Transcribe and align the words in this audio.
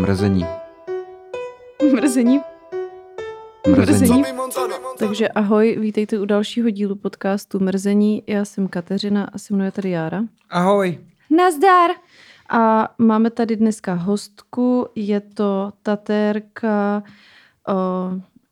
Mrzení. 0.00 0.46
Mrzení. 1.92 2.40
Mrzení. 3.68 4.24
Takže 4.98 5.28
ahoj, 5.28 5.76
vítejte 5.80 6.18
u 6.18 6.24
dalšího 6.24 6.70
dílu 6.70 6.96
podcastu 6.96 7.60
Mrzení. 7.60 8.22
Já 8.26 8.44
jsem 8.44 8.68
Kateřina 8.68 9.24
a 9.32 9.38
se 9.38 9.54
mnou 9.54 9.64
je 9.64 9.70
tady 9.72 9.90
Jára. 9.90 10.22
Ahoj. 10.50 10.98
Nazdar! 11.30 11.90
A 12.50 12.88
máme 12.98 13.30
tady 13.30 13.56
dneska 13.56 13.94
hostku, 13.94 14.86
je 14.94 15.20
to 15.20 15.72
tatérka, 15.82 17.02
o, 17.68 17.74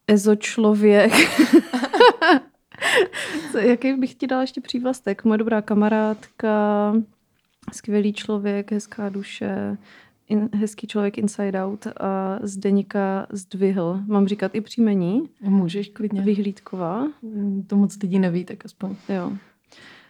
ezočlověk. 0.07 1.13
Jaký 3.61 3.93
bych 3.93 4.15
ti 4.15 4.27
dala 4.27 4.43
ještě 4.43 4.61
přívlastek? 4.61 5.25
Moje 5.25 5.39
dobrá 5.39 5.63
kamarádka, 5.63 6.95
skvělý 7.73 8.13
člověk, 8.13 8.73
hezká 8.73 9.09
duše, 9.09 9.77
in, 10.29 10.49
hezký 10.55 10.87
člověk 10.87 11.19
inside 11.19 11.65
out 11.65 11.87
a 11.87 12.39
Zdeníka 12.43 13.27
zdvihl. 13.31 14.01
Mám 14.07 14.29
říkat 14.29 14.55
i 14.55 14.61
příjmení? 14.61 15.29
Můžeš 15.41 15.89
klidně. 15.89 16.23
Vyhlídková. 16.23 17.07
To 17.67 17.77
moc 17.77 17.97
lidí 18.03 18.19
neví, 18.19 18.45
tak 18.45 18.65
aspoň. 18.65 18.97
Jo. 19.09 19.33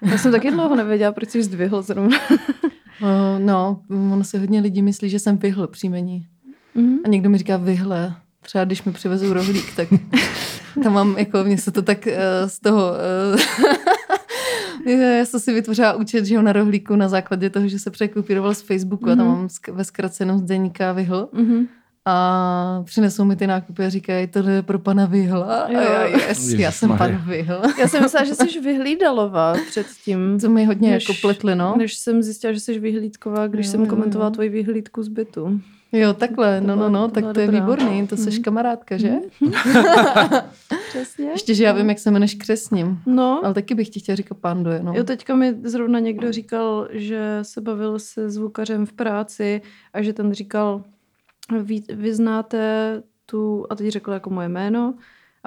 Já 0.03 0.19
jsem 0.19 0.33
taky 0.33 0.51
dlouho 0.51 0.77
nevěděla, 0.77 1.13
proč 1.13 1.29
jsi 1.29 1.43
zdvihl 1.43 1.83
zrovna. 1.83 2.19
Uh, 2.31 3.39
no, 3.39 3.81
ono 3.91 4.25
se 4.25 4.39
hodně 4.39 4.61
lidí 4.61 4.83
myslí, 4.83 5.11
že 5.11 5.19
jsem 5.19 5.37
vyhl 5.37 5.67
příjmení. 5.67 6.27
Mhm. 6.75 6.99
A 7.05 7.09
někdo 7.09 7.31
mi 7.31 7.39
říká 7.39 7.57
vyhle. 7.57 8.15
Třeba 8.41 8.65
když 8.65 8.85
mi 8.85 8.93
přivezou 8.93 9.33
rohlík, 9.33 9.77
tak 9.77 9.89
tam 10.83 10.93
mám, 10.93 11.19
jako, 11.19 11.45
mně 11.45 11.59
se 11.59 11.71
to 11.71 11.83
tak 11.83 12.07
uh, 12.07 12.49
z 12.49 12.61
toho... 12.61 12.93
Uh, 13.35 14.18
já 15.19 15.25
jsem 15.25 15.41
si 15.41 15.53
vytvořila 15.53 15.93
účet, 15.93 16.25
že 16.25 16.35
jo, 16.35 16.43
na 16.43 16.53
rohlíku 16.53 16.97
na 16.97 17.09
základě 17.09 17.51
toho, 17.51 17.69
že 17.69 17.79
se 17.79 17.91
překopíroval 17.91 18.55
z 18.55 18.61
Facebooku 18.63 19.05
mm-hmm. 19.05 19.13
a 19.13 19.17
tam 19.17 19.27
Mhm. 19.27 19.37
mám 19.37 19.49
ve 19.77 19.85
zkracenou 19.85 20.39
z 20.39 20.43
deníka 20.43 20.93
vyhl. 20.93 21.29
Mhm. 21.33 21.67
A 22.11 22.83
přinesou 22.85 23.25
mi 23.25 23.37
ty 23.37 23.47
nákupy 23.47 23.85
a 23.85 23.89
říkají, 23.89 24.27
to 24.27 24.39
je 24.49 24.63
pro 24.63 24.79
pana 24.79 25.07
Vyhla. 25.07 25.55
A 25.61 25.73
Jo. 25.73 25.81
já, 25.81 26.05
yes, 26.05 26.53
já 26.53 26.73
jsem 26.73 26.99
pan. 26.99 27.17
Vyhl. 27.27 27.63
Já 27.81 27.89
jsem 27.89 28.03
myslela, 28.03 28.25
že 28.27 28.35
jsi 28.35 28.61
vyhlídalová 28.65 29.55
předtím. 29.71 30.39
To 30.41 30.49
mi 30.49 30.65
hodně 30.65 30.91
Než- 30.91 31.09
jako 31.09 31.21
pletli, 31.21 31.55
no. 31.55 31.75
Než 31.79 31.95
jsem 31.95 32.23
zjistila, 32.23 32.53
že 32.53 32.61
jsi 32.61 32.79
vyhlídková, 32.79 33.47
když 33.47 33.67
Jo, 33.67 33.71
jsem 33.73 33.81
jo, 33.81 33.87
komentovala 33.87 34.29
jo. 34.29 34.33
tvoji 34.35 34.49
vyhlídku 34.49 35.03
z 35.03 35.09
bytu. 35.09 35.61
Jo, 35.93 36.13
takhle, 36.15 36.61
To 36.61 36.67
no, 36.67 36.77
no, 36.77 36.89
no, 36.89 37.09
to 37.09 37.15
tak 37.15 37.35
to 37.35 37.41
je 37.41 37.51
výborný, 37.51 38.07
to 38.07 38.17
seš 38.17 38.35
Mhm. 38.35 38.43
kamarádka, 38.43 38.97
že? 38.97 39.13
Přesně. 40.89 41.25
Ještě, 41.31 41.55
že 41.55 41.65
já 41.65 41.73
vím, 41.73 41.89
jak 41.89 41.99
se 41.99 42.11
jmenuješ 42.11 42.35
křesním, 42.35 42.99
No, 43.07 43.41
ale 43.45 43.55
taky 43.55 43.75
bych 43.75 43.89
ti 43.89 44.01
chtěla 44.01 44.17
říkat 44.17 44.39
pandoje, 44.39 44.81
no. 44.83 44.93
jo, 44.97 45.05
teďka 45.05 45.35
mi 45.37 45.55
zrovna 45.63 45.99
někdo 45.99 46.33
říkal, 46.33 46.89
že 46.91 47.39
se 47.43 47.61
bavil 47.61 47.99
se 47.99 48.31
zvukařem 48.31 48.87
v 48.87 48.93
práci 48.93 49.63
a 49.95 50.03
že 50.03 50.13
ten 50.13 50.33
říkal, 50.33 50.83
vy, 51.63 51.83
vy 51.89 52.15
znáte 52.15 53.03
tu, 53.27 53.67
a 53.71 53.75
teď 53.75 53.89
řekl 53.89 54.13
jako 54.13 54.31
moje 54.31 54.49
jméno, 54.49 54.95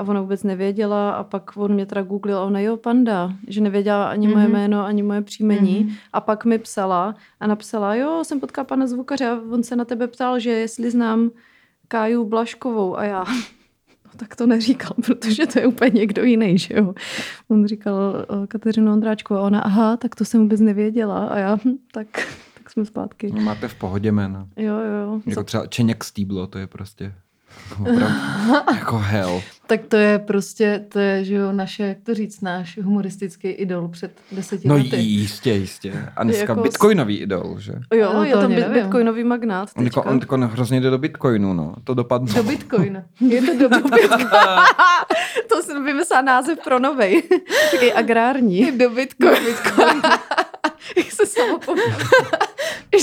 a 0.02 0.08
ona 0.08 0.22
vůbec 0.22 0.44
nevěděla 0.44 1.12
a 1.12 1.24
pak 1.24 1.58
on 1.58 1.74
mě 1.74 1.86
teda 1.86 2.02
googlil 2.02 2.38
a 2.38 2.42
ona 2.46 2.60
jo, 2.60 2.78
panda, 2.78 3.34
že 3.48 3.62
nevěděla 3.62 4.10
ani 4.10 4.28
moje 4.28 4.44
Mhm. 4.48 4.54
jméno, 4.54 4.86
ani 4.86 5.04
moje 5.04 5.22
příjmení 5.22 5.80
Mhm. 5.80 5.94
a 6.14 6.22
pak 6.22 6.46
mi 6.46 6.58
psala 6.60 7.16
a 7.40 7.48
napsala, 7.48 7.96
jo, 7.96 8.24
jsem 8.24 8.40
potkala 8.40 8.66
pana 8.66 8.88
zvukaře 8.88 9.28
a 9.28 9.40
on 9.52 9.64
se 9.64 9.76
na 9.76 9.86
tebe 9.86 10.08
ptal, 10.08 10.40
že 10.40 10.50
jestli 10.50 10.92
znám 10.92 11.30
Káju 11.88 12.26
Blaškovou 12.26 12.98
a 12.98 13.04
já, 13.04 13.24
no 14.06 14.12
tak 14.18 14.36
to 14.36 14.48
neříkal, 14.48 14.92
protože 15.06 15.48
to 15.48 15.60
je 15.60 15.68
úplně 15.68 15.92
někdo 16.00 16.24
jiný, 16.24 16.58
že 16.58 16.74
jo. 16.78 16.94
On 17.48 17.68
říkal 17.68 18.26
Kateřinu 18.48 18.94
Ondráčkovou 18.94 19.40
a 19.40 19.44
ona, 19.44 19.60
aha, 19.62 19.98
tak 19.98 20.16
to 20.16 20.26
jsem 20.26 20.42
vůbec 20.42 20.60
nevěděla 20.62 21.28
a 21.28 21.38
já, 21.40 21.58
hm, 21.66 21.78
tak, 21.94 22.08
tak 22.58 22.70
jsme 22.70 22.86
zpátky. 22.86 23.32
No, 23.36 23.42
máte 23.42 23.68
v 23.68 23.76
pohodě 23.76 24.12
jména. 24.12 24.48
Jo, 24.58 24.74
jo, 24.76 24.94
jo. 25.06 25.22
Jako 25.26 25.44
třeba 25.44 25.68
Čeněk 25.68 26.04
Stýblo, 26.04 26.48
to 26.48 26.58
je 26.58 26.68
prostě 26.68 27.14
opravdu 27.82 28.06
jako 28.76 28.98
hell. 28.98 29.42
Tak 29.68 29.82
to 29.88 29.98
je 29.98 30.20
prostě, 30.20 30.86
to 30.90 31.00
je, 31.00 31.24
že 31.26 31.36
jo, 31.36 31.52
naše, 31.52 31.84
jak 31.84 31.98
to 32.04 32.14
říct, 32.14 32.42
náš 32.42 32.78
humoristický 32.84 33.48
idol 33.48 33.88
před 33.88 34.12
deseti 34.32 34.68
No 34.68 34.76
lety. 34.76 34.96
jistě, 34.98 35.52
jistě. 35.54 35.94
A 36.16 36.24
dneska 36.24 36.42
Jako 36.42 36.62
bitcoinový 36.62 37.18
idol, 37.18 37.56
že? 37.60 37.74
Jo, 37.94 38.12
No, 38.14 38.24
je 38.24 38.34
to 38.34 38.42
tam 38.42 38.56
bit, 38.56 38.68
bitcoinový 38.68 39.24
magnát 39.24 39.70
On 39.78 39.84
jako, 39.84 40.00
teďka. 40.02 40.36
on 40.36 40.42
jako 40.42 40.54
hrozně 40.54 40.82
jde 40.82 40.90
do 40.90 40.98
bitcoinu, 40.98 41.54
no. 41.54 41.76
To 41.84 41.94
dopadne. 41.94 42.34
Do 42.34 42.44
Bitcoin. 42.44 43.04
Je 43.20 43.42
to 43.42 43.58
do 43.60 43.70
Bitcoin. 43.70 44.28
to 45.50 45.64
jsem 45.64 45.86
vymyslela 45.86 46.22
název 46.22 46.60
pro 46.64 46.80
novej. 46.80 47.24
Takový 47.72 47.94
agrární. 47.94 48.72
do 48.78 48.90
Bitcoin. 48.90 49.44
Bitcoin. 49.46 50.02
Jak 50.98 51.12
se 51.12 51.26
samo 51.26 51.60
pomůže. 51.60 51.86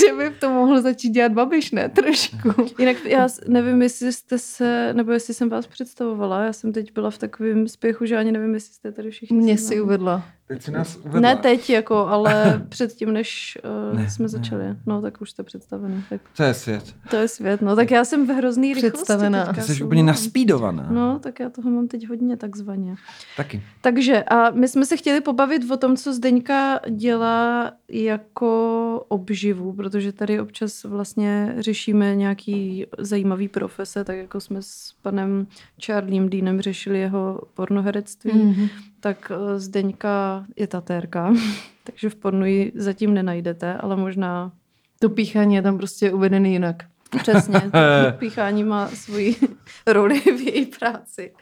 že 0.07 0.13
by 0.17 0.29
to 0.29 0.49
mohl 0.49 0.81
začít 0.81 1.09
dělat 1.09 1.31
Babiš, 1.31 1.71
ne? 1.71 1.89
Trošku. 1.89 2.37
Jinak 2.79 3.05
já 3.05 3.27
nevím, 3.47 3.81
jestli 3.81 4.13
jste 4.13 4.37
se, 4.37 4.93
nebo 4.93 5.11
jestli 5.11 5.33
jsem 5.33 5.49
vás 5.49 5.67
představovala. 5.67 6.43
Já 6.43 6.53
jsem 6.53 6.73
teď 6.73 6.93
byla 6.93 7.11
v 7.11 7.17
takovém 7.17 7.67
spěchu, 7.67 8.05
že 8.05 8.17
ani 8.17 8.31
nevím, 8.31 8.53
jestli 8.53 8.73
jste 8.73 8.91
tady 8.91 9.11
všichni. 9.11 9.37
Mě 9.37 9.57
se 9.57 9.67
si 9.67 9.81
uvedla. 9.81 10.23
Teď 10.49 10.61
si 10.61 10.71
nás 10.71 10.95
uvedla. 10.95 11.19
Ne 11.19 11.35
teď, 11.35 11.69
jako, 11.69 11.95
ale 11.95 12.61
předtím, 12.69 13.13
než 13.13 13.57
uh, 13.91 13.99
Ne, 13.99 14.09
jsme 14.09 14.23
ne. 14.23 14.29
začali. 14.29 14.63
No, 14.85 15.01
tak 15.01 15.21
už 15.21 15.29
jste 15.31 15.43
představený. 15.43 16.03
Tak 16.09 16.21
To 16.37 16.43
je 16.43 16.53
svět. 16.53 16.95
to 17.09 17.15
je 17.15 17.27
svět. 17.27 17.61
No, 17.61 17.75
tak 17.75 17.91
já 17.91 18.05
jsem 18.05 18.27
v 18.27 18.29
hrozný 18.29 18.73
rychlosti. 18.73 18.95
Představená. 18.97 19.45
teďka 19.45 19.61
Ty 19.61 19.73
jsi 19.75 19.83
úplně 19.83 20.03
naspídovaná. 20.03 20.87
No, 20.91 21.19
tak 21.19 21.39
já 21.39 21.49
toho 21.49 21.69
mám 21.71 21.87
teď 21.87 22.09
hodně 22.09 22.37
takzvaně. 22.37 22.95
Taky. 23.37 23.63
Takže 23.81 24.23
a 24.23 24.49
my 24.51 24.67
jsme 24.67 24.85
se 24.85 24.97
chtěli 24.97 25.21
pobavit 25.21 25.71
o 25.71 25.77
tom, 25.77 25.95
co 25.97 26.13
Zdeňka 26.13 26.79
dělá 26.89 27.71
jako 27.89 29.05
obživu, 29.07 29.73
protože 29.73 30.11
tady 30.11 30.39
občas 30.39 30.83
vlastně 30.83 31.55
řešíme 31.59 32.15
nějaký 32.15 32.85
zajímavý 32.97 33.47
profese, 33.47 34.03
tak 34.03 34.17
jako 34.17 34.39
jsme 34.39 34.61
s 34.61 34.93
panem 35.01 35.47
Charliem 35.85 36.29
Deanem 36.29 36.61
řešili 36.61 36.99
jeho 36.99 37.41
pornoherectví, 37.53 38.31
mm. 38.33 38.67
Tak 38.99 39.31
eh, 39.31 39.59
Zdeňka 39.59 40.45
je 40.55 40.67
tatérka, 40.67 41.33
takže 41.83 42.09
v 42.09 42.15
pornu 42.15 42.45
ji 42.45 42.71
zatím 42.75 43.13
nenajdete, 43.13 43.73
ale 43.73 43.95
možná 43.95 44.51
To 44.99 45.09
píchání 45.09 45.55
je 45.55 45.61
tam 45.61 45.77
prostě 45.77 46.11
uvedený 46.11 46.51
jinak. 46.51 46.83
Přesně, 47.17 47.59
to 47.61 48.17
píchání 48.17 48.63
má 48.63 48.87
svoji 48.87 49.35
roli 49.87 50.19
v 50.19 50.41
její 50.41 50.65
práci. 50.65 51.33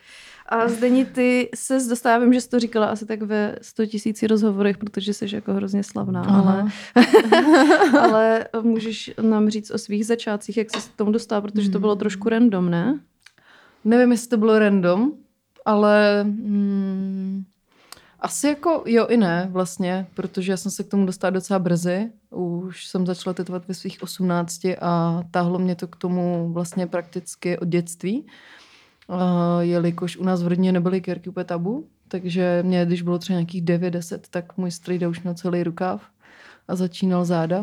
A 0.50 0.68
Zdeni, 0.68 1.06
ty 1.06 1.50
se 1.56 1.80
dostávám, 1.90 2.22
vím, 2.22 2.34
že 2.34 2.42
jsi 2.42 2.50
to 2.50 2.60
říkala 2.60 2.86
asi 2.86 3.06
tak 3.06 3.22
ve 3.22 3.56
100 3.62 3.86
tisíci 3.86 4.28
rozhovorech, 4.28 4.78
protože 4.78 5.14
jsi 5.14 5.36
jako 5.36 5.54
hrozně 5.54 5.84
slavná, 5.84 6.22
ale, 6.22 6.66
ale 8.00 8.46
můžeš 8.62 9.12
nám 9.22 9.50
říct 9.50 9.72
o 9.72 9.78
svých 9.78 10.06
začátcích, 10.06 10.58
jak 10.58 10.70
jsi 10.70 10.90
k 10.90 10.96
tomu 10.96 11.12
dostala, 11.12 11.42
protože 11.42 11.70
to 11.70 11.80
bylo 11.80 11.96
trošku 11.96 12.30
random, 12.30 12.70
ne? 12.70 13.00
Nevím, 13.86 14.12
jestli 14.12 14.30
to 14.30 14.38
bylo 14.38 14.60
random, 14.60 15.12
ale 15.68 16.24
hmm, 16.24 17.44
asi 18.20 18.48
jako 18.48 18.84
jo 18.86 19.06
i 19.06 19.18
ne 19.18 19.50
vlastně, 19.52 20.08
protože 20.14 20.52
já 20.52 20.58
jsem 20.58 20.72
se 20.72 20.84
k 20.84 20.88
tomu 20.88 21.06
dostala 21.06 21.32
docela 21.32 21.60
brzy. 21.60 22.12
Už 22.30 22.88
jsem 22.88 23.06
začala 23.06 23.34
tetovat 23.34 23.68
ve 23.68 23.74
svých 23.74 24.04
18 24.04 24.66
a 24.82 25.22
táhlo 25.32 25.60
mě 25.60 25.76
to 25.76 25.88
k 25.88 25.96
tomu 25.96 26.54
vlastně 26.54 26.88
prakticky 26.88 27.60
od 27.60 27.68
dětství. 27.68 28.26
Uh, 29.08 29.18
jelikož 29.60 30.18
u 30.18 30.24
nás 30.24 30.44
v 30.44 30.48
rodině 30.48 30.72
nebyly 30.72 31.02
kérky 31.02 31.30
úplně 31.30 31.44
tabu, 31.44 31.88
takže 32.08 32.64
mě, 32.66 32.86
když 32.86 33.02
bylo 33.02 33.20
třeba 33.20 33.40
nějakých 33.40 33.64
9-10, 33.64 34.20
tak 34.30 34.58
můj 34.58 34.72
strýda 34.72 35.10
už 35.10 35.22
měl 35.22 35.34
celý 35.34 35.64
rukáv 35.64 36.02
a 36.68 36.76
začínal 36.76 37.26
záda. 37.26 37.62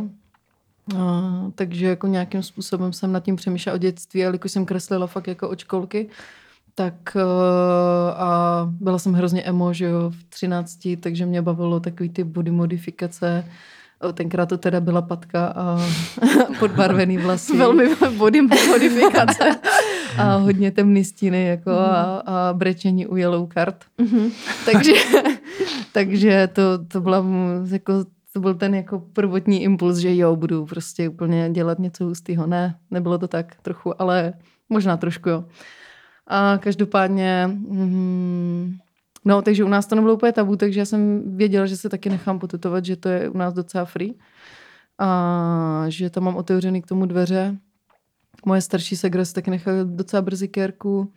Uh, 0.94 1.50
takže 1.54 1.86
jako 1.86 2.06
nějakým 2.06 2.42
způsobem 2.42 2.92
jsem 2.92 3.12
nad 3.12 3.24
tím 3.24 3.36
přemýšlela 3.36 3.74
o 3.74 3.78
dětství, 3.78 4.22
a 4.22 4.24
jelikož 4.24 4.52
jsem 4.52 4.66
kreslila 4.66 5.06
fakt 5.06 5.28
jako 5.28 5.48
od 5.48 5.58
školky, 5.58 6.10
tak 6.74 6.94
uh, 7.16 7.22
a 8.22 8.60
byla 8.80 8.98
jsem 8.98 9.12
hrozně 9.12 9.42
emo, 9.42 9.72
že 9.72 9.84
jo, 9.84 10.10
v 10.10 10.24
13, 10.24 10.78
takže 11.00 11.26
mě 11.26 11.42
bavilo 11.42 11.80
takový 11.80 12.08
ty 12.08 12.24
body 12.24 12.50
modifikace. 12.50 13.44
O, 14.00 14.12
Tenkrát 14.12 14.48
to 14.48 14.58
teda 14.58 14.80
byla 14.80 15.02
patka 15.02 15.46
a 15.46 15.78
podbarvený 16.58 17.18
vlasy. 17.18 17.56
Velmi 17.56 17.96
body 18.18 18.42
modifikace. 18.42 19.50
A 20.18 20.36
hodně 20.36 20.70
temný 20.70 21.04
stíny 21.04 21.46
jako 21.46 21.70
a, 21.70 22.22
a 22.26 22.52
brečení 22.52 23.06
u 23.06 23.16
yellow 23.16 23.48
card. 23.52 23.84
Mhm. 23.98 24.30
takže, 24.72 24.92
takže 25.92 26.48
to, 26.52 26.84
to 26.88 27.00
byla 27.00 27.24
jako 27.70 28.04
to 28.32 28.40
byl 28.40 28.54
ten 28.54 28.74
jako 28.74 28.98
prvotní 28.98 29.62
impuls, 29.62 29.98
že 29.98 30.16
jo, 30.16 30.36
budu 30.36 30.66
prostě 30.66 31.08
úplně 31.08 31.50
dělat 31.50 31.78
něco 31.78 32.04
hustého. 32.04 32.46
Ne, 32.46 32.78
nebylo 32.90 33.18
to 33.18 33.28
tak 33.28 33.54
trochu, 33.62 34.02
ale 34.02 34.32
možná 34.68 34.96
trošku 34.96 35.28
jo. 35.28 35.44
A 36.26 36.58
každopádně, 36.58 37.46
mm, 37.46 38.76
no, 39.24 39.42
takže 39.42 39.64
u 39.64 39.68
nás 39.68 39.86
to 39.86 39.94
nebylo 39.94 40.14
úplně 40.14 40.32
tabu, 40.32 40.56
takže 40.56 40.80
já 40.80 40.86
jsem 40.86 41.22
věděla, 41.36 41.66
že 41.66 41.76
se 41.76 41.88
taky 41.88 42.10
nechám 42.10 42.38
potetovat, 42.38 42.84
že 42.84 42.96
to 42.96 43.08
je 43.08 43.28
u 43.28 43.38
nás 43.38 43.54
docela 43.54 43.84
free. 43.84 44.14
A 44.98 45.84
že 45.88 46.10
tam 46.10 46.24
mám 46.24 46.36
otevřený 46.36 46.82
k 46.82 46.86
tomu 46.86 47.06
dveře. 47.06 47.56
Moje 48.46 48.60
starší 48.60 48.96
segra 48.96 49.24
si 49.24 49.34
taky 49.34 49.50
nechala 49.50 49.78
docela 49.84 50.22
brzy 50.22 50.48
kérku. 50.48 51.12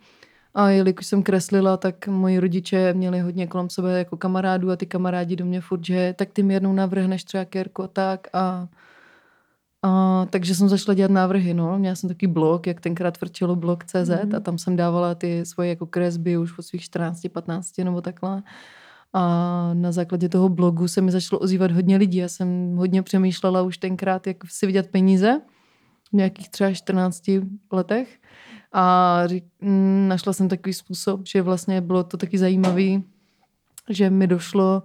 A 0.54 0.70
jelikož 0.70 1.06
jsem 1.06 1.22
kreslila, 1.22 1.76
tak 1.76 2.08
moji 2.08 2.40
rodiče 2.40 2.94
měli 2.94 3.20
hodně 3.20 3.46
kolem 3.46 3.70
sebe 3.70 3.98
jako 3.98 4.16
kamarádů 4.16 4.70
a 4.70 4.76
ty 4.76 4.86
kamarádi 4.86 5.36
do 5.36 5.44
mě 5.44 5.60
furt, 5.60 5.84
že 5.84 6.14
tak 6.18 6.30
ty 6.32 6.42
mi 6.42 6.54
jednou 6.54 6.72
navrhneš 6.72 7.24
třeba 7.24 7.44
kérku 7.44 7.82
a 7.82 7.88
tak. 7.88 8.28
A 8.32 8.68
A, 9.82 10.26
takže 10.30 10.54
jsem 10.54 10.68
začala 10.68 10.94
dělat 10.94 11.10
návrhy, 11.10 11.54
no. 11.54 11.78
Měla 11.78 11.94
jsem 11.94 12.08
takový 12.08 12.32
blog, 12.32 12.66
jak 12.66 12.80
tenkrát 12.80 13.20
vrčelo 13.20 13.56
blog 13.56 13.84
CZ 13.84 14.08
Mhm. 14.08 14.34
a 14.36 14.40
tam 14.40 14.58
jsem 14.58 14.76
dávala 14.76 15.14
ty 15.14 15.46
svoje 15.46 15.68
jako 15.68 15.86
kresby 15.86 16.38
už 16.38 16.58
od 16.58 16.62
svých 16.62 16.82
14, 16.82 17.28
15 17.28 17.84
nebo 17.84 18.00
takhle. 18.00 18.42
A 19.12 19.70
na 19.74 19.92
základě 19.92 20.28
toho 20.28 20.48
blogu 20.48 20.88
se 20.88 21.00
mi 21.00 21.10
začalo 21.12 21.40
ozývat 21.40 21.70
hodně 21.70 21.96
lidí. 21.96 22.18
Já 22.18 22.28
jsem 22.28 22.76
hodně 22.76 23.02
přemýšlela 23.02 23.62
už 23.62 23.78
tenkrát, 23.78 24.26
jak 24.26 24.36
si 24.48 24.66
vydělat 24.66 24.86
peníze 24.86 25.40
v 26.10 26.12
nějakých 26.12 26.48
třeba 26.48 26.72
14 26.72 27.22
letech. 27.72 28.18
A 28.72 29.22
mm, 29.60 30.08
našla 30.08 30.32
jsem 30.32 30.48
takový 30.48 30.74
způsob, 30.74 31.20
že 31.26 31.42
vlastně 31.42 31.80
bylo 31.80 32.04
to 32.04 32.16
taky 32.16 32.38
zajímavý, 32.38 33.04
že 33.90 34.10
mi 34.10 34.26
došlo, 34.26 34.82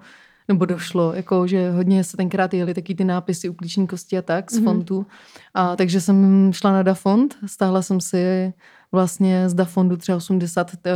nebo 0.47 0.65
došlo, 0.65 1.13
jako, 1.13 1.47
že 1.47 1.71
hodně 1.71 2.03
se 2.03 2.17
tenkrát 2.17 2.53
jeli 2.53 2.73
taky 2.73 2.95
ty 2.95 3.03
nápisy 3.03 3.49
u 3.49 3.53
klíční 3.53 3.87
kosti 3.87 4.17
a 4.17 4.21
tak 4.21 4.51
z 4.51 4.55
Mhm. 4.57 4.63
fontu. 4.65 5.05
A 5.53 5.75
takže 5.75 6.01
jsem 6.01 6.49
šla 6.53 6.71
na 6.71 6.83
Dafont, 6.83 7.35
stáhla 7.45 7.81
jsem 7.81 8.01
si 8.01 8.53
vlastně 8.91 9.49
z 9.49 9.53
Dafondu 9.53 9.97
třeba 9.97 10.15
80 10.17 10.71
uh, 10.73 10.91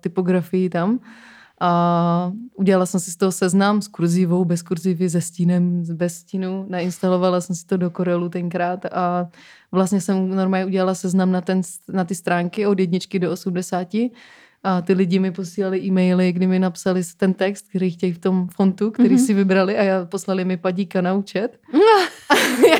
typografií 0.00 0.70
tam 0.70 0.98
a 1.60 2.32
udělala 2.54 2.86
jsem 2.86 3.00
si 3.00 3.10
z 3.10 3.16
toho 3.16 3.32
seznam 3.32 3.82
s 3.82 3.88
kurzivou, 3.88 4.44
bez 4.44 4.62
kurzivy, 4.62 5.10
se 5.10 5.20
stínem, 5.20 5.82
bez 5.92 6.14
stínu. 6.16 6.66
Nainstalovala 6.68 7.40
jsem 7.40 7.56
si 7.56 7.66
to 7.66 7.76
do 7.76 7.90
Corelu 7.90 8.28
tenkrát 8.28 8.86
a 8.86 9.28
vlastně 9.72 10.00
jsem 10.00 10.28
normálně 10.28 10.66
udělala 10.66 10.94
seznam 10.94 11.32
na, 11.32 11.40
ten, 11.40 11.60
na 11.92 12.04
ty 12.04 12.14
stránky 12.14 12.66
od 12.66 12.78
jedničky 12.78 13.18
do 13.18 13.32
80 13.32 13.88
a 14.64 14.80
ty 14.82 14.92
lidi 14.92 15.18
mi 15.18 15.30
posílali 15.30 15.80
e-maily, 15.84 16.32
kdy 16.32 16.46
mi 16.46 16.58
napsali 16.58 17.02
ten 17.16 17.34
text, 17.34 17.68
který 17.68 17.90
chtějí 17.90 18.12
v 18.12 18.18
tom 18.18 18.48
fontu, 18.48 18.90
který 18.90 19.14
Mhm. 19.14 19.24
si 19.24 19.34
vybrali 19.34 19.78
a 19.78 19.82
já 19.82 20.04
poslali 20.04 20.44
mi 20.44 20.56
padíka 20.56 21.00
na 21.00 21.14
účet. 21.14 21.60
já, 21.72 22.78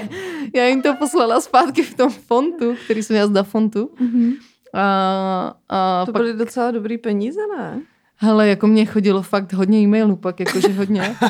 já 0.54 0.66
jim 0.66 0.82
to 0.82 0.94
poslala 0.94 1.40
zpátky 1.40 1.82
v 1.82 1.94
tom 1.94 2.10
fontu, 2.10 2.75
který 2.84 3.02
jsem 3.02 3.14
měla 3.16 3.42
z 3.42 3.46
fontu. 3.48 3.90
Mhm. 4.00 4.32
A, 4.75 5.54
a 5.69 6.06
To 6.06 6.12
pak, 6.12 6.22
byly 6.22 6.32
docela 6.36 6.70
dobrý 6.70 6.98
peníze, 6.98 7.40
ne? 7.58 7.81
Hele, 8.16 8.49
jako 8.49 8.66
mě 8.66 8.87
chodilo 8.87 9.22
fakt 9.22 9.52
hodně 9.52 9.78
e-mailů 9.78 10.16
pak, 10.16 10.40
jakože 10.40 10.69
hodně. 10.69 11.16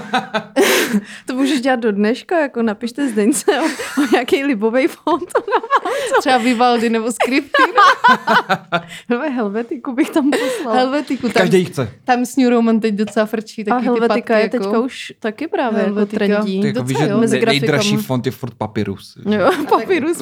To 1.26 1.34
můžeš 1.34 1.60
dělat 1.60 1.80
do 1.80 1.92
dneška, 1.92 2.40
jako 2.40 2.62
napište 2.62 3.08
Zdeňce 3.08 3.60
o, 3.60 3.64
o 4.02 4.06
nějaký 4.12 4.44
libový 4.44 4.86
fond. 4.86 5.28
Třeba 6.20 6.38
Vivaldi 6.38 6.88
nebo 6.90 7.12
skripty. 7.12 7.62
Hele, 9.08 9.28
helvetiku 9.30 9.92
bych 9.92 10.10
tam 10.10 10.30
poslala. 10.30 10.76
Helvetiku, 10.78 11.28
tam, 11.28 11.32
Každý 11.40 11.64
chce. 11.64 11.90
tam 12.04 12.26
s 12.26 12.36
New 12.36 12.50
Roman 12.50 12.80
teď 12.80 12.94
docela 12.94 13.26
frčí. 13.26 13.62
a 13.62 13.64
Taky 13.64 13.80
ty 13.80 13.84
helvetika 13.84 14.34
patky, 14.34 14.42
je 14.44 14.48
teďka 14.48 14.66
jako. 14.68 14.82
už 14.82 15.12
taky 15.20 15.48
právě 15.48 15.78
jako 15.78 15.86
Helvetika. 15.94 16.18
trendí. 16.18 16.60
Ty 16.60 16.66
jako 16.66 16.82
víš, 16.82 16.98
že 16.98 17.08
jo, 17.08 17.18
mezi 17.18 17.36
nej- 17.36 17.46
nejdražší 17.46 17.90
grafikama. 17.90 18.02
font 18.02 18.26
je 18.26 18.32
furt 18.32 18.54
papyrus. 18.54 19.18
Jo, 19.30 19.50
papírus. 19.68 20.18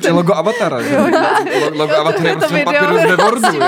To 0.00 0.06
je 0.06 0.12
logo 0.12 0.34
Avatara. 0.34 0.76
Lo- 0.78 1.78
Logo 1.78 1.94
Avatara 1.96 2.28
je 2.28 2.36
prostě 2.36 2.54
video 2.54 2.72
papyrus 2.72 3.00
ve 3.10 3.16
Wordu. 3.16 3.58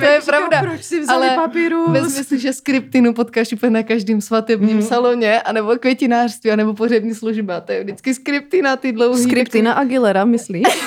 To 0.00 0.04
je 0.06 0.20
pravda. 0.26 0.60
Proč 0.62 0.82
si 0.84 1.00
vzali 1.00 1.26
Ale 1.26 1.36
papírus? 1.60 1.88
Vezmi 1.92 2.24
si, 2.24 2.38
že 2.38 2.52
skriptinu 2.52 3.14
potkáš 3.14 3.52
úplně 3.52 3.70
na 3.70 3.82
každém 3.82 4.20
svatebním 4.20 4.76
Mhm. 4.76 4.86
saloně, 4.86 5.40
anebo 5.40 5.76
květinářství, 5.76 6.50
anebo 6.50 6.74
pořební 6.74 7.14
služba. 7.14 7.60
To 7.60 7.72
je 7.72 7.82
vždycky 7.84 8.14
skriptina, 8.14 8.76
ty 8.76 8.92
dlouhý. 8.92 9.22
Skriptina 9.22 9.72
Aguilera, 9.72 10.24
myslíš? 10.24 10.62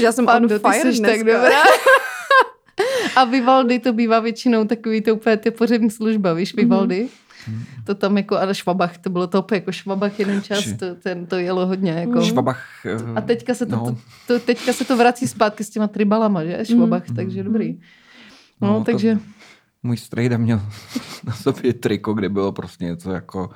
Já 0.00 0.12
jsem 0.12 0.24
on 0.24 0.32
Pando, 0.32 0.48
ty 0.48 0.64
fire 0.70 0.92
jsi 0.92 1.00
tak 1.02 1.10
dneska. 1.10 1.32
dobrá. 1.42 1.62
A 3.16 3.24
Vivaldi 3.24 3.78
to 3.78 3.92
bývá 3.92 4.20
většinou 4.20 4.64
takový 4.64 5.00
to 5.00 5.14
úplně 5.14 5.36
ty 5.36 5.50
pořební 5.50 5.90
služba, 5.90 6.32
víš, 6.32 6.54
Mhm. 6.54 6.64
Vivaldi. 6.64 7.08
To 7.84 7.94
tam 7.94 8.16
jako, 8.16 8.38
ale 8.38 8.54
Švabach, 8.54 8.98
to 8.98 9.10
bylo 9.10 9.26
top, 9.26 9.50
jako 9.50 9.72
Švabach 9.72 10.18
jeden 10.18 10.42
čas, 10.42 10.64
to, 10.78 10.94
ten, 10.94 11.26
to 11.26 11.36
jelo 11.36 11.66
hodně. 11.66 11.90
Jako. 11.92 12.22
Švabach. 12.22 12.66
A 13.16 13.20
teďka 13.20 13.54
se 13.54 13.66
to, 13.66 13.76
no. 13.76 13.84
to, 13.86 13.96
to, 14.26 14.38
teďka 14.38 14.72
se 14.72 14.84
to 14.84 14.96
vrací 14.96 15.28
zpátky 15.28 15.64
s 15.64 15.70
těma 15.70 15.86
tribalama, 15.86 16.44
že? 16.44 16.58
Švabach, 16.64 17.06
Mhm. 17.06 17.16
takže 17.16 17.42
dobrý. 17.42 17.78
No, 18.60 18.68
No, 18.68 18.78
to- 18.78 18.84
takže... 18.84 19.18
Můj 19.82 19.96
strejda 19.96 20.36
měl 20.36 20.60
na 21.24 21.32
sobě 21.32 21.72
triko, 21.72 22.14
kde 22.14 22.28
bylo 22.28 22.52
prostě 22.52 22.84
něco 22.84 23.10
jako 23.10 23.50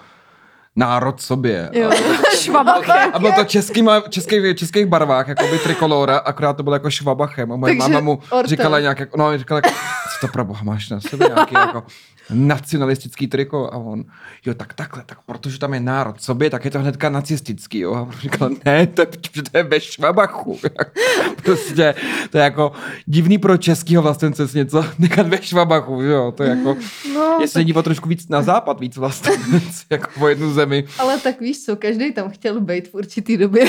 národ 0.77 1.21
sobě. 1.21 1.71
Jo, 1.73 1.91
A, 1.91 1.95
švabach. 2.37 2.89
a 3.13 3.19
bylo 3.19 3.33
to 3.33 3.45
českýma, 3.45 4.01
českých, 4.01 4.57
českých 4.57 4.87
barvách, 4.87 5.29
jako 5.29 5.47
by 5.47 5.59
trikolora, 5.59 6.17
akorát 6.19 6.53
to 6.53 6.63
bylo 6.63 6.75
jako 6.77 6.91
švabachem. 6.91 7.53
A 7.53 7.57
moje 7.57 7.77
Takže 7.77 7.93
máma 7.93 8.01
mu 8.05 8.13
ortel. 8.31 8.47
říkala 8.49 8.81
nějak, 8.81 8.99
jako, 8.99 9.17
no, 9.17 9.39
říkala, 9.39 9.59
jako, 9.65 9.77
co 10.21 10.27
to 10.27 10.33
pro 10.33 10.45
boha 10.45 10.63
máš 10.65 10.89
na 10.91 11.01
sobě, 11.01 11.29
nějaký 11.29 11.55
jako 11.55 11.83
nacionalistický 12.31 13.27
triko 13.27 13.71
a 13.73 13.77
on, 13.77 14.05
jo, 14.47 14.55
tak 14.55 14.75
takhle, 14.75 15.03
tak 15.07 15.19
protože 15.27 15.59
tam 15.59 15.75
je 15.75 15.81
národ 15.81 16.23
sobě, 16.23 16.51
tak 16.51 16.65
je 16.65 16.71
to 16.71 16.79
hnedka 16.79 17.09
nacistický, 17.09 17.79
jo. 17.79 17.95
A 17.95 18.03
on 18.03 18.13
říkal, 18.21 18.51
ne, 18.65 18.87
to 18.87 19.03
je, 19.03 19.07
to 19.07 19.59
je 19.59 19.63
ve 19.63 19.81
švabachu. 19.81 20.59
prostě, 21.45 21.95
to 22.31 22.39
je 22.39 22.45
jako 22.45 22.73
divný 23.07 23.39
pro 23.39 23.57
českýho 23.57 24.03
vlastence 24.03 24.49
si 24.49 24.59
něco 24.59 24.85
nechat 24.99 25.29
ve 25.29 25.43
švabachu, 25.43 26.03
jo, 26.03 26.33
to 26.37 26.43
je 26.43 26.51
jako, 26.51 26.77
No, 27.15 27.39
jestli 27.41 27.61
není 27.61 27.75
o 27.75 27.83
trošku 27.83 28.09
víc 28.09 28.29
na 28.29 28.43
západ, 28.43 28.81
víc 28.81 28.97
vlastenec, 28.97 29.85
jako 29.91 30.11
po 30.19 30.29
jednu 30.29 30.53
zemi. 30.53 30.85
ale 30.99 31.19
tak 31.19 31.41
víš 31.41 31.65
co, 31.65 31.77
každý 31.77 32.13
tam 32.13 32.31
chtěl 32.31 32.61
být 32.61 32.89
v 32.89 32.95
určitý 32.95 33.37
době. 33.37 33.65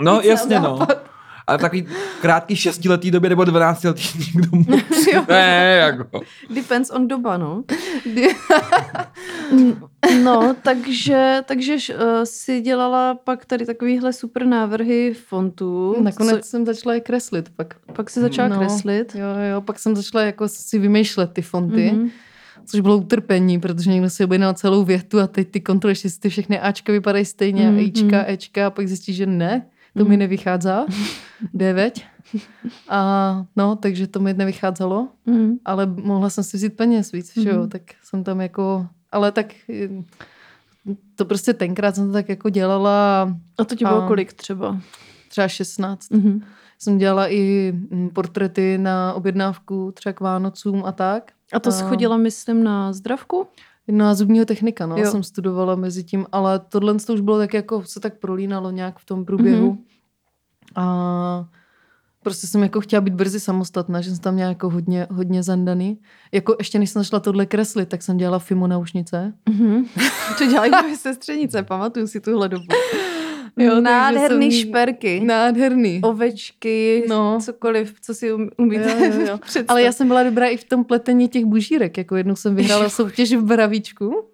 No, 0.00 0.20
jasně, 0.24 0.60
no. 0.60 0.86
Ale 1.46 1.58
v 1.58 1.60
takový 1.60 1.86
krátký 2.20 2.56
šestiletý 2.56 3.10
době 3.10 3.30
nebo 3.30 3.44
dvanáctiletý 3.44 4.02
nikdo 4.18 4.48
moc. 4.52 4.80
ne, 5.28 5.76
jako. 5.80 6.20
Depends 6.54 6.90
on 6.90 7.08
doba, 7.08 7.36
no. 7.36 7.64
No, 10.22 10.56
takže, 10.62 11.40
takže 11.44 11.74
uh, 11.94 12.00
si 12.24 12.60
dělala 12.60 13.14
pak 13.14 13.44
tady 13.44 13.66
takovýhle 13.66 14.12
super 14.12 14.46
návrhy 14.46 15.14
fontů. 15.14 15.96
Nakonec 16.02 16.40
Co, 16.44 16.48
jsem 16.50 16.66
začala 16.66 16.94
je 16.94 17.00
kreslit 17.00 17.48
pak. 17.56 17.74
pak 17.92 18.10
si 18.10 18.20
začala 18.20 18.48
No, 18.48 18.58
kreslit. 18.58 19.14
Jo, 19.14 19.26
jo, 19.52 19.60
pak 19.60 19.78
jsem 19.78 19.96
začala 19.96 20.24
jako 20.24 20.48
si 20.48 20.78
vymýšlet 20.78 21.32
ty 21.32 21.42
fonty, 21.42 21.90
Mhm. 21.92 22.04
mm-hmm. 22.04 22.10
což 22.66 22.80
bylo 22.80 22.96
utrpení, 22.96 23.60
protože 23.60 23.90
někdo 23.90 24.10
si 24.10 24.24
objednal 24.24 24.54
celou 24.54 24.84
větu 24.84 25.20
a 25.20 25.26
teď 25.26 25.48
ty 25.50 25.60
kontroluješ, 25.60 26.04
jestli 26.04 26.20
ty 26.20 26.28
všechny 26.28 26.60
Ačka 26.60 26.92
vypadají 26.92 27.24
stejně, 27.24 27.70
Mhm. 27.70 27.76
mm-hmm. 27.78 27.86
Ička, 27.88 28.24
Ečka 28.30 28.66
a 28.66 28.70
pak 28.70 28.88
zjistíš, 28.88 29.16
že 29.16 29.26
ne, 29.26 29.66
to 29.96 30.04
mm-hmm. 30.04 30.08
mi 30.08 30.16
nevychází. 30.16 30.68
Jde 31.54 31.72
veď? 31.72 32.06
A 32.88 33.44
no, 33.56 33.76
takže 33.76 34.06
to 34.06 34.20
mi 34.20 34.34
nevycházelo, 34.34 35.08
Mhm. 35.26 35.56
ale 35.64 35.86
mohla 35.86 36.30
jsem 36.30 36.44
si 36.44 36.56
vzít 36.56 36.76
peněz 36.76 37.12
víc, 37.12 37.30
mm-hmm. 37.36 37.42
že 37.42 37.48
jo, 37.48 37.58
Mhm. 37.60 37.68
tak 37.68 37.82
jsem 38.02 38.24
tam 38.24 38.40
jako, 38.40 38.86
ale 39.12 39.32
tak 39.32 39.46
to 41.16 41.24
prostě 41.24 41.52
tenkrát 41.54 41.94
jsem 41.94 42.06
to 42.06 42.12
tak 42.12 42.28
jako 42.28 42.48
dělala 42.50 43.22
A 43.58 43.64
to 43.64 43.74
ti 43.76 43.84
bylo 43.84 44.02
A- 44.04 44.08
kolik 44.08 44.32
třeba? 44.32 44.80
třeba 45.28 45.48
16. 45.48 46.10
Mhm. 46.10 46.40
Jsem 46.78 46.98
dělala 46.98 47.28
i 47.32 47.72
mm, 47.90 48.10
portréty 48.10 48.78
na 48.78 49.14
objednávku 49.14 49.92
třeba 49.94 50.12
k 50.12 50.20
Vánocům 50.20 50.82
a 50.86 50.92
tak. 50.92 51.32
A 51.52 51.60
to 51.60 51.72
schodila, 51.72 52.16
myslím, 52.16 52.64
na 52.64 52.92
zdravku? 52.92 53.46
Na 53.88 54.14
zubního 54.14 54.44
technika, 54.44 54.86
no, 54.86 54.96
Jo. 54.96 55.10
jsem 55.10 55.22
studovala 55.22 55.74
mezi 55.74 56.04
tím, 56.04 56.26
ale 56.32 56.58
tohle 56.58 56.94
to 56.94 57.14
už 57.14 57.20
bylo 57.20 57.38
tak 57.38 57.54
jako, 57.54 57.82
se 57.84 58.00
tak 58.00 58.18
prolínalo 58.18 58.70
nějak 58.70 58.98
v 58.98 59.04
tom 59.04 59.24
průběhu. 59.24 59.66
Mhm. 59.66 59.76
Mm-hmm. 59.76 60.80
A 60.82 61.48
prostě 62.22 62.46
jsem 62.46 62.62
jako 62.62 62.80
chtěla 62.80 63.00
být 63.00 63.14
brzy 63.14 63.40
samostatná, 63.40 64.00
že 64.00 64.10
jsem 64.10 64.18
tam 64.18 64.34
měla 64.34 64.48
jako 64.48 64.70
hodně, 64.70 65.06
hodně 65.10 65.42
zandaný. 65.42 65.98
Jako 66.32 66.56
ještě 66.58 66.78
než 66.78 66.90
jsem 66.90 67.02
začala 67.02 67.20
tohle 67.20 67.46
kreslit, 67.46 67.88
tak 67.88 68.02
jsem 68.02 68.16
dělala 68.16 68.38
FIMO 68.38 68.66
naušnice. 68.66 69.32
Mhm. 69.48 69.84
To 70.38 70.46
dělají 70.46 70.70
moje 70.82 70.96
sestřenice, 70.96 71.62
pamatuju 71.62 72.06
si 72.06 72.20
tuhle 72.20 72.48
dobu. 72.48 72.64
Jo, 73.58 73.80
Nádherný 73.80 74.52
jsem- 74.52 74.68
šperky. 74.68 75.20
Nádherný. 75.24 76.00
ovečky, 76.04 77.04
no. 77.08 77.38
Cokoliv, 77.44 77.94
co 78.00 78.14
si 78.14 78.32
um- 78.32 78.50
umíte 78.56 78.90
Jo, 79.00 79.12
jo, 79.20 79.26
jo. 79.56 79.62
Ale 79.68 79.82
já 79.82 79.92
jsem 79.92 80.08
byla 80.08 80.22
dobrá 80.22 80.46
i 80.46 80.56
v 80.56 80.64
tom 80.64 80.84
pletení 80.84 81.28
těch 81.28 81.44
bužírek. 81.44 81.98
Jako 81.98 82.16
jednou 82.16 82.36
jsem 82.36 82.54
vyhrála 82.54 82.88
soutěž 82.88 83.32
v 83.34 83.42
Bravíčku. 83.42 84.24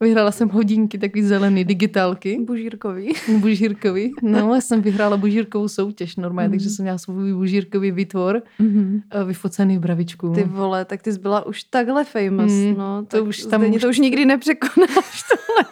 Vyhrála 0.00 0.30
jsem 0.30 0.48
hodinky, 0.48 0.98
takový 0.98 1.22
zelený, 1.22 1.64
digitálky. 1.64 2.38
Bužírkový. 2.40 3.12
Bužírkový. 3.38 4.12
No, 4.22 4.54
já 4.54 4.60
jsem 4.60 4.82
vyhrála 4.82 5.16
bužírkovou 5.16 5.68
soutěž 5.68 6.16
normálně, 6.16 6.48
Mhm. 6.48 6.52
takže 6.58 6.70
jsem 6.70 6.82
měla 6.84 6.98
svůj 6.98 7.32
bužírkový 7.32 7.90
výtvor 7.90 8.42
eh, 8.60 9.24
vyfocený 9.24 9.76
v 9.78 9.80
Bravíčku. 9.80 10.32
Ty 10.34 10.44
vole, 10.44 10.84
tak 10.84 11.02
ty 11.02 11.12
jsi 11.12 11.18
byla 11.18 11.46
už 11.46 11.62
takhle 11.64 12.04
famous, 12.04 12.52
Mm, 12.52 12.74
no. 12.78 13.02
to 13.02 13.16
tak 13.16 13.26
už 13.26 13.38
tam 13.42 13.70
už- 13.70 13.80
to 13.82 13.88
už 13.88 13.98
nikdy 13.98 14.24
nepřekonáš, 14.24 15.22
tohle. 15.28 15.64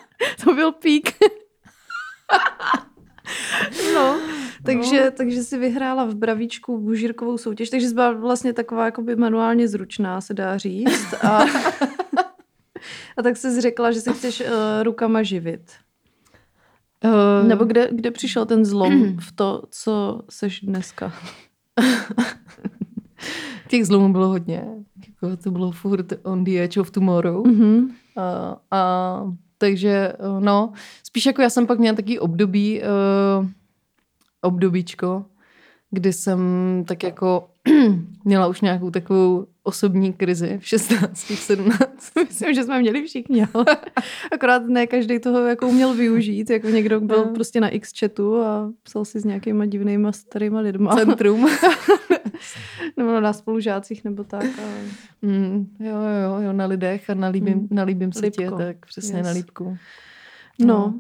To 0.45 0.55
byl 0.55 0.73
pík. 0.73 1.11
no, 3.95 4.21
takže, 4.63 5.05
no. 5.05 5.11
takže 5.11 5.43
si 5.43 5.59
vyhrála 5.59 6.05
v 6.05 6.15
Bravíčku 6.15 6.79
bužírkovou 6.79 7.39
soutěž, 7.39 7.71
takže 7.71 7.89
jsi 7.89 7.95
byla 7.95 8.13
vlastně 8.13 8.53
taková 8.53 8.85
jakoby 8.85 9.17
manuálně 9.17 9.69
zručná, 9.69 10.21
se 10.21 10.35
dá 10.35 10.59
říct. 10.59 11.15
A, 11.25 11.39
a 13.17 13.23
tak 13.23 13.37
jsi 13.37 13.61
řekla, 13.61 13.93
že 13.93 14.01
se 14.01 14.13
chceš 14.13 14.41
uh, 14.41 14.47
rukama 14.83 15.23
živit. 15.23 15.73
Uh, 17.05 17.49
Nebo 17.49 17.65
kde, 17.65 17.89
kde 17.93 18.11
přišel 18.11 18.47
ten 18.47 18.65
zlom 18.65 19.17
v 19.21 19.33
to, 19.33 19.63
co 19.71 20.21
seš 20.31 20.61
dneska? 20.61 21.13
těch 23.69 23.87
zlomů 23.87 24.13
bylo 24.13 24.29
hodně. 24.29 24.65
Jako 25.07 25.37
to 25.37 25.51
bylo 25.51 25.73
furt 25.73 26.13
on 26.23 26.45
the 26.45 26.59
edge 26.59 26.81
of 26.81 26.91
tomorrow. 26.91 27.47
Mm-hmm. 27.47 27.91
A, 28.17 28.57
a 28.71 29.23
takže 29.59 30.13
eh, 30.13 30.41
no, 30.41 30.73
spíš 31.05 31.27
jako 31.27 31.43
já 31.43 31.51
jsem 31.51 31.67
pak 31.67 31.79
měla 31.79 31.97
taký 31.97 32.19
období, 32.19 32.83
uh, 32.83 33.47
obdobíčko, 34.41 35.25
kdy 35.91 36.13
jsem 36.13 36.41
tak 36.89 37.03
jako 37.03 37.49
měla 38.25 38.47
už 38.47 38.61
nějakou 38.61 38.91
takovou 38.91 39.47
osobní 39.63 40.13
krizi 40.13 40.59
v 40.63 40.67
16, 40.69 41.19
17. 41.19 41.81
Myslím, 42.29 42.55
že 42.55 42.65
jsme 42.65 42.81
měli 42.81 43.05
všichni, 43.07 43.47
ale 43.55 43.65
akorát 44.33 44.63
ne 44.67 44.87
každý 44.87 45.19
toho 45.19 45.39
jako 45.47 45.69
uměl 45.69 45.95
využít. 45.95 46.51
Jako 46.51 46.69
někdo 46.69 47.01
byl 47.01 47.25
No. 47.25 47.33
prostě 47.35 47.61
na 47.61 47.69
X 47.69 47.93
chatu 48.01 48.41
a 48.41 48.73
psal 48.83 49.05
si 49.05 49.21
s 49.21 49.25
nějakýma 49.25 49.67
divnýma 49.67 50.13
starýma 50.13 50.61
lidma. 50.61 50.97
Centrum. 50.97 51.49
nebo 52.97 53.21
na 53.21 53.33
spolužácích 53.33 54.05
nebo 54.05 54.25
tak. 54.25 54.45
Ale... 54.45 54.75
Mm, 55.23 55.67
jo, 55.81 55.97
jo, 55.97 56.41
jo, 56.41 56.53
na 56.53 56.67
lidech 56.67 57.11
a 57.11 57.15
na 57.15 57.29
líbím, 57.29 57.59
Mm. 57.59 57.69
na 57.71 57.83
líbím 57.83 58.13
se 58.13 58.31
tě, 58.31 58.51
tak 58.51 58.87
přesně 58.87 59.19
Yes. 59.19 59.27
na 59.27 59.33
lípku. 59.33 59.77
No. 60.59 60.95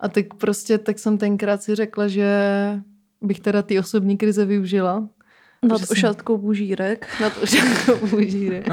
A 0.00 0.08
tak 0.08 0.34
prostě, 0.34 0.78
tak 0.78 0.98
jsem 0.98 1.18
tenkrát 1.18 1.62
si 1.62 1.74
řekla, 1.74 2.08
že 2.08 2.28
bych 3.22 3.40
teda 3.40 3.62
ty 3.62 3.78
osobní 3.78 4.16
krize 4.16 4.44
využila. 4.44 5.08
Nad 5.68 5.76
Přesně. 5.76 5.92
ošatkou 5.92 6.38
bužírek. 6.38 7.06
Na 7.20 7.30
to, 7.30 7.46
že 7.46 7.58
jako 7.58 8.06
bužírek. 8.06 8.66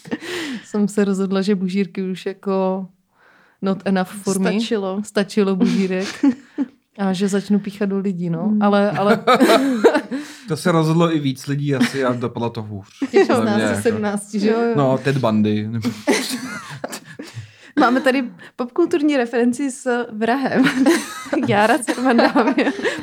jsem 0.64 0.88
se 0.88 1.04
rozhodla, 1.04 1.42
že 1.42 1.54
bužírky 1.54 2.02
už 2.02 2.26
jako 2.26 2.86
not 3.62 3.82
enough 3.84 4.08
for 4.08 4.38
me. 4.40 4.50
Stačilo. 4.52 5.02
Stačilo 5.04 5.56
bužírek. 5.56 6.24
A 6.98 7.12
že 7.12 7.28
začnu 7.28 7.58
píchat 7.58 7.88
do 7.88 7.98
lidí, 7.98 8.30
no. 8.30 8.48
Mm. 8.48 8.62
Ale, 8.62 8.90
ale 8.90 9.24
To 10.48 10.56
se 10.56 10.72
rozhodlo 10.72 11.16
i 11.16 11.18
víc 11.20 11.46
lidí 11.46 11.74
asi 11.74 12.04
a 12.04 12.12
dopadlo 12.12 12.50
to 12.50 12.62
hůř. 12.62 12.88
těch 13.10 13.26
Podle 13.26 13.42
mě 13.42 13.50
16, 13.52 13.70
jako- 13.70 13.82
17, 13.82 14.34
že 14.34 14.48
Jo, 14.50 14.60
jo. 14.60 14.74
No, 14.76 14.98
Ted 14.98 15.18
Bundy. 15.18 15.68
Máme 17.80 18.00
tady 18.00 18.24
popkulturní 18.56 19.16
referenci 19.16 19.70
s 19.70 20.06
vrahem. 20.12 20.64
Jára 21.48 21.78
a 21.78 22.44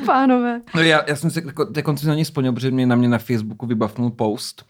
pánové. 0.05 0.61
No 0.75 0.81
já, 0.81 1.03
já 1.07 1.15
jsem 1.15 1.31
se 1.31 1.41
jako, 1.45 1.65
na 2.07 2.15
něj 2.15 2.25
splnil, 2.25 2.53
protože 2.53 2.71
mě 2.71 2.85
na 2.85 2.95
mě 2.95 3.07
na 3.07 3.17
Facebooku 3.17 3.65
vybavnul 3.65 4.11
post, 4.11 4.65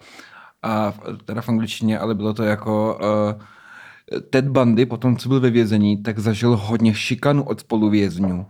a, 0.63 0.93
teda 1.25 1.41
v 1.41 1.49
angličtině, 1.49 1.99
ale 1.99 2.15
bylo 2.15 2.33
to 2.33 2.43
jako 2.43 2.99
uh, 3.35 3.41
Ted 4.29 4.47
Bundy, 4.47 4.85
potom 4.85 5.17
co 5.17 5.29
byl 5.29 5.39
ve 5.39 5.49
vězení, 5.49 6.03
tak 6.03 6.19
zažil 6.19 6.57
hodně 6.57 6.93
šikanu 6.93 7.43
od 7.43 7.59
spoluvězňů. 7.59 8.45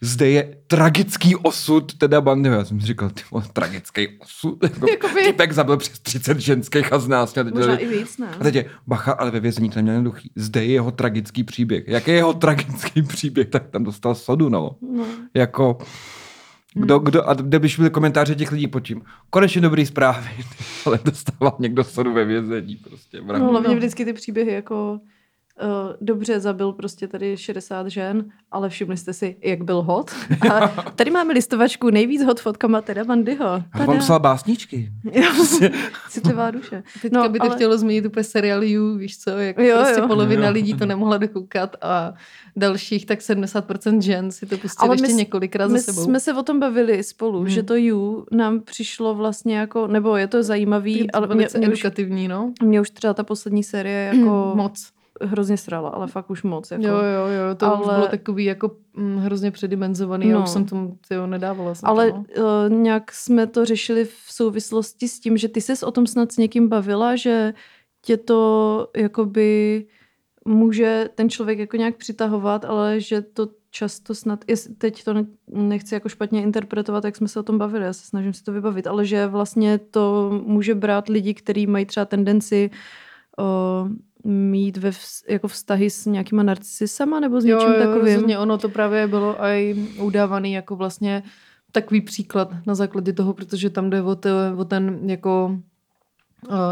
Zde 0.00 0.28
je 0.30 0.56
tragický 0.66 1.36
osud 1.36 1.94
Teda 1.98 2.20
Bundy. 2.20 2.48
Já 2.48 2.64
jsem 2.64 2.80
si 2.80 2.86
říkal, 2.86 3.10
ty 3.10 3.22
vole, 3.30 3.44
tragický 3.52 4.08
osud. 4.18 4.58
Jako, 4.62 4.86
Jakoby- 4.90 5.24
Typek 5.24 5.52
zabil 5.52 5.76
přes 5.76 5.98
30 5.98 6.40
ženských 6.40 6.92
a 6.92 6.98
z 6.98 7.08
nás. 7.08 7.34
Možná 7.54 7.76
i 7.76 7.86
víc, 7.98 8.18
ne? 8.18 8.26
A 8.40 8.42
teď 8.42 8.54
je, 8.54 8.64
bacha, 8.86 9.12
ale 9.12 9.30
ve 9.30 9.40
vězení 9.40 9.70
to 9.70 9.76
neměl 9.76 9.94
jednoduchý. 9.94 10.30
Zde 10.36 10.64
je 10.64 10.72
jeho 10.72 10.90
tragický 10.90 11.44
příběh. 11.44 11.84
Jaký 11.88 12.10
je 12.10 12.16
jeho 12.16 12.34
tragický 12.34 13.02
příběh? 13.02 13.48
Tak 13.48 13.68
tam 13.68 13.84
dostal 13.84 14.14
sodu, 14.14 14.48
no. 14.48 14.76
No. 14.96 15.04
Jako, 15.34 15.78
kdo, 16.80 16.98
kdo, 16.98 17.28
a 17.28 17.34
kde 17.34 17.58
by 17.58 17.68
byly 17.76 17.90
komentáře 17.90 18.34
těch 18.34 18.52
lidí 18.52 18.66
pod 18.66 18.80
tím. 18.80 19.02
Konečně 19.30 19.60
dobrý 19.60 19.86
zprávy, 19.86 20.28
ale 20.86 20.98
dostával 21.04 21.56
někdo 21.58 21.84
sodu 21.84 22.12
ve 22.12 22.24
vězení. 22.24 22.76
Prostě, 22.76 23.20
No, 23.20 23.50
hlavně 23.50 23.68
No. 23.68 23.74
vždycky 23.76 24.04
ty 24.04 24.12
příběhy 24.12 24.52
jako 24.52 25.00
dobře 26.00 26.40
zabil 26.40 26.72
prostě 26.72 27.08
tady 27.08 27.36
60 27.36 27.86
žen, 27.86 28.24
ale 28.50 28.68
všimli 28.68 28.96
jste 28.96 29.12
si, 29.12 29.36
jak 29.42 29.64
byl 29.64 29.82
hot. 29.82 30.10
A 30.54 30.68
tady 30.96 31.10
máme 31.10 31.34
listovačku 31.34 31.90
nejvíc 31.90 32.24
hot 32.24 32.40
fotkama 32.40 32.80
Teda 32.80 33.04
Bundyho. 33.04 33.46
A 33.46 33.62
on 33.80 33.86
Tada. 33.86 33.98
psal 33.98 34.20
básničky. 34.20 34.88
Citlivá 36.10 36.50
duše. 36.50 36.82
Teďka 37.02 37.22
No, 37.22 37.28
by 37.28 37.38
to 37.38 37.44
ale- 37.46 37.54
chtělo 37.54 37.78
změnit 37.78 38.06
úplně 38.06 38.24
seriál 38.24 38.64
You, 38.64 38.96
víš 38.96 39.18
co, 39.18 39.30
jak 39.30 39.58
Jo, 39.58 39.76
prostě 39.78 40.00
jo. 40.00 40.08
polovina 40.08 40.46
Jo. 40.46 40.52
lidí 40.52 40.74
to 40.74 40.86
nemohla 40.86 41.16
dokoukat 41.18 41.76
a 41.82 42.14
dalších 42.56 43.06
tak 43.06 43.18
70% 43.18 44.00
žen 44.00 44.30
si 44.30 44.46
to 44.46 44.58
pustili 44.58 44.88
Ale 44.88 44.94
ještě 44.94 45.06
my 45.06 45.12
několikrát 45.14 45.68
za 45.68 45.72
My 45.72 45.80
sebou. 45.80 46.04
jsme 46.04 46.20
se 46.20 46.34
o 46.34 46.42
tom 46.42 46.60
bavili 46.60 47.02
spolu, 47.02 47.38
Hmm. 47.38 47.48
že 47.48 47.62
to 47.62 47.74
You 47.76 48.26
nám 48.32 48.60
přišlo 48.60 49.14
vlastně 49.14 49.56
jako, 49.58 49.86
nebo 49.86 50.16
je 50.16 50.26
to 50.26 50.42
zajímavý, 50.42 51.10
ale 51.10 51.26
mě, 51.26 51.34
velice 51.36 51.58
mě, 51.58 51.68
už, 51.68 51.72
edukativní, 51.72 52.28
no. 52.28 52.52
mě 52.62 52.80
už 52.80 52.90
třeba 52.90 53.14
ta 53.14 53.24
poslední 53.24 53.62
série 53.62 54.10
jako 54.14 54.52
Moc. 54.56 54.88
Hrozně 55.22 55.56
srala, 55.56 55.88
ale 55.88 56.06
fakt 56.06 56.30
už 56.30 56.42
moc. 56.42 56.70
Jako. 56.70 56.86
Jo, 56.86 56.94
jo, 56.94 57.26
jo, 57.26 57.54
to 57.56 57.66
ale... 57.66 57.80
už 57.80 57.94
bylo 57.94 58.06
takový 58.08 58.44
jako 58.44 58.70
mm, 58.96 59.16
hrozně 59.16 59.50
předimenzovaný 59.50 60.28
no. 60.28 60.38
No. 60.38 60.44
už 60.44 60.50
jsem 60.50 60.64
tomu 60.64 60.98
tyjo, 61.08 61.26
nedávala. 61.26 61.74
Jsem 61.74 61.88
Ale 61.88 62.12
to, 62.12 62.16
no. 62.16 62.66
uh, 62.66 62.72
nějak 62.72 63.12
jsme 63.12 63.46
to 63.46 63.64
řešili 63.64 64.04
v 64.04 64.26
souvislosti 64.28 65.08
s 65.08 65.20
tím, 65.20 65.36
že 65.36 65.48
ty 65.48 65.60
ses 65.60 65.82
o 65.82 65.90
tom 65.90 66.06
snad 66.06 66.32
s 66.32 66.36
někým 66.36 66.68
bavila, 66.68 67.16
že 67.16 67.54
tě 68.02 68.16
to 68.16 68.88
jakoby 68.96 69.86
může 70.44 71.08
ten 71.14 71.30
člověk 71.30 71.58
jako 71.58 71.76
nějak 71.76 71.96
přitahovat, 71.96 72.64
ale 72.64 73.00
že 73.00 73.22
to 73.22 73.48
často 73.70 74.14
snad, 74.14 74.44
teď 74.78 75.04
to 75.04 75.14
ne- 75.14 75.26
nechci 75.48 75.94
jako 75.94 76.08
špatně 76.08 76.42
interpretovat, 76.42 77.04
jak 77.04 77.16
jsme 77.16 77.28
se 77.28 77.40
o 77.40 77.42
tom 77.42 77.58
bavili, 77.58 77.84
já 77.84 77.92
se 77.92 78.06
snažím 78.06 78.32
si 78.32 78.44
to 78.44 78.52
vybavit, 78.52 78.86
ale 78.86 79.06
že 79.06 79.26
vlastně 79.26 79.78
to 79.78 80.30
může 80.46 80.74
brát 80.74 81.08
lidi, 81.08 81.34
kteří 81.34 81.66
mají 81.66 81.86
třeba 81.86 82.06
tendenci 82.06 82.70
uh, 83.38 83.88
mít 84.26 84.76
ve 84.76 84.90
vz, 84.90 85.24
jako 85.28 85.48
vztahy 85.48 85.90
s 85.90 86.06
nějakýma 86.06 86.42
narcisama 86.42 87.20
nebo 87.20 87.40
s 87.40 87.44
jo, 87.44 87.58
něčím 87.58 87.72
jo, 87.72 87.78
takovým. 87.78 88.14
rozhodně 88.14 88.38
ono 88.38 88.58
to 88.58 88.68
právě 88.68 89.06
bylo 89.06 89.42
aj 89.42 89.74
udávaný 90.00 90.52
jako 90.52 90.76
vlastně 90.76 91.22
takový 91.72 92.00
příklad 92.00 92.54
na 92.66 92.74
základě 92.74 93.12
toho, 93.12 93.34
protože 93.34 93.70
tam 93.70 93.90
jde 93.90 94.02
o, 94.02 94.14
te, 94.14 94.30
o 94.56 94.64
ten 94.64 95.10
jako 95.10 95.58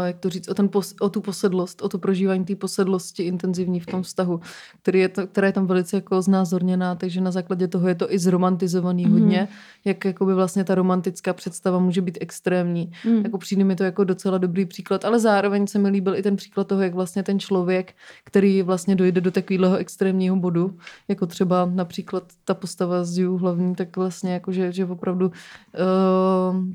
jak 0.05 0.19
to 0.19 0.29
říct, 0.29 0.49
o, 0.49 0.53
ten 0.53 0.69
pos, 0.69 0.95
o 1.01 1.09
tu 1.09 1.21
posedlost, 1.21 1.81
o 1.81 1.89
to 1.89 1.97
prožívání 1.97 2.45
té 2.45 2.55
posedlosti 2.55 3.23
intenzivní 3.23 3.79
v 3.79 3.85
tom 3.85 4.03
vztahu, 4.03 4.39
který 4.81 4.99
je 4.99 5.09
to, 5.09 5.27
která 5.27 5.47
je 5.47 5.53
tam 5.53 5.67
velice 5.67 5.97
jako 5.97 6.21
znázorněná, 6.21 6.95
takže 6.95 7.21
na 7.21 7.31
základě 7.31 7.67
toho 7.67 7.87
je 7.87 7.95
to 7.95 8.13
i 8.13 8.19
zromantizovaný 8.19 9.05
mm. 9.05 9.11
hodně, 9.11 9.47
jak 9.85 10.05
jakoby 10.05 10.33
vlastně 10.33 10.63
ta 10.63 10.75
romantická 10.75 11.33
představa 11.33 11.79
může 11.79 12.01
být 12.01 12.17
extrémní. 12.21 12.91
Mm. 13.05 13.23
Jako 13.23 13.37
přijde 13.37 13.63
mi 13.63 13.75
to 13.75 13.83
jako 13.83 14.03
docela 14.03 14.37
dobrý 14.37 14.65
příklad, 14.65 15.05
ale 15.05 15.19
zároveň 15.19 15.67
se 15.67 15.79
mi 15.79 15.89
líbil 15.89 16.15
i 16.15 16.21
ten 16.21 16.35
příklad 16.35 16.67
toho, 16.67 16.81
jak 16.81 16.93
vlastně 16.93 17.23
ten 17.23 17.39
člověk, 17.39 17.93
který 18.23 18.61
vlastně 18.61 18.95
dojde 18.95 19.21
do 19.21 19.31
takového 19.31 19.75
extrémního 19.75 20.35
bodu, 20.35 20.77
jako 21.07 21.25
třeba 21.25 21.71
například 21.73 22.23
ta 22.45 22.53
postava 22.53 23.03
z 23.03 23.17
You 23.17 23.37
hlavní, 23.37 23.75
tak 23.75 23.97
vlastně 23.97 24.33
jako, 24.33 24.51
že, 24.51 24.71
že 24.71 24.85
opravdu 24.85 25.27
uh, 25.27 25.33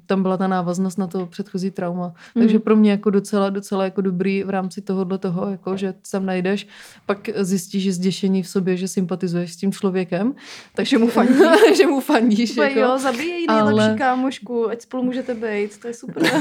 tam 0.06 0.22
byla 0.22 0.36
ta 0.36 0.48
návaznost 0.48 0.98
na 0.98 1.06
to 1.06 1.26
předchozí 1.26 1.70
trauma. 1.70 2.12
Mm. 2.34 2.42
Takže 2.42 2.58
pro 2.58 2.76
mě 2.80 2.90
jako 2.90 3.10
docela, 3.10 3.50
docela 3.50 3.84
jako 3.84 4.00
dobrý 4.00 4.42
v 4.42 4.50
rámci 4.50 4.80
tohohle 4.82 5.18
toho, 5.18 5.50
jako, 5.50 5.76
že 5.76 5.94
tam 6.12 6.26
najdeš, 6.26 6.66
pak 7.06 7.28
zjistíš, 7.36 7.82
že 7.82 7.92
zděšení 7.92 8.42
v 8.42 8.48
sobě, 8.48 8.76
že 8.76 8.88
sympatizuješ 8.88 9.52
s 9.52 9.56
tím 9.56 9.72
člověkem, 9.72 10.34
Takže 10.74 10.98
mu 10.98 11.06
fandíš. 11.08 11.36
že 11.76 11.86
mu 11.86 12.00
fandíš. 12.00 12.50
Úplně 12.50 12.68
Jako. 12.68 12.80
jo, 12.80 12.98
zabíjej 12.98 13.46
nejlepší 13.46 13.80
ale- 13.80 13.94
kámošku, 13.98 14.70
ať 14.70 14.82
spolu 14.82 15.02
můžete 15.02 15.34
být, 15.34 15.78
to 15.78 15.88
je 15.88 15.94
super. 15.94 16.22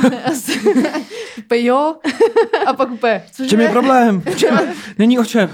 Úplně 1.38 1.63
jo. 1.63 1.96
A 2.65 2.74
pak 2.74 2.91
úplně, 2.91 3.24
cože? 3.31 3.50
čem 3.50 3.60
je 3.60 3.69
problém? 3.69 4.24
Není 4.98 5.19
o 5.19 5.25
čem. 5.25 5.50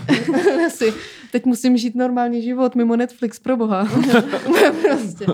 Asi. 0.68 0.94
Teď 1.32 1.46
musím 1.46 1.78
žít 1.78 1.96
normální 1.96 2.42
život 2.42 2.76
mimo 2.76 2.96
Netflix, 2.96 3.40
pro 3.40 3.58
boha. 3.58 3.88
prostě. 4.82 5.26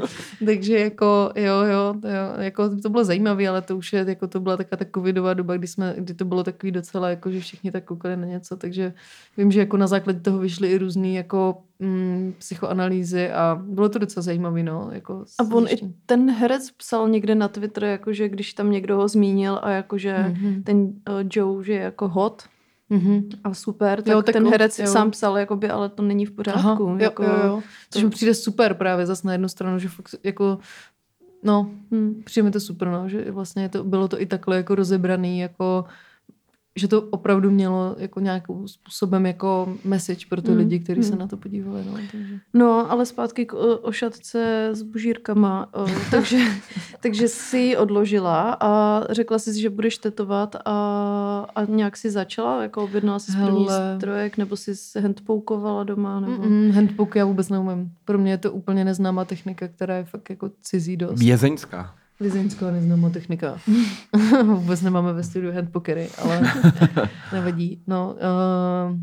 Takže 0.46 0.80
jako, 0.80 1.32
jo, 1.36 1.54
jo, 1.62 1.96
to, 2.02 2.08
jo, 2.08 2.14
jako 2.38 2.70
to 2.76 2.90
bylo 2.90 3.04
zajímavé, 3.04 3.48
ale 3.48 3.62
to 3.62 3.78
už 3.78 3.94
je, 3.94 4.06
jako 4.08 4.28
to 4.28 4.40
byla 4.40 4.58
taková 4.58 4.78
ta 4.78 4.86
covidová 4.96 5.34
doba, 5.34 5.58
kdy, 5.58 5.68
jsme, 5.68 5.96
kdy 5.98 6.14
to 6.14 6.26
bylo 6.26 6.44
takový 6.44 6.72
docela, 6.72 7.10
jako 7.10 7.32
že 7.32 7.40
všichni 7.40 7.72
tak 7.72 7.84
koukali 7.84 8.18
na 8.18 8.26
něco, 8.28 8.58
takže 8.58 8.94
vím, 9.38 9.52
že 9.52 9.60
jako 9.60 9.78
na 9.78 9.88
základě 9.88 10.20
toho 10.20 10.40
vyšly 10.40 10.68
i 10.72 10.78
různé 10.78 11.10
jako 11.10 11.58
mm, 11.80 12.34
psychoanalýzy 12.38 13.32
a 13.32 13.62
bylo 13.64 13.90
to 13.90 14.00
docela 14.00 14.24
zajímavé, 14.24 14.64
no. 14.64 14.90
Jako 14.92 15.26
A 15.40 15.56
on 15.56 15.68
i 15.70 15.78
ten 16.06 16.32
herec 16.32 16.72
psal 16.72 17.10
někde 17.10 17.36
na 17.36 17.48
Twitter, 17.48 17.84
jakože 17.84 18.30
když 18.30 18.54
tam 18.54 18.72
někdo 18.72 18.98
ho 18.98 19.08
zmínil 19.08 19.60
a 19.64 19.70
jakože 19.70 20.16
Mhm. 20.28 20.64
ten 20.64 20.78
uh, 20.78 20.94
Joe, 21.34 21.64
že 21.66 21.74
je 21.74 21.80
jako 21.80 22.08
hot 22.08 22.44
Mhm. 22.92 23.30
a 23.44 23.54
super, 23.54 23.98
tak, 24.02 24.08
Jo, 24.08 24.14
jo, 24.14 24.22
tak 24.22 24.34
ten 24.34 24.44
jo, 24.46 24.50
herec 24.52 24.80
jo. 24.80 24.88
sám 24.88 25.12
psal, 25.12 25.38
jakoby, 25.38 25.70
ale 25.70 25.90
to 25.90 26.02
není 26.04 26.26
v 26.26 26.32
pořádku. 26.32 26.60
Aha, 26.60 26.76
jo, 26.80 26.98
jako, 27.00 27.24
jo, 27.24 27.30
jo. 27.46 27.62
Což 27.92 28.04
mi 28.04 28.10
přijde 28.10 28.34
super 28.34 28.74
právě 28.74 29.06
zase 29.06 29.28
na 29.28 29.32
jednu 29.34 29.48
stranu, 29.48 29.80
že 29.80 29.90
fakt 29.90 30.16
jako 30.24 30.58
No, 31.44 31.70
Hm. 31.92 32.22
přijde 32.26 32.44
mi 32.46 32.52
to 32.52 32.60
super, 32.60 32.88
no, 32.88 33.10
že 33.10 33.32
vlastně 33.32 33.70
to, 33.70 33.84
bylo 33.84 34.08
to 34.08 34.22
i 34.22 34.26
takhle 34.26 34.58
jako 34.58 34.76
rozebraný, 34.76 35.40
jako 35.40 35.86
že 36.76 36.88
to 36.88 37.02
opravdu 37.02 37.52
mělo 37.52 37.96
jako 37.98 38.20
nějakým 38.20 38.68
způsobem 38.68 39.26
jako 39.26 39.78
message 39.84 40.26
pro 40.30 40.42
ty 40.42 40.52
Mm, 40.52 40.58
lidi, 40.58 40.80
kteří 40.80 41.04
se 41.04 41.12
mm. 41.12 41.20
na 41.20 41.28
to 41.28 41.38
podívali. 41.38 41.84
No, 41.86 41.94
takže. 42.12 42.40
No, 42.54 42.92
ale 42.92 43.06
zpátky 43.06 43.46
k 43.46 43.54
o, 43.54 43.78
ošatce 43.78 44.70
s 44.74 44.82
bužírkama. 44.82 45.70
O, 45.74 45.86
takže, 46.12 46.40
takže 47.02 47.28
si 47.28 47.58
ji 47.58 47.78
odložila 47.78 48.58
a 48.60 49.04
řekla 49.10 49.40
si, 49.40 49.62
že 49.62 49.70
budeš 49.70 49.98
tetovat 49.98 50.56
a, 50.66 51.48
a 51.56 51.66
nějak 51.66 51.98
si 51.98 52.12
začala, 52.12 52.64
jako 52.64 52.84
objednala 52.84 53.20
si 53.20 53.32
první 53.32 53.68
strojek, 53.98 54.38
nebo 54.38 54.58
si 54.58 54.76
se 54.76 55.00
handpoukovala 55.00 55.84
doma, 55.84 56.20
nebo... 56.20 56.44
Mm-mm, 56.44 56.72
handbook 56.72 57.16
já 57.16 57.26
vůbec 57.26 57.50
neumím. 57.50 57.92
Pro 58.06 58.18
mě 58.18 58.32
je 58.32 58.38
to 58.38 58.52
úplně 58.52 58.86
neznámá 58.86 59.26
technika, 59.26 59.68
která 59.68 59.98
je 59.98 60.04
fakt 60.04 60.30
jako 60.30 60.52
cizí 60.62 60.98
dost. 60.98 61.20
Vězeňská. 61.20 61.96
Lizeňská 62.22 62.72
neznámá 62.72 63.10
technika. 63.10 63.58
vůbec 64.46 64.82
nemáme 64.82 65.14
ve 65.14 65.24
studiu 65.24 65.54
handpokery, 65.54 66.10
ale 66.24 66.42
nevadí. 67.34 67.84
No, 67.88 68.16
uh, 68.92 68.98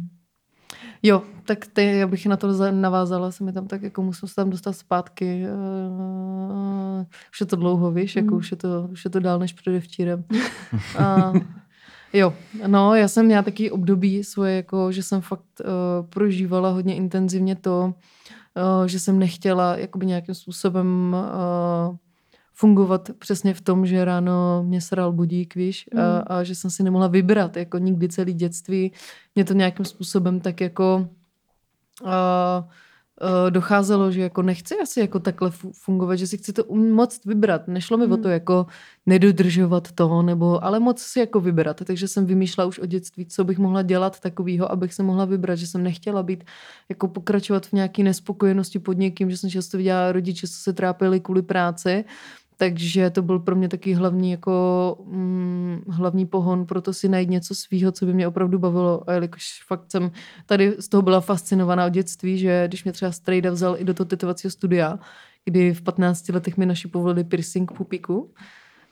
Jo, 1.02 1.22
tak 1.44 1.66
ty, 1.66 1.84
já 1.98 2.06
bych 2.06 2.26
na 2.26 2.36
to 2.36 2.52
za- 2.54 2.70
navázala, 2.70 3.30
se 3.30 3.44
mi 3.44 3.52
tam 3.52 3.66
tak 3.66 3.82
jako 3.82 4.02
musím 4.02 4.28
se 4.28 4.34
tam 4.34 4.50
dostat 4.50 4.72
zpátky. 4.72 5.44
Uh, 5.52 7.04
už 7.32 7.40
je 7.40 7.46
to 7.46 7.56
dlouho, 7.56 7.90
víš, 7.92 8.16
jako 8.16 8.30
Mm. 8.30 8.36
už 8.36 8.50
je 8.50 8.56
to, 8.56 8.88
už 8.92 9.04
je 9.04 9.10
to 9.10 9.20
dál 9.20 9.38
než 9.38 9.52
předevčírem. 9.52 10.24
A, 10.98 11.32
jo, 12.12 12.34
no, 12.66 12.94
já 12.94 13.08
jsem 13.08 13.26
měla 13.26 13.42
taky 13.42 13.70
období 13.70 14.24
svoje, 14.24 14.56
jako, 14.56 14.92
že 14.92 15.02
jsem 15.02 15.20
fakt 15.20 15.42
uh, 15.60 15.66
prožívala 16.08 16.70
hodně 16.70 16.94
intenzivně 16.96 17.56
to, 17.56 17.94
uh, 18.80 18.86
že 18.86 18.98
jsem 19.00 19.18
nechtěla 19.18 19.76
jakoby 19.76 20.06
nějakým 20.06 20.34
způsobem 20.34 21.16
uh, 21.90 21.96
fungovat 22.58 23.10
přesně 23.18 23.54
v 23.54 23.60
tom, 23.60 23.86
že 23.86 24.04
ráno 24.04 24.62
mě 24.66 24.80
sral 24.80 25.12
budík, 25.12 25.54
víš, 25.54 25.88
a, 25.96 26.00
Mm. 26.00 26.22
a 26.26 26.44
že 26.44 26.54
jsem 26.54 26.70
si 26.70 26.82
nemohla 26.82 27.06
vybrat, 27.06 27.56
jako 27.56 27.78
nikdy 27.78 28.08
celý 28.08 28.34
dětství. 28.34 28.92
Mě 29.34 29.44
to 29.44 29.54
nějakým 29.54 29.84
způsobem 29.84 30.40
tak 30.40 30.60
jako 30.60 31.08
uh, 32.02 32.08
uh, 32.08 33.50
docházelo, 33.50 34.10
že 34.12 34.20
jako 34.20 34.42
nechci 34.42 34.74
asi 34.82 35.00
jako 35.00 35.18
takhle 35.18 35.50
fu- 35.50 35.72
fungovat, 35.74 36.16
že 36.16 36.26
si 36.26 36.38
chci 36.38 36.52
to 36.52 36.74
moc 36.74 37.20
vybrat. 37.24 37.68
Nešlo 37.68 37.96
mi 37.98 38.04
o 38.06 38.16
to 38.16 38.28
Mm. 38.28 38.32
jako 38.32 38.66
nedodržovat 39.06 39.92
to, 39.92 40.22
nebo 40.22 40.64
ale 40.64 40.80
moc 40.80 41.00
si 41.02 41.18
jako 41.20 41.40
vybrat. 41.40 41.80
Takže 41.84 42.08
jsem 42.08 42.26
vymýšlela 42.26 42.68
už 42.68 42.78
od 42.78 42.86
dětství, 42.86 43.26
co 43.26 43.44
bych 43.44 43.58
mohla 43.58 43.82
dělat 43.82 44.20
takového, 44.20 44.72
abych 44.72 44.94
se 44.94 45.02
mohla 45.02 45.24
vybrat, 45.24 45.54
že 45.58 45.66
jsem 45.66 45.82
nechtěla 45.82 46.22
být 46.22 46.44
jako 46.88 47.08
pokračovat 47.08 47.66
v 47.66 47.72
nějaké 47.72 48.02
nespokojenosti 48.02 48.78
pod 48.78 48.92
někým, 48.98 49.30
že 49.30 49.36
jsem 49.36 49.50
často 49.50 49.76
viděla 49.76 50.12
rodiče, 50.12 50.48
co 50.48 50.54
se 50.54 50.72
trápili 50.72 51.20
kvůli 51.20 51.42
práci, 51.42 52.04
takže 52.60 53.10
to 53.10 53.22
byl 53.22 53.38
pro 53.38 53.56
mě 53.56 53.68
taky 53.68 53.94
hlavní 53.94 54.30
jako 54.30 54.96
mm, 55.04 55.82
hlavní 55.88 56.26
pohon 56.26 56.66
pro 56.66 56.80
to 56.80 56.92
si 56.92 57.08
najít 57.08 57.30
něco 57.30 57.54
svýho, 57.54 57.92
co 57.92 58.06
by 58.06 58.14
mě 58.14 58.28
opravdu 58.28 58.58
bavilo. 58.58 59.10
A 59.10 59.12
jelikož 59.12 59.64
fakt 59.66 59.90
jsem 59.90 60.10
tady 60.46 60.76
z 60.78 60.88
toho 60.88 61.02
byla 61.02 61.20
fascinovaná 61.20 61.86
od 61.86 61.92
dětství, 61.92 62.38
že 62.38 62.64
když 62.68 62.84
mě 62.84 62.92
třeba 62.92 63.12
strejda 63.12 63.50
vzal 63.50 63.76
i 63.78 63.84
do 63.84 63.94
toho 63.94 64.06
tetovacího 64.08 64.50
studia, 64.50 64.98
kdy 65.44 65.74
v 65.74 65.82
15 65.82 66.28
letech 66.28 66.56
mi 66.56 66.66
naši 66.66 66.88
povolili 66.88 67.24
piercing 67.24 67.72
pupiku, 67.72 68.34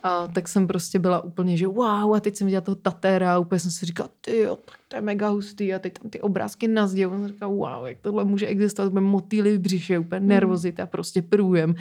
a 0.06 0.28
tak 0.32 0.48
jsem 0.48 0.66
prostě 0.66 0.98
byla 0.98 1.20
úplně, 1.20 1.56
že 1.56 1.66
wow, 1.66 2.14
a 2.14 2.20
teď 2.20 2.36
jsem 2.36 2.46
viděla 2.46 2.60
toho 2.60 2.74
tatéra 2.74 3.34
a 3.34 3.38
úplně 3.38 3.58
jsem 3.58 3.70
si 3.70 3.86
říkala, 3.86 4.08
ty 4.20 4.38
jo, 4.38 4.56
tak 4.56 4.78
to 4.88 4.96
je 4.96 5.02
mega 5.02 5.28
hustý 5.28 5.74
a 5.74 5.78
teď 5.78 5.98
tam 5.98 6.10
ty 6.10 6.20
obrázky 6.20 6.68
na 6.68 6.86
zdi. 6.86 7.04
A 7.04 7.08
jsem 7.08 7.28
říkala, 7.28 7.52
wow, 7.52 7.86
jak 7.86 7.98
tohle 8.00 8.24
může 8.24 8.46
existovat, 8.46 8.88
úplně 8.88 9.06
motýly 9.06 9.58
v 9.58 9.60
břiše, 9.60 9.98
úplně 9.98 10.20
nervozita, 10.20 10.86
prostě 10.86 11.22
průjem. 11.22 11.74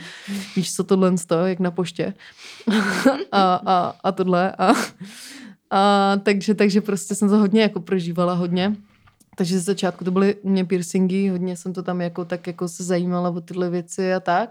Víš, 0.56 0.74
co 0.74 0.84
tohle 0.84 1.18
z 1.18 1.26
toho, 1.26 1.46
jak 1.46 1.60
na 1.60 1.70
poště. 1.70 2.14
a, 3.32 3.54
a, 3.66 3.94
a 4.04 4.12
tohle. 4.12 4.52
A, 4.52 4.72
a 5.70 6.16
takže, 6.22 6.54
takže 6.54 6.80
prostě 6.80 7.14
jsem 7.14 7.28
to 7.28 7.38
hodně 7.38 7.62
jako 7.62 7.80
prožívala, 7.80 8.34
hodně. 8.34 8.76
Takže 9.36 9.58
ze 9.58 9.64
začátku 9.64 10.04
to 10.04 10.10
byly 10.10 10.34
u 10.34 10.48
mě 10.48 10.64
piercingy, 10.64 11.28
hodně 11.28 11.56
jsem 11.56 11.72
to 11.72 11.82
tam 11.82 12.00
jako 12.00 12.24
tak 12.24 12.46
jako 12.46 12.68
se 12.68 12.84
zajímala 12.84 13.30
o 13.30 13.40
tyhle 13.40 13.70
věci 13.70 14.14
a 14.14 14.20
tak. 14.20 14.50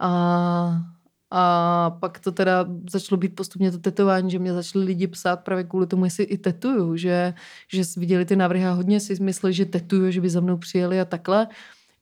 A, 0.00 0.93
a 1.36 1.90
pak 2.00 2.18
to 2.18 2.32
teda 2.32 2.66
začalo 2.90 3.18
být 3.18 3.34
postupně 3.34 3.72
to 3.72 3.78
tetování, 3.78 4.30
že 4.30 4.38
mě 4.38 4.52
začali 4.52 4.84
lidi 4.84 5.06
psát 5.06 5.36
právě 5.36 5.64
kvůli 5.64 5.86
tomu, 5.86 6.04
jestli 6.04 6.24
i 6.24 6.38
tetuju, 6.38 6.96
že, 6.96 7.34
že 7.68 7.82
viděli 7.96 8.24
ty 8.24 8.36
návrhy 8.36 8.66
a 8.66 8.70
hodně 8.70 9.00
si 9.00 9.22
mysleli, 9.22 9.54
že 9.54 9.64
tetuju, 9.64 10.10
že 10.10 10.20
by 10.20 10.30
za 10.30 10.40
mnou 10.40 10.56
přijeli 10.56 11.00
a 11.00 11.04
takhle. 11.04 11.48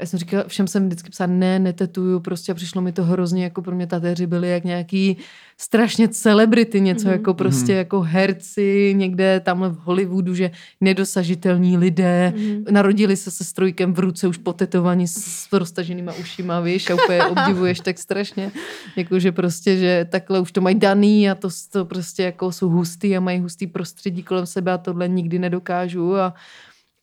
Já 0.03 0.07
jsem 0.07 0.19
říkala, 0.19 0.45
všem 0.47 0.67
jsem 0.67 0.87
vždycky 0.87 1.11
psala, 1.11 1.27
ne, 1.33 1.59
netetuju, 1.59 2.21
prostě 2.21 2.53
a 2.53 2.55
přišlo 2.55 2.83
mi 2.83 2.93
to 2.93 3.05
hrozně, 3.05 3.45
jako 3.45 3.63
pro 3.63 3.77
mě 3.77 3.87
tatéři 3.87 4.27
byli 4.27 4.51
jak 4.51 4.65
nějaký 4.65 5.17
strašně 5.59 6.09
celebrity, 6.09 6.81
něco 6.81 7.05
Mhm. 7.05 7.13
jako 7.13 7.35
prostě 7.35 7.73
jako 7.73 8.01
herci 8.01 8.95
někde 8.97 9.41
tamhle 9.41 9.69
v 9.69 9.77
Hollywoodu, 9.79 10.35
že 10.35 10.51
nedosažitelní 10.81 11.77
lidé, 11.79 12.33
Mhm. 12.37 12.65
narodili 12.71 13.17
se 13.17 13.31
se 13.31 13.45
strojkem 13.45 13.95
v 13.95 13.99
ruce 13.99 14.29
už 14.29 14.37
potetovaní 14.37 15.09
s 15.09 15.53
roztaženýma 15.53 16.13
ušima, 16.21 16.61
víš, 16.61 16.91
a 16.91 16.95
úplně 16.95 17.25
obdivuješ 17.25 17.81
tak 17.81 17.99
strašně, 17.99 18.51
jako 18.97 19.19
že 19.19 19.33
prostě, 19.33 19.77
že 19.77 20.07
takhle 20.11 20.41
už 20.41 20.53
to 20.53 20.61
mají 20.61 20.79
daný 20.79 21.31
a 21.31 21.35
to, 21.35 21.49
to 21.73 21.85
prostě 21.85 22.23
jako 22.23 22.53
jsou 22.53 22.69
hustý 22.69 23.17
a 23.17 23.21
mají 23.21 23.41
hustý 23.41 23.67
prostředí 23.67 24.23
kolem 24.23 24.47
sebe 24.47 24.73
a 24.73 24.79
tohle 24.79 25.09
nikdy 25.09 25.39
nedokážu 25.39 26.17
a, 26.17 26.35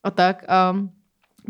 a 0.04 0.12
tak 0.12 0.43
a 0.47 0.76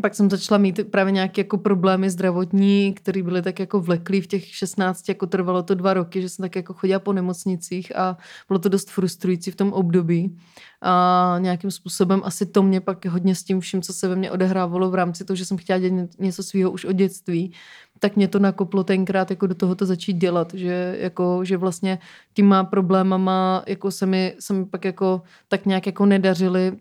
pak 0.00 0.14
jsem 0.14 0.30
začala 0.30 0.58
mít 0.58 0.80
právě 0.90 1.12
nějaké 1.12 1.40
jako 1.40 1.58
problémy 1.58 2.10
zdravotní, 2.10 2.94
které 2.94 3.22
byly 3.22 3.42
tak 3.42 3.58
jako 3.58 3.80
vleklý 3.80 4.20
v 4.20 4.26
těch 4.26 4.46
16, 4.46 5.08
jako 5.08 5.26
trvalo 5.26 5.62
to 5.62 5.74
dva 5.74 5.94
roky, 5.94 6.22
že 6.22 6.28
jsem 6.28 6.42
tak 6.42 6.56
jako 6.56 6.74
chodila 6.74 6.98
po 6.98 7.12
nemocnicích 7.12 7.96
a 7.96 8.16
bylo 8.48 8.58
to 8.58 8.68
dost 8.68 8.90
frustrující 8.90 9.50
v 9.50 9.56
tom 9.56 9.72
období. 9.72 10.36
A 10.82 11.36
nějakým 11.38 11.70
způsobem 11.70 12.20
asi 12.24 12.46
to 12.46 12.62
mě 12.62 12.80
pak 12.80 13.06
hodně 13.06 13.34
s 13.34 13.44
tím 13.44 13.60
vším, 13.60 13.82
co 13.82 13.92
se 13.92 14.08
ve 14.08 14.16
mně 14.16 14.30
odehrávalo 14.30 14.90
v 14.90 14.94
rámci 14.94 15.24
toho, 15.24 15.36
že 15.36 15.44
jsem 15.44 15.56
chtěla 15.56 15.78
dělat 15.78 15.92
ně- 15.92 16.08
něco 16.18 16.42
svého 16.42 16.70
už 16.70 16.84
od 16.84 16.92
dětství, 16.92 17.52
tak 17.98 18.16
mě 18.16 18.28
to 18.28 18.38
nakoplo 18.38 18.84
tenkrát 18.84 19.30
jako 19.30 19.46
do 19.46 19.54
toho 19.54 19.74
to 19.74 19.86
začít 19.86 20.12
dělat, 20.12 20.54
že, 20.54 20.96
jako, 21.00 21.44
že 21.44 21.56
vlastně 21.56 21.98
těma 22.34 22.64
problémama 22.64 23.62
jako 23.66 23.90
se 23.90 24.06
mi, 24.06 24.34
se 24.38 24.52
mi 24.52 24.66
pak 24.66 24.84
jako 24.84 25.22
tak 25.48 25.66
nějak 25.66 25.86
jako 25.86 26.06
nedařily 26.06 26.72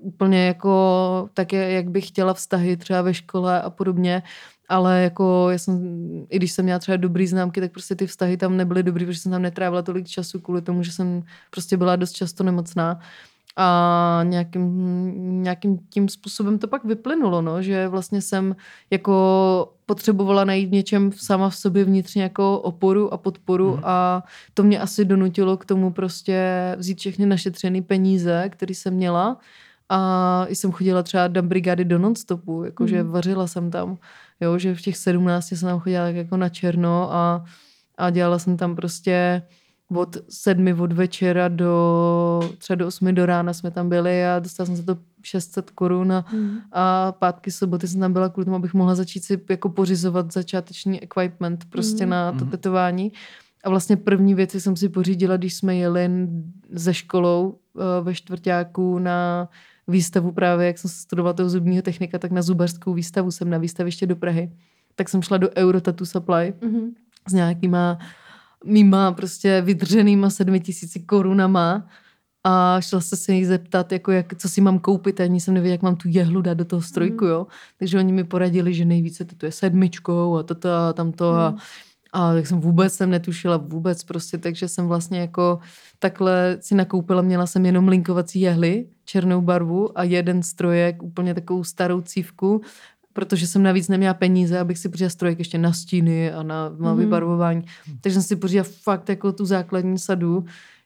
úplně 0.00 0.46
jako 0.46 1.28
tak, 1.34 1.52
jak 1.52 1.90
bych 1.90 2.08
chtěla 2.08 2.34
vztahy 2.34 2.76
třeba 2.76 3.02
ve 3.02 3.14
škole 3.14 3.62
a 3.62 3.70
podobně, 3.70 4.22
ale 4.68 5.02
jako 5.02 5.46
já 5.50 5.58
jsem, 5.58 5.78
i 6.30 6.36
když 6.36 6.52
jsem 6.52 6.64
měla 6.64 6.78
třeba 6.78 6.96
dobrý 6.96 7.26
známky, 7.26 7.60
tak 7.60 7.72
prostě 7.72 7.94
ty 7.94 8.06
vztahy 8.06 8.36
tam 8.36 8.56
nebyly 8.56 8.82
dobrý, 8.82 9.06
protože 9.06 9.20
jsem 9.20 9.32
tam 9.32 9.42
netrávila 9.42 9.82
tolik 9.82 10.06
času 10.06 10.40
kvůli 10.40 10.62
tomu, 10.62 10.82
že 10.82 10.92
jsem 10.92 11.22
prostě 11.50 11.76
byla 11.76 11.96
dost 11.96 12.12
často 12.12 12.44
nemocná 12.44 13.00
a 13.62 14.20
nějakým, 14.24 15.42
nějakým 15.42 15.78
tím 15.90 16.08
způsobem 16.08 16.58
to 16.58 16.68
pak 16.68 16.84
vyplynulo, 16.84 17.42
no, 17.42 17.62
že 17.62 17.88
vlastně 17.88 18.22
jsem 18.22 18.56
jako 18.90 19.72
potřebovala 19.86 20.44
najít 20.44 20.68
v 20.68 20.72
něčem 20.72 21.12
sama 21.12 21.48
v 21.50 21.56
sobě 21.56 21.84
vnitřně 21.84 22.22
jako 22.22 22.58
oporu 22.60 23.12
a 23.14 23.16
podporu 23.16 23.70
Mhm. 23.74 23.80
a 23.84 24.22
to 24.54 24.62
mě 24.62 24.80
asi 24.80 25.04
donutilo 25.04 25.56
k 25.56 25.64
tomu 25.64 25.90
prostě 25.92 26.38
vzít 26.78 26.98
všechny 26.98 27.26
našetřené 27.26 27.82
peníze, 27.82 28.48
které 28.48 28.74
jsem 28.74 28.94
měla 28.94 29.38
a 29.88 30.46
jsem 30.48 30.72
chodila 30.72 31.02
třeba 31.02 31.28
do 31.28 31.42
brigády 31.42 31.84
do 31.84 31.98
nonstopu, 31.98 32.64
jakože 32.64 33.02
Mhm. 33.02 33.12
vařila 33.12 33.46
jsem 33.46 33.70
tam, 33.70 33.98
jo, 34.40 34.58
že 34.58 34.74
v 34.74 34.80
těch 34.82 34.96
sedmnácti 34.96 35.56
jsem 35.56 35.68
tam 35.68 35.80
chodila 35.80 36.08
jako 36.08 36.36
na 36.36 36.48
černo 36.48 37.12
a, 37.14 37.44
a 37.98 38.10
dělala 38.10 38.38
jsem 38.38 38.56
tam 38.56 38.76
prostě 38.76 39.42
od 39.94 40.16
sedmi 40.28 40.74
od 40.74 40.92
večera 40.92 41.48
do 41.48 42.40
třeba 42.58 42.74
do 42.74 42.86
osmi 42.86 43.12
do 43.12 43.26
rána 43.26 43.52
jsme 43.52 43.70
tam 43.70 43.88
byli 43.88 44.26
a 44.26 44.38
dostala 44.38 44.66
jsem 44.66 44.76
za 44.76 44.82
to 44.94 45.00
600 45.22 45.70
korun 45.70 46.12
a, 46.12 46.24
Mhm. 46.32 46.58
a 46.72 47.12
pátky 47.12 47.50
soboty 47.50 47.88
jsem 47.88 48.00
tam 48.00 48.12
byla 48.12 48.28
kvůli 48.28 48.44
tomu, 48.44 48.56
abych 48.56 48.74
mohla 48.74 48.94
začít 48.94 49.24
si 49.24 49.40
jako 49.50 49.68
pořizovat 49.68 50.32
začáteční 50.32 51.02
equipment 51.04 51.64
prostě 51.70 52.04
Mhm. 52.04 52.10
na 52.10 52.32
to 52.32 52.44
Mhm. 52.44 52.50
tetování. 52.50 53.12
A 53.64 53.70
vlastně 53.70 53.96
první 53.96 54.34
věci 54.34 54.60
jsem 54.60 54.76
si 54.76 54.88
pořídila, 54.88 55.36
když 55.36 55.54
jsme 55.54 55.76
jeli 55.76 56.10
ze 56.72 56.94
školou 56.94 57.58
eh, 57.78 58.02
ve 58.02 58.14
čtvrtáku 58.14 58.98
na 58.98 59.48
výstavu 59.88 60.32
právě, 60.32 60.66
jak 60.66 60.78
jsem 60.78 60.90
studovala 60.90 61.32
toho 61.32 61.50
zubního 61.50 61.82
technika, 61.82 62.18
tak 62.18 62.30
na 62.32 62.42
zubařskou 62.42 62.94
výstavu 62.94 63.30
jsem 63.30 63.50
na 63.50 63.58
výstaviště 63.58 64.06
do 64.06 64.16
Prahy. 64.16 64.52
Tak 64.94 65.08
jsem 65.08 65.22
šla 65.22 65.36
do 65.36 65.50
Euro 65.56 65.80
Tattoo 65.80 66.06
Supply 66.06 66.54
Mhm. 66.62 66.90
s 67.28 67.32
nějakýma 67.32 67.98
mýma 68.64 69.12
prostě 69.12 69.60
vydřenýma 69.62 70.30
sedmi 70.30 70.60
tisíci 70.60 71.00
korunama 71.00 71.86
a 72.44 72.80
šla 72.80 73.00
se 73.00 73.16
se 73.16 73.32
jich 73.32 73.46
zeptat, 73.46 73.92
jako 73.92 74.12
jak, 74.12 74.34
co 74.38 74.48
si 74.48 74.60
mám 74.60 74.78
koupit 74.78 75.20
a 75.20 75.24
ani 75.24 75.40
jsem 75.40 75.54
nevěděla, 75.54 75.74
jak 75.74 75.82
mám 75.82 75.96
tu 75.96 76.08
jehlu 76.08 76.42
dát 76.42 76.54
do 76.54 76.64
toho 76.64 76.82
strojku, 76.82 77.24
jo. 77.24 77.46
Takže 77.78 77.98
oni 77.98 78.12
mi 78.12 78.24
poradili, 78.24 78.74
že 78.74 78.84
nejvíce 78.84 79.24
to 79.24 79.46
je 79.46 79.52
sedmičkou 79.52 80.36
a 80.36 80.42
toto 80.42 80.68
a 80.72 80.92
tamto 80.92 81.30
a, 81.34 81.50
Mhm. 81.50 81.58
a 82.12 82.34
tak 82.34 82.46
jsem 82.46 82.60
vůbec 82.60 82.92
jsem 82.94 83.10
netušila 83.10 83.56
vůbec 83.56 84.04
prostě, 84.04 84.38
takže 84.38 84.68
jsem 84.68 84.86
vlastně 84.88 85.20
jako 85.20 85.58
takhle 85.98 86.56
si 86.60 86.74
nakoupila, 86.74 87.22
měla 87.22 87.46
jsem 87.46 87.66
jenom 87.66 87.88
linkovací 87.88 88.40
jehly, 88.40 88.86
černou 89.04 89.40
barvu 89.42 89.98
a 89.98 90.02
jeden 90.04 90.42
strojek, 90.42 91.02
úplně 91.02 91.34
takovou 91.34 91.64
starou 91.64 92.00
cívku, 92.00 92.60
protože 93.12 93.46
jsem 93.46 93.62
navíc 93.62 93.88
neměla 93.88 94.14
peníze, 94.14 94.58
abych 94.58 94.78
si 94.78 94.88
pořídila 94.88 95.10
strojek 95.10 95.38
ještě 95.38 95.58
na 95.58 95.72
stíny 95.72 96.32
a 96.32 96.42
na, 96.42 96.68
na 96.68 96.90
Mhm. 96.92 96.98
vybarvování. 96.98 97.64
Takže 98.00 98.14
jsem 98.14 98.22
si 98.22 98.36
pořídila 98.36 98.64
fakt 98.82 99.08
jako 99.08 99.32
tu 99.32 99.44
základní 99.46 99.98
sadu, 99.98 100.44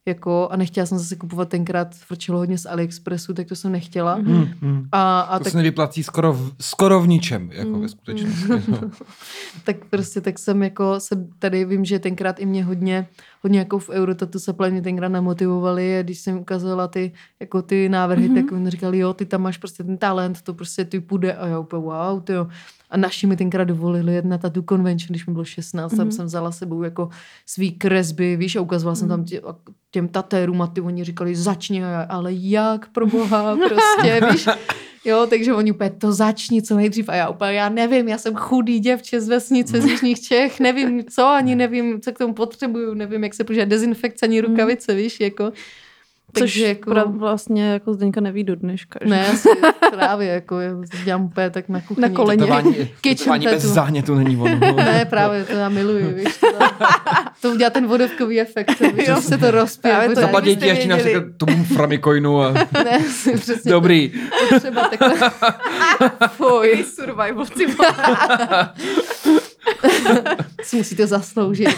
jako, 0.08 0.48
a 0.50 0.56
nechtěla 0.56 0.86
jsem 0.86 0.98
zase 0.98 1.16
kupovat 1.16 1.48
tenkrát, 1.48 1.94
frčelo 1.94 2.38
hodně 2.38 2.58
z 2.58 2.66
AliExpressu, 2.66 3.34
tak 3.34 3.46
to 3.46 3.56
jsem 3.56 3.72
nechtěla. 3.72 4.16
Mhm. 4.16 4.34
Hmm, 4.34 4.46
hmm. 4.60 4.88
A, 4.92 5.20
a 5.20 5.38
To 5.38 5.44
tak 5.44 5.50
se 5.50 5.56
nevyplací 5.56 6.02
skoro 6.02 6.32
v, 6.32 6.52
skoro 6.60 7.00
v 7.00 7.08
ničem, 7.08 7.50
jako 7.52 7.70
Mm, 7.70 7.80
ve 7.80 7.88
skutečnosti. 7.88 8.48
No. 8.68 8.80
tak 9.64 9.76
prostě 9.90 10.20
tak 10.20 10.38
jsem 10.38 10.62
jako 10.62 11.00
se 11.00 11.16
tady 11.38 11.64
vím, 11.64 11.84
že 11.84 11.98
tenkrát 11.98 12.40
i 12.40 12.46
mě 12.46 12.64
hodně, 12.64 13.06
hodně 13.42 13.58
jako 13.58 13.78
v 13.78 13.88
Eurotatu 13.90 14.38
Supply 14.38 14.70
mě 14.70 14.82
tenkrát 14.82 15.08
namotivovali 15.08 15.98
a 15.98 16.02
když 16.02 16.18
jsem 16.18 16.38
ukazovala 16.38 16.88
ty, 16.88 17.12
jako 17.40 17.62
ty 17.62 17.88
návrhy, 17.88 18.28
Mhm. 18.28 18.36
mm-hmm. 18.36 18.44
tak 18.44 18.52
oni 18.52 18.70
říkali, 18.70 18.98
jo, 18.98 19.14
ty 19.14 19.26
tam 19.26 19.42
máš 19.42 19.58
prostě 19.58 19.84
ten 19.84 19.98
talent, 19.98 20.42
to 20.42 20.54
prostě 20.54 20.84
ty 20.84 21.00
půjde 21.00 21.34
a 21.34 21.46
já 21.46 21.58
úplně 21.58 21.82
wow, 21.82 22.20
ty 22.22 22.32
jo. 22.32 22.48
A 22.94 22.96
naši 22.96 23.26
mi 23.26 23.36
tenkrát 23.36 23.64
dovolili 23.64 24.14
jet 24.14 24.24
na 24.24 24.38
Tattoo 24.38 24.62
Convention, 24.62 25.08
když 25.08 25.26
mi 25.26 25.32
bylo 25.32 25.44
16, 25.44 25.92
mm-hmm. 25.92 25.96
tam 25.96 26.06
Mhm. 26.06 26.12
jsem 26.12 26.26
vzala 26.26 26.52
sebou 26.52 26.82
jako 26.82 27.08
svý 27.46 27.72
kresby, 27.72 28.36
víš, 28.36 28.56
a 28.56 28.60
ukazovala 28.60 28.94
jsem 28.94 29.08
tam 29.08 29.24
tě, 29.24 29.42
těm 29.90 30.08
tatérům 30.08 30.62
a 30.62 30.66
ty 30.66 30.80
oni 30.80 31.04
říkali, 31.04 31.36
začni, 31.36 31.84
ale 32.08 32.32
jak, 32.32 32.88
pro 32.88 33.06
boha, 33.06 33.56
prostě, 33.56 34.20
víš, 34.32 34.46
Jo, 35.06 35.26
takže 35.30 35.54
oni 35.54 35.72
úplně 35.72 35.90
to 35.90 36.12
začni 36.12 36.62
co 36.62 36.76
nejdřív 36.76 37.08
a 37.08 37.14
já 37.14 37.28
úplně, 37.28 37.52
já 37.52 37.68
nevím, 37.68 38.08
já 38.08 38.18
jsem 38.18 38.34
chudý 38.34 38.80
děvče 38.80 39.20
z 39.20 39.28
vesnice 39.28 39.80
z 39.80 39.84
Jižních 39.84 40.20
Čech, 40.20 40.60
nevím 40.60 41.04
co, 41.04 41.26
ani 41.26 41.54
nevím, 41.54 42.00
co 42.00 42.12
k 42.12 42.18
tomu 42.18 42.34
potřebuju, 42.34 42.94
nevím, 42.94 43.24
jak 43.24 43.34
se 43.34 43.44
používá 43.44 43.64
dezinfekce, 43.64 44.26
ani 44.26 44.40
rukavice, 44.40 44.94
víš, 44.94 45.20
jako. 45.20 45.52
Což 46.38 46.56
jako... 46.56 46.94
vlastně 47.08 47.70
jako 47.72 47.94
Zdeňka 47.94 48.20
neví 48.20 48.44
do 48.44 48.56
dneška. 48.56 48.98
Že? 49.02 49.10
Ne, 49.10 49.28
asi 49.28 49.48
právě, 49.90 50.28
jako 50.28 50.60
já 50.60 50.70
dělám 51.04 51.24
úplně 51.24 51.50
tak 51.50 51.68
na 51.68 51.80
kuchyni. 51.80 52.08
Na 52.08 52.14
koleně. 52.14 52.38
Tetování, 52.42 52.74
Kitchen 52.74 53.16
tetování 53.18 53.44
bez 53.44 53.62
tattoo. 53.62 53.74
zánětu 53.74 54.14
není 54.14 54.36
ono. 54.36 54.58
no. 54.60 54.72
Ne, 54.76 55.04
právě, 55.10 55.44
to 55.44 55.52
já 55.52 55.68
miluji, 55.68 56.04
víš. 56.14 56.36
To, 56.40 56.46
to 57.42 57.50
udělá 57.50 57.70
ten 57.70 57.86
vodovkový 57.86 58.40
efekt, 58.40 58.80
víš, 58.80 59.08
Jo. 59.08 59.16
že 59.16 59.22
se 59.22 59.38
to 59.38 59.50
rozpěje. 59.50 60.08
To 60.14 60.20
Zaplatí 60.20 60.56
ti 60.56 60.66
ještě 60.66 60.88
na 60.88 60.96
tomu 61.36 61.64
framikoinu 61.64 62.42
a 62.42 62.52
Ne, 62.84 62.98
přesně 63.40 63.70
dobrý. 63.72 64.12
To, 64.48 64.60
třeba 64.60 64.88
takhle. 64.88 65.30
Fuj, 66.28 66.84
survival. 66.94 67.46
Si 70.62 70.76
musíte 70.76 71.06
zasloužit. 71.06 71.68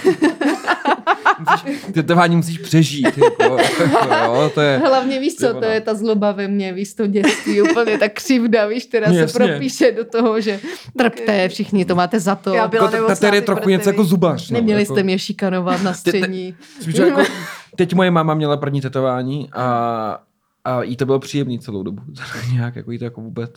Tetování 1.93 2.37
musíš 2.37 2.59
přežít. 2.59 3.19
Jako, 3.19 3.43
jako, 3.43 4.15
jo, 4.25 4.51
to 4.55 4.61
je... 4.61 4.79
Hlavně 4.79 5.21
víš 5.21 5.35
co, 5.35 5.55
to 5.55 5.65
je 5.65 5.81
ta 5.81 5.95
zloba 5.95 6.33
ve 6.33 6.49
mně, 6.49 6.73
víš 6.73 6.95
to 6.95 7.07
dětství, 7.07 7.63
úplně 7.63 7.99
ta 7.99 8.09
křivda, 8.09 8.67
víš, 8.67 8.85
která 8.85 9.13
se 9.13 9.17
Jasně. 9.17 9.45
propíše 9.47 9.93
do 9.93 10.05
toho, 10.05 10.41
že 10.41 10.61
trpte, 10.99 11.49
všichni 11.49 11.85
to 11.85 11.95
máte 11.95 12.21
za 12.21 12.35
to. 12.35 12.55
Já 12.55 12.69
byla 12.69 12.91
Jako, 12.91 13.07
tater 13.07 13.35
je 13.35 13.41
trochu 13.41 13.69
něco 13.69 13.89
jako 13.89 14.05
zubař. 14.05 14.51
No, 14.51 14.55
Neměli 14.55 14.83
jako, 14.83 14.95
jste 14.95 15.03
mě 15.03 15.19
šikanovat 15.19 15.83
na 15.83 15.95
střední. 15.95 16.55
Jako, 16.95 17.23
teď 17.77 17.95
moje 17.95 18.11
máma 18.11 18.35
měla 18.35 18.57
první 18.57 18.81
tetování 18.81 19.49
a, 19.53 20.19
a 20.65 20.83
jí 20.83 20.97
to 20.97 21.07
bylo 21.07 21.19
příjemný 21.19 21.59
celou 21.59 21.83
dobu. 21.83 22.03
Nějak, 22.53 22.77
jako 22.77 22.91
jí 22.91 22.99
to 22.99 23.05
jako 23.05 23.21
vůbec. 23.21 23.51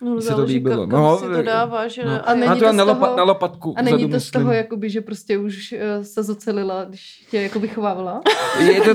No, 0.00 0.20
se 0.20 0.28
to 0.28 0.34
záleží, 0.36 0.54
líbilo. 0.54 0.76
kam, 0.76 0.90
kam 0.90 1.00
No, 1.02 1.18
si 1.18 1.24
to 1.24 1.42
dává, 1.42 1.88
že 1.88 2.04
no. 2.04 2.28
A 2.28 2.34
není 2.34 2.46
Má 2.46 2.54
to 2.54 2.60
to 2.64 2.72
z 2.72 2.76
na, 2.76 2.84
toho- 2.84 3.16
na 3.16 3.22
lopatku 3.22 3.74
A 3.78 3.82
není 3.82 4.10
to 4.10 4.20
z 4.20 4.30
toho, 4.30 4.52
jakoby, 4.52 4.90
že 4.90 5.00
prostě 5.00 5.38
už 5.38 5.74
uh, 5.98 6.04
se 6.04 6.22
zocelila, 6.22 6.84
když 6.84 7.26
tě 7.30 7.42
jako 7.42 7.60
vychovávala? 7.60 8.20
Je 8.60 8.80
to, 8.80 8.90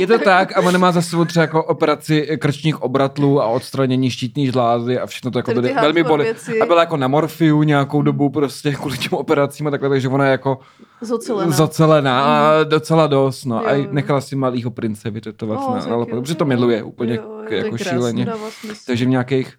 je 0.00 0.06
to 0.06 0.18
tak 0.18 0.56
a 0.56 0.60
ona 0.60 0.78
má 0.78 0.92
za 0.92 1.02
sebou 1.02 1.24
třeba 1.24 1.42
jako 1.42 1.64
operaci 1.64 2.28
krčních 2.40 2.82
obratlů 2.82 3.42
a 3.42 3.46
odstranění 3.46 4.10
štítní 4.10 4.46
žlázy 4.46 4.98
a 4.98 5.06
všechno 5.06 5.30
to 5.30 5.38
jako 5.38 5.54
byly, 5.54 5.74
velmi 5.74 6.02
boli. 6.04 6.24
věci. 6.24 6.60
A 6.60 6.66
byla 6.66 6.80
jako 6.80 6.96
na 6.96 7.08
morfiu 7.08 7.62
nějakou 7.62 8.02
dobu 8.02 8.30
prostě 8.30 8.72
kvůli 8.72 8.98
těm 8.98 9.12
operacím 9.12 9.66
a 9.66 9.70
takhle, 9.70 9.88
takže 9.88 10.08
ona 10.08 10.24
je 10.24 10.30
jako 10.30 10.58
Zocelená. 11.00 11.50
zacelená 11.52 12.24
a 12.24 12.64
docela 12.64 13.06
dost, 13.06 13.44
no. 13.44 13.56
Jo, 13.56 13.66
A 13.68 13.88
nechala 13.90 14.20
si 14.20 14.36
malýho 14.36 14.70
prince 14.70 15.10
vytetovat 15.10 15.60
O, 15.68 15.74
na, 15.74 15.86
na 15.86 15.96
lopatku, 15.96 16.20
protože 16.22 16.34
to 16.34 16.44
miluje 16.44 16.82
úplně 16.82 17.14
Jo, 17.14 17.42
jako 17.48 17.78
šíleně. 17.78 18.26
Takže 18.86 19.04
v 19.04 19.08
nějakých, 19.08 19.52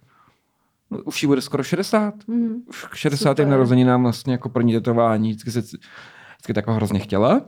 už 1.05 1.23
jí 1.23 1.27
bude 1.27 1.41
skoro 1.41 1.63
60, 1.63 2.13
Mhm. 2.27 2.55
už 2.69 2.85
k 2.85 2.95
60. 2.95 3.29
Super. 3.37 3.47
narozeninám 3.47 4.03
vlastně 4.03 4.31
jako 4.33 4.49
první 4.49 4.73
tetování, 4.73 5.29
vždycky 5.29 5.51
se 5.51 5.59
vždycky 5.61 6.53
tak 6.53 6.67
hrozně 6.67 6.99
chtěla, 6.99 7.41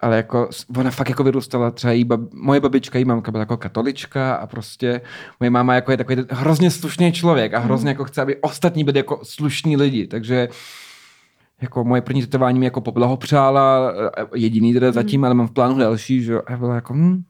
ale 0.00 0.16
jako 0.16 0.48
ona 0.76 0.90
fakt 0.90 1.08
jako 1.08 1.24
vyrůstala, 1.24 1.70
třeba 1.70 1.92
jí 1.92 2.04
bab, 2.04 2.20
moje 2.34 2.60
babička, 2.60 2.98
jí 2.98 3.04
mamka 3.04 3.30
byla 3.32 3.42
jako 3.42 3.56
katolička 3.56 4.34
a 4.34 4.46
prostě 4.46 5.00
moje 5.40 5.50
máma 5.50 5.74
jako 5.74 5.90
je 5.90 5.96
takový 5.96 6.22
hrozně 6.30 6.70
slušný 6.70 7.12
člověk 7.12 7.54
a 7.54 7.58
hrozně 7.58 7.88
jako 7.90 8.04
chce, 8.04 8.22
aby 8.22 8.36
ostatní 8.36 8.84
byli 8.84 8.98
jako 8.98 9.20
slušní 9.22 9.76
lidi, 9.76 10.06
takže 10.06 10.48
jako 11.62 11.84
moje 11.84 12.02
první 12.02 12.20
tetování 12.22 12.58
mi 12.58 12.66
jako 12.66 12.80
poblahopřála, 12.80 13.92
eh, 14.18 14.24
jediný 14.34 14.72
teda 14.74 14.92
zatím, 14.92 15.24
ale 15.24 15.34
mám 15.34 15.46
v 15.46 15.50
plánu 15.52 15.78
další, 15.78 16.22
že 16.22 16.32
jo, 16.32 16.42
a 16.46 16.56
byla 16.56 16.74
jako, 16.74 16.94
hm, 16.94 17.22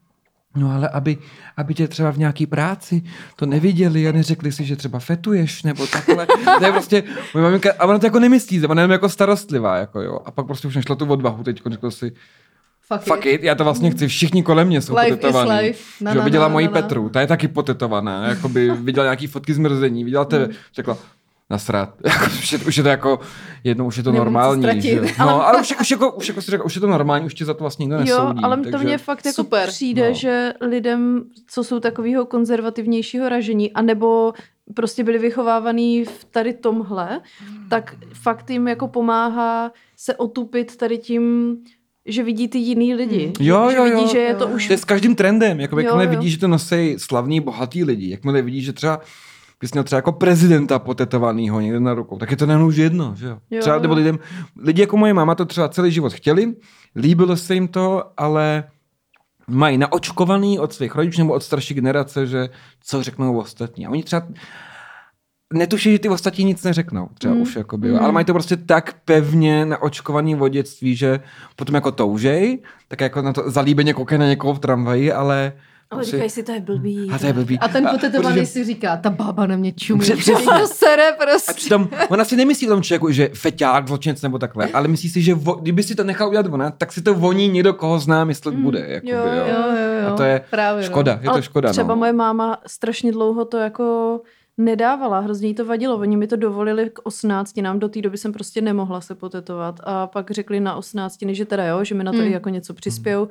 No 0.59 0.71
ale 0.75 0.89
aby, 0.89 1.19
aby 1.57 1.75
tě 1.75 1.89
třeba 1.89 2.11
v 2.11 2.19
nějaký 2.19 2.47
práci 2.47 3.03
to 3.37 3.47
neviděli 3.47 4.09
a 4.09 4.13
neřekli 4.13 4.53
si, 4.53 4.65
že 4.65 4.77
třeba 4.77 4.99
fetuješ 4.99 5.63
nebo 5.63 5.87
takhle. 5.87 6.27
to 6.59 6.65
je 6.65 6.73
prostě, 6.73 7.03
moje 7.35 7.45
maminka, 7.45 7.71
a 7.79 7.87
ona 7.87 7.99
to 7.99 8.07
jako 8.07 8.19
nemyslí, 8.19 8.67
ona 8.67 8.81
je 8.81 8.85
jenom 8.85 8.93
jako 8.93 9.09
starostlivá, 9.09 9.77
jako 9.77 10.01
jo. 10.01 10.21
A 10.25 10.31
pak 10.31 10.47
prostě 10.47 10.69
už 10.69 10.77
našla 10.77 10.97
tu 10.97 11.07
odvahu 11.07 11.45
teď, 11.45 11.63
řekl 11.67 11.91
si, 11.91 12.13
Fuck, 12.95 13.01
fuck 13.03 13.27
it, 13.27 13.43
já 13.43 13.55
to 13.55 13.65
vlastně 13.65 13.91
chci, 13.91 14.09
všichni 14.09 14.43
kolem 14.43 14.67
mě 14.67 14.81
jsou 14.81 14.95
Life 14.97 15.09
is 15.09 15.15
potetovaný. 15.15 15.61
life. 15.67 16.05
Na, 16.05 16.15
na, 16.15 16.25
viděla 16.25 16.45
na, 16.45 16.53
moji 16.53 16.67
na, 16.67 16.73
na. 16.73 16.83
Petru, 16.83 17.09
ta 17.09 17.21
je 17.21 17.27
taky 17.27 17.49
potetovaná, 17.49 18.27
jakoby 18.29 18.71
viděla 18.71 19.05
nějaký 19.05 19.27
fotky 19.27 19.55
zmrzení, 19.55 20.05
viděla 20.05 20.25
tebe, 20.25 20.49
řekla, 20.75 20.99
nasrat. 21.51 21.95
Jako, 22.05 22.25
už, 22.27 22.53
je, 22.53 22.59
už 22.59 22.77
je 22.77 22.83
to 22.83 22.89
jako, 22.89 23.21
jednou 23.65 23.87
už 23.87 23.97
je 23.97 24.03
to 24.03 24.13
normální. 24.13 24.81
Že? 24.83 24.91
jo. 24.91 25.03
No, 25.19 25.47
ale 25.49 25.61
už, 25.61 25.75
už, 25.81 25.91
jako, 25.91 26.13
už, 26.13 26.29
jako 26.29 26.43
si 26.43 26.51
řekla, 26.51 26.67
už 26.67 26.75
je 26.75 26.81
to 26.81 26.87
normální, 26.87 27.27
už 27.27 27.35
tě 27.35 27.45
za 27.45 27.55
to 27.55 27.65
vlastně 27.65 27.83
nikdo 27.83 27.97
Jo, 27.97 28.03
nesoudí. 28.05 28.41
ale 28.43 28.57
takže... 28.57 28.71
to 28.71 28.79
mně 28.79 28.99
fakt 28.99 29.27
jako 29.27 29.35
Super. 29.35 29.69
přijde, 29.69 30.09
No. 30.09 30.15
že 30.15 30.53
lidem, 30.61 31.23
co 31.47 31.65
jsou 31.65 31.81
takového 31.81 32.27
konzervativnějšího 32.27 33.29
ražení, 33.29 33.73
anebo 33.73 34.33
prostě 34.75 35.05
byli 35.05 35.19
vychovávaný 35.19 36.05
v 36.05 36.25
tady 36.31 36.53
tomhle, 36.53 37.21
tak 37.71 37.95
fakt 38.15 38.51
jim 38.51 38.69
jako 38.69 38.89
pomáhá 38.89 39.73
se 39.97 40.15
otupit 40.17 40.77
tady 40.77 40.99
tím, 40.99 41.57
že 42.07 42.23
vidí 42.23 42.49
ty 42.49 42.59
jiný 42.59 42.95
lidi. 42.95 43.25
Hmm. 43.39 43.47
Jo, 43.49 43.71
že 43.71 43.77
jo, 43.77 43.85
vidí, 43.85 44.03
jo. 44.03 44.09
že 44.13 44.19
je 44.19 44.35
to 44.35 44.45
Jo. 44.49 44.55
už 44.55 44.67
To 44.67 44.73
je 44.73 44.79
s 44.79 44.85
každým 44.85 45.15
trendem. 45.15 45.61
Jako, 45.61 45.77
Jo, 45.81 45.85
jakmile 45.87 46.05
jo. 46.05 46.11
vidí, 46.11 46.31
že 46.31 46.39
to 46.39 46.49
nosí 46.49 46.95
slavní, 46.99 47.41
bohatý 47.41 47.85
lidi, 47.85 48.11
jakmile 48.11 48.43
vidí, 48.43 48.63
že 48.63 48.73
třeba 48.73 49.01
bys 49.61 49.73
měl 49.73 49.85
třeba 49.85 49.99
jako 49.99 50.13
prezidenta 50.13 50.79
potetovanýho 50.79 51.61
někde 51.61 51.81
na 51.81 51.95
rukou, 51.95 52.19
tak 52.19 52.31
je 52.31 52.37
to 52.37 52.47
najednou 52.47 52.67
už 52.67 52.77
jedno, 52.77 53.15
že 53.17 53.27
jo? 53.27 53.39
Jo, 53.51 53.61
třeba, 53.61 53.77
jo. 53.77 53.83
nebo 53.83 53.95
lidem, 53.95 54.19
lidi 54.63 54.81
jako 54.81 54.97
moje 54.97 55.15
máma 55.15 55.35
to 55.35 55.45
třeba 55.45 55.69
celý 55.69 55.91
život 55.91 56.13
chtěli, 56.13 56.55
líbilo 56.97 57.37
se 57.37 57.55
jim 57.55 57.69
to, 57.69 58.05
ale 58.17 58.65
mají 59.49 59.79
naočkovaný 59.79 60.59
od 60.59 60.73
svých 60.73 60.95
rodičů 60.95 61.21
nebo 61.21 61.33
od 61.35 61.43
starší 61.43 61.75
generace, 61.75 62.27
že 62.27 62.49
co 62.85 63.03
řeknou 63.03 63.39
ostatní. 63.39 63.87
A 63.87 63.91
oni 63.91 64.03
třeba 64.03 64.27
netuší, 65.55 65.93
že 65.93 65.99
ty 65.99 66.09
ostatní 66.09 66.45
nic 66.45 66.63
neřeknou, 66.63 67.09
třeba 67.19 67.35
Mm. 67.35 67.41
už 67.41 67.57
jakoby, 67.57 67.91
mm. 67.93 67.99
ale 67.99 68.13
mají 68.13 68.27
to 68.27 68.33
prostě 68.33 68.57
tak 68.57 68.97
pevně 69.05 69.67
naočkovaný 69.67 70.35
v 70.35 70.49
dětství, 70.49 70.97
že 70.97 71.21
potom 71.57 71.75
jako 71.75 71.93
toužej, 71.93 72.63
tak 72.89 73.01
jako 73.01 73.23
na 73.23 73.33
to 73.33 73.51
zalíbeně 73.51 73.95
koukají 73.95 74.19
na 74.19 74.27
někoho 74.27 74.55
v 74.55 74.59
tramvaji, 74.59 75.13
ale 75.13 75.53
Ale 75.91 75.99
prostě- 75.99 76.17
říkají 76.17 76.31
si, 76.31 76.43
to 76.43 76.53
je 76.53 76.61
blbý. 76.61 77.11
a 77.15 77.19
to 77.19 77.27
je 77.27 77.33
blbý. 77.33 77.59
A 77.59 77.69
ten 77.69 77.89
potetovaný 77.91 78.35
protože- 78.37 78.47
si 78.47 78.65
říká, 78.65 78.97
ta 78.97 79.11
bába 79.11 79.47
na 79.47 79.57
mě 79.57 79.73
čumí. 79.73 80.01
Přesně. 80.01 80.35
To 80.35 80.67
sere 80.67 81.09
A 81.11 81.25
prostě. 81.25 81.53
přitom 81.53 81.89
ona 82.09 82.25
si 82.25 82.37
nemyslí 82.37 82.67
o 82.67 82.71
tom 82.71 82.83
člověku, 82.83 83.11
že 83.11 83.31
feťák, 83.35 83.89
zločinec 83.89 84.23
nebo 84.23 84.39
takhle, 84.39 84.67
ale 84.67 84.89
myslí 84.89 85.09
si, 85.09 85.23
že 85.23 85.35
vo, 85.35 85.53
kdyby 85.55 85.83
si 85.83 85.95
to 85.95 86.05
nechal 86.05 86.29
udělat 86.29 86.47
ona, 86.47 86.71
tak 86.71 86.93
si 86.93 87.03
to 87.03 87.15
voní 87.15 87.49
někdo, 87.49 87.75
koho 87.75 87.99
zná, 87.99 88.25
myslet 88.25 88.55
bude. 88.55 88.79
Jakoby, 88.89 89.11
jo, 89.13 89.19
jo, 89.19 89.45
Jo, 89.49 89.77
jo, 89.77 90.03
jo. 90.03 90.13
A 90.13 90.17
to 90.17 90.23
je 90.23 90.45
Právě, 90.51 90.83
no. 90.83 90.87
škoda, 90.87 91.19
je 91.23 91.29
Ale 91.29 91.39
to 91.39 91.43
škoda. 91.43 91.71
Třeba 91.71 91.89
no. 91.95 91.97
moje 91.97 92.13
máma 92.13 92.59
strašně 92.67 93.13
dlouho 93.13 93.45
to 93.45 93.57
jako 93.57 94.21
nedávala, 94.59 95.19
hrozně 95.21 95.49
jí 95.49 95.55
to 95.55 95.65
vadilo. 95.65 95.97
Oni 95.97 96.17
mi 96.17 96.27
to 96.27 96.37
dovolili 96.37 96.91
k 96.91 96.99
18, 97.07 97.57
nám 97.63 97.79
do 97.79 97.89
té 97.89 98.01
doby 98.03 98.19
jsem 98.19 98.33
prostě 98.33 98.61
nemohla 98.61 99.01
se 99.01 99.15
potetovat. 99.15 99.81
A 99.85 100.07
pak 100.07 100.31
řekli 100.31 100.61
na 100.61 100.75
18, 100.75 101.19
že 101.35 101.45
teda 101.45 101.67
jo, 101.67 101.85
že 101.85 101.95
mi 101.95 102.05
na 102.05 102.13
to 102.13 102.19
i 102.19 102.33
jako 102.33 102.49
něco 102.49 102.75
přispějou. 102.75 103.29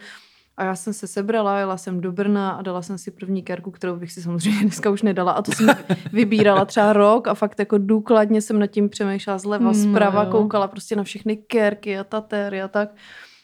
A 0.58 0.64
já 0.64 0.76
jsem 0.76 0.94
se 0.94 1.08
sebrala, 1.08 1.60
jela 1.60 1.78
jsem 1.78 2.02
do 2.02 2.12
Brna 2.12 2.52
a 2.52 2.62
dala 2.62 2.82
jsem 2.82 2.98
si 2.98 3.12
první 3.12 3.44
kérku, 3.44 3.72
kterou 3.72 3.96
bych 3.96 4.12
si 4.12 4.22
samozřejmě 4.22 4.62
dneska 4.62 4.90
už 4.90 5.02
nedala. 5.02 5.32
A 5.32 5.42
to 5.42 5.52
jsem 5.52 5.68
vybírala 6.14 6.66
třeba 6.66 6.94
rok 6.94 7.28
a 7.28 7.34
fakt 7.34 7.60
jako 7.60 7.78
důkladně 7.78 8.42
jsem 8.42 8.60
nad 8.60 8.68
tím 8.68 8.90
přemýšlela 8.90 9.38
zleva, 9.38 9.72
Mm, 9.72 9.74
zprava, 9.92 10.24
jo. 10.24 10.32
koukala 10.32 10.68
prostě 10.68 10.96
na 10.96 11.04
všechny 11.04 11.38
kérky 11.38 11.98
a 12.00 12.04
tatéry 12.04 12.62
a 12.62 12.68
tak. 12.68 12.90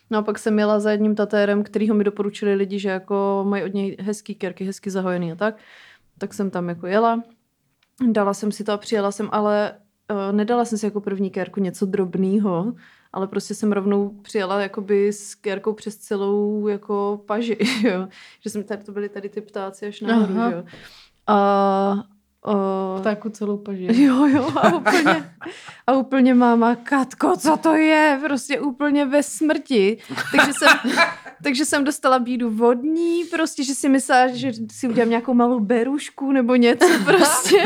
No 0.10 0.20
a 0.20 0.22
pak 0.22 0.40
jsem 0.40 0.60
jela 0.60 0.80
za 0.80 0.92
jedním 0.92 1.16
tatérem, 1.16 1.64
kterýho 1.64 1.96
mi 1.96 2.04
doporučili 2.04 2.54
lidi, 2.56 2.80
že 2.80 2.90
jako 2.90 3.46
mají 3.48 3.64
od 3.64 3.74
něj 3.74 3.98
hezký 4.00 4.36
kerky, 4.36 4.66
hezky 4.66 4.92
zahojený 4.92 5.32
a 5.32 5.36
tak. 5.36 5.58
Tak 6.18 6.34
jsem 6.34 6.50
tam 6.50 6.70
jako 6.70 6.88
jela, 6.88 7.24
dala 8.12 8.34
jsem 8.34 8.52
si 8.52 8.64
to 8.64 8.72
a 8.72 8.78
přijela 8.78 9.12
jsem, 9.12 9.30
ale 9.32 9.72
nedala 10.32 10.66
jsem 10.66 10.78
si 10.78 10.86
jako 10.86 11.02
první 11.02 11.30
kérku 11.30 11.60
něco 11.60 11.86
drobného, 11.86 12.74
ale 13.14 13.28
prostě 13.28 13.56
jsem 13.56 13.72
rovnou 13.72 14.10
přijela 14.10 14.62
jakoby 14.62 15.14
s 15.14 15.36
kérkou 15.36 15.74
přes 15.74 15.98
celou 15.98 16.68
jako 16.68 17.22
paži, 17.26 17.58
jo. 17.84 18.08
Že 18.40 18.50
jsem 18.50 18.64
tady, 18.64 18.84
to 18.84 18.92
byly 18.92 19.10
tady 19.10 19.30
ty 19.30 19.42
ptáci 19.42 19.88
až 19.88 20.02
nahoru, 20.02 20.34
Aha. 20.38 20.52
jo. 20.52 20.64
A, 21.28 21.36
a 22.44 23.00
Ptáku 23.00 23.30
celou 23.30 23.58
paži. 23.58 23.88
Jo, 24.04 24.28
jo, 24.28 24.50
a 24.62 24.76
úplně, 24.76 25.34
a 25.88 25.94
úplně 25.94 26.34
máma, 26.34 26.76
Katko, 26.76 27.38
co 27.38 27.58
to 27.58 27.76
je? 27.76 28.20
Prostě 28.24 28.60
úplně 28.60 29.06
ve 29.06 29.24
smrti. 29.24 29.98
Takže 30.32 30.52
jsem, 30.54 30.92
takže 31.44 31.66
jsem 31.66 31.84
dostala 31.84 32.20
bídu 32.20 32.50
vodní, 32.50 33.24
prostě, 33.24 33.64
že 33.64 33.76
si 33.76 33.90
myslela, 33.90 34.28
že 34.28 34.52
si 34.72 34.88
udělám 34.88 35.10
nějakou 35.10 35.34
malou 35.34 35.60
berušku 35.60 36.32
nebo 36.32 36.56
něco 36.56 36.86
prostě. 37.06 37.64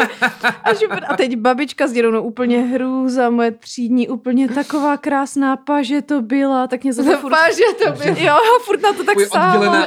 A, 0.63 0.73
že, 0.73 0.85
a 0.87 1.15
teď 1.17 1.35
babička 1.35 1.87
s 1.87 1.91
dědou, 1.91 2.11
no 2.11 2.23
úplně 2.23 2.59
hrůza, 2.61 3.29
moje 3.29 3.51
třídní, 3.51 4.09
úplně 4.09 4.49
taková 4.49 4.97
krásná 4.97 5.57
paže 5.57 6.01
to 6.01 6.21
byla, 6.21 6.67
tak 6.67 6.83
mě 6.83 6.93
zase 6.93 7.17
furt... 7.17 7.29
paže 7.31 7.63
to 7.85 7.91
bylo. 7.91 8.15
Jo, 8.19 8.37
furt 8.65 8.81
na 8.81 8.93
to 8.93 9.03
tak 9.03 9.17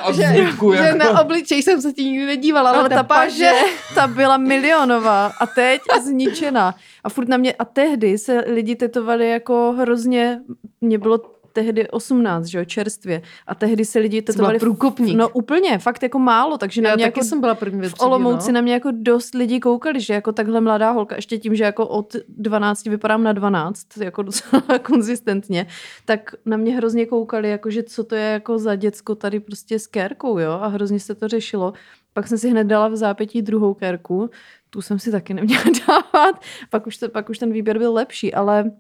od 0.09 0.15
že- 0.15 0.23
zbytku. 0.29 0.73
Že 0.75 0.79
Jako. 0.83 0.99
na 0.99 1.21
obličej 1.21 1.63
jsem 1.63 1.83
se 1.83 1.93
ti 1.93 2.05
nikdy 2.05 2.27
nedívala, 2.27 2.71
Ale 2.71 2.89
ta 2.89 3.03
paže, 3.03 3.51
ta 3.95 4.07
byla 4.07 4.37
milionová 4.37 5.33
a 5.41 5.47
teď 5.47 5.81
zničená. 6.05 6.75
A 7.05 7.09
furt 7.09 7.29
na 7.29 7.37
mě, 7.37 7.53
a 7.53 7.65
tehdy 7.65 8.19
se 8.21 8.45
lidi 8.47 8.77
tetovali 8.77 9.31
jako 9.31 9.75
hrozně, 9.79 10.41
mě 10.81 10.99
bylo 10.99 11.21
tehdy 11.53 11.89
18, 11.89 12.45
že 12.45 12.59
jo, 12.59 12.65
čerstvě. 12.65 13.23
A 13.47 13.55
tehdy 13.55 13.85
se 13.85 13.99
lidi 13.99 14.17
Jsi 14.17 14.23
byla 14.23 14.33
tetovali... 14.33 14.59
v- 14.59 14.61
průkopník. 14.61 15.17
No 15.17 15.29
úplně, 15.29 15.79
fakt 15.79 16.03
jako 16.03 16.19
málo, 16.19 16.59
takže 16.59 16.83
na 16.83 16.91
Já 16.91 16.97
mě 16.97 17.05
taky 17.05 17.19
jako 17.19 17.29
jsem 17.29 17.41
byla 17.41 17.55
první 17.55 17.81
ve 17.81 17.89
v 17.89 17.93
třídě, 17.93 18.07
Olomouci 18.07 18.53
no. 18.53 18.55
na 18.55 18.61
mě 18.61 18.73
jako 18.73 18.89
dost 18.93 19.35
lidí 19.35 19.61
koukali, 19.61 20.01
že 20.01 20.15
jako 20.15 20.33
takhle 20.33 20.61
mladá 20.61 20.91
holka, 20.91 21.17
ještě 21.17 21.39
tím, 21.39 21.55
že 21.55 21.65
jako 21.65 21.87
od 21.87 22.17
12 22.29 22.85
vypadám 22.85 23.23
na 23.23 23.33
12, 23.33 23.87
jako 24.01 24.23
docela 24.23 24.63
konzistentně, 24.83 25.67
tak 26.05 26.35
na 26.47 26.57
mě 26.57 26.77
hrozně 26.77 27.07
koukali, 27.07 27.51
jako 27.51 27.71
že 27.71 27.83
co 27.83 28.05
to 28.05 28.15
je 28.15 28.25
jako 28.25 28.59
za 28.59 28.75
děcko 28.75 29.15
tady 29.15 29.41
prostě 29.41 29.79
s 29.79 29.87
kérkou, 29.87 30.39
jo, 30.39 30.53
a 30.53 30.67
hrozně 30.67 31.01
se 31.01 31.15
to 31.15 31.29
řešilo. 31.29 31.73
Pak 32.13 32.29
jsem 32.29 32.39
si 32.39 32.51
hned 32.51 32.65
dala 32.65 32.89
v 32.89 32.97
zápětí 32.97 33.43
druhou 33.43 33.75
kérku, 33.75 34.31
tu 34.71 34.83
jsem 34.83 34.99
si 34.99 35.11
taky 35.11 35.35
neměla 35.35 35.65
dávat, 35.89 36.43
pak 36.71 36.87
už, 36.87 36.97
to, 36.97 37.09
pak 37.09 37.31
už 37.31 37.39
ten 37.39 37.53
výběr 37.53 37.79
byl 37.79 37.93
lepší, 37.93 38.35
ale 38.35 38.73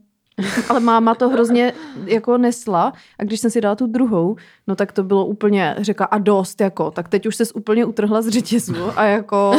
ale 0.68 0.80
máma 0.80 1.14
to 1.14 1.28
hrozně 1.28 1.72
jako 2.04 2.38
nesla 2.38 2.92
a 3.18 3.24
když 3.24 3.40
jsem 3.40 3.50
si 3.50 3.60
dala 3.60 3.74
tu 3.74 3.86
druhou, 3.86 4.36
no 4.66 4.76
tak 4.76 4.92
to 4.92 5.02
bylo 5.02 5.26
úplně, 5.26 5.76
řekla 5.78 6.06
a 6.06 6.18
dost 6.18 6.60
jako, 6.60 6.90
tak 6.90 7.08
teď 7.08 7.26
už 7.26 7.36
ses 7.36 7.52
úplně 7.54 7.84
utrhla 7.84 8.22
z 8.22 8.28
řetězu 8.28 8.92
a 8.96 9.04
jako 9.04 9.52